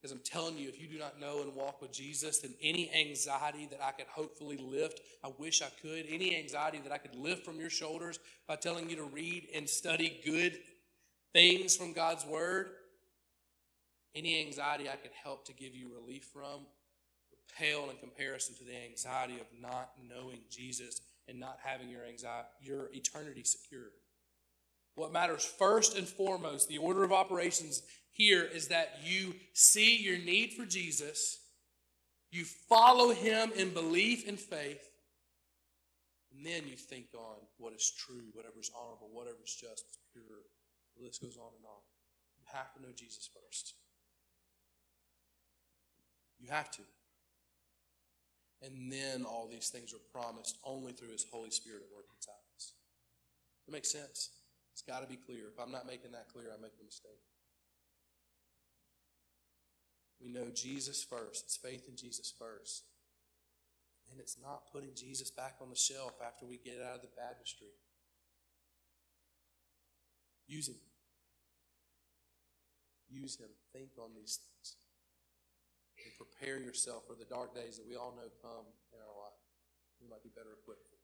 Because 0.00 0.12
I'm 0.12 0.22
telling 0.24 0.56
you, 0.56 0.68
if 0.68 0.80
you 0.80 0.86
do 0.86 0.98
not 0.98 1.20
know 1.20 1.42
and 1.42 1.54
walk 1.54 1.82
with 1.82 1.92
Jesus, 1.92 2.38
then 2.38 2.54
any 2.62 2.90
anxiety 2.94 3.66
that 3.70 3.82
I 3.82 3.90
could 3.90 4.06
hopefully 4.06 4.56
lift, 4.56 5.00
I 5.24 5.30
wish 5.38 5.60
I 5.60 5.70
could, 5.82 6.06
any 6.08 6.36
anxiety 6.36 6.78
that 6.84 6.92
I 6.92 6.98
could 6.98 7.16
lift 7.16 7.44
from 7.44 7.58
your 7.58 7.70
shoulders 7.70 8.20
by 8.46 8.56
telling 8.56 8.88
you 8.88 8.96
to 8.96 9.04
read 9.04 9.48
and 9.54 9.68
study 9.68 10.20
good 10.24 10.56
things 11.32 11.76
from 11.76 11.92
God's 11.92 12.24
Word, 12.24 12.68
any 14.14 14.40
anxiety 14.40 14.88
I 14.88 14.96
could 14.96 15.10
help 15.20 15.44
to 15.46 15.52
give 15.52 15.74
you 15.74 15.90
relief 15.92 16.26
from 16.32 16.60
would 17.30 17.56
pale 17.58 17.90
in 17.90 17.96
comparison 17.96 18.54
to 18.56 18.64
the 18.64 18.76
anxiety 18.88 19.34
of 19.34 19.46
not 19.60 19.90
knowing 20.08 20.40
Jesus 20.48 21.00
and 21.26 21.40
not 21.40 21.58
having 21.62 21.88
your 21.88 22.04
anxiety, 22.04 22.48
your 22.60 22.88
eternity 22.92 23.42
secured. 23.44 23.90
What 24.94 25.12
matters 25.12 25.44
first 25.44 25.96
and 25.96 26.08
foremost, 26.08 26.68
the 26.68 26.78
order 26.78 27.04
of 27.04 27.12
operations 27.12 27.82
here 28.18 28.42
is 28.42 28.68
that 28.68 28.98
you 29.04 29.34
see 29.54 29.96
your 29.96 30.18
need 30.18 30.52
for 30.52 30.66
Jesus, 30.66 31.38
you 32.30 32.44
follow 32.44 33.14
him 33.14 33.52
in 33.56 33.70
belief 33.70 34.28
and 34.28 34.38
faith, 34.38 34.84
and 36.34 36.44
then 36.44 36.66
you 36.66 36.76
think 36.76 37.06
on 37.14 37.36
what 37.56 37.72
is 37.72 37.90
true, 37.96 38.26
whatever 38.34 38.60
is 38.60 38.70
honorable, 38.76 39.08
whatever 39.12 39.38
is 39.44 39.54
just, 39.54 39.84
pure. 40.12 40.42
The 40.96 41.04
list 41.04 41.22
goes 41.22 41.36
on 41.36 41.54
and 41.56 41.64
on. 41.64 41.80
You 42.38 42.44
have 42.52 42.74
to 42.74 42.82
know 42.82 42.92
Jesus 42.94 43.30
first. 43.32 43.74
You 46.40 46.50
have 46.50 46.70
to. 46.72 46.82
And 48.62 48.90
then 48.90 49.24
all 49.24 49.48
these 49.48 49.68
things 49.68 49.94
are 49.94 50.02
promised 50.12 50.58
only 50.64 50.92
through 50.92 51.12
his 51.12 51.24
Holy 51.30 51.50
Spirit 51.50 51.82
at 51.86 51.94
work 51.94 52.06
inside 52.16 52.42
us. 52.56 52.74
Does 53.62 53.66
that 53.66 53.72
make 53.72 53.86
sense? 53.86 54.30
It's 54.72 54.82
got 54.82 55.02
to 55.02 55.08
be 55.08 55.16
clear. 55.16 55.46
If 55.52 55.60
I'm 55.60 55.70
not 55.70 55.86
making 55.86 56.10
that 56.12 56.26
clear, 56.32 56.46
I 56.50 56.60
make 56.60 56.74
a 56.80 56.84
mistake. 56.84 57.22
We 60.20 60.28
know 60.28 60.50
Jesus 60.52 61.04
first. 61.04 61.44
It's 61.44 61.56
faith 61.56 61.88
in 61.88 61.96
Jesus 61.96 62.32
first. 62.36 62.84
And 64.10 64.20
it's 64.20 64.36
not 64.40 64.72
putting 64.72 64.94
Jesus 64.94 65.30
back 65.30 65.56
on 65.60 65.70
the 65.70 65.76
shelf 65.76 66.14
after 66.24 66.46
we 66.46 66.58
get 66.58 66.80
out 66.82 66.96
of 66.96 67.02
the 67.02 67.14
baptistry. 67.16 67.68
Use 70.46 70.68
him. 70.68 70.80
Use 73.10 73.38
him. 73.38 73.50
Think 73.72 73.90
on 73.98 74.10
these 74.16 74.40
things. 74.40 74.76
And 76.04 76.12
prepare 76.16 76.58
yourself 76.58 77.04
for 77.06 77.14
the 77.14 77.28
dark 77.28 77.54
days 77.54 77.76
that 77.76 77.86
we 77.88 77.96
all 77.96 78.14
know 78.16 78.30
come 78.42 78.66
in 78.92 78.98
our 78.98 79.16
life. 79.22 79.38
We 80.00 80.08
might 80.08 80.22
be 80.22 80.30
better 80.34 80.56
equipped 80.56 80.88
for. 80.88 80.97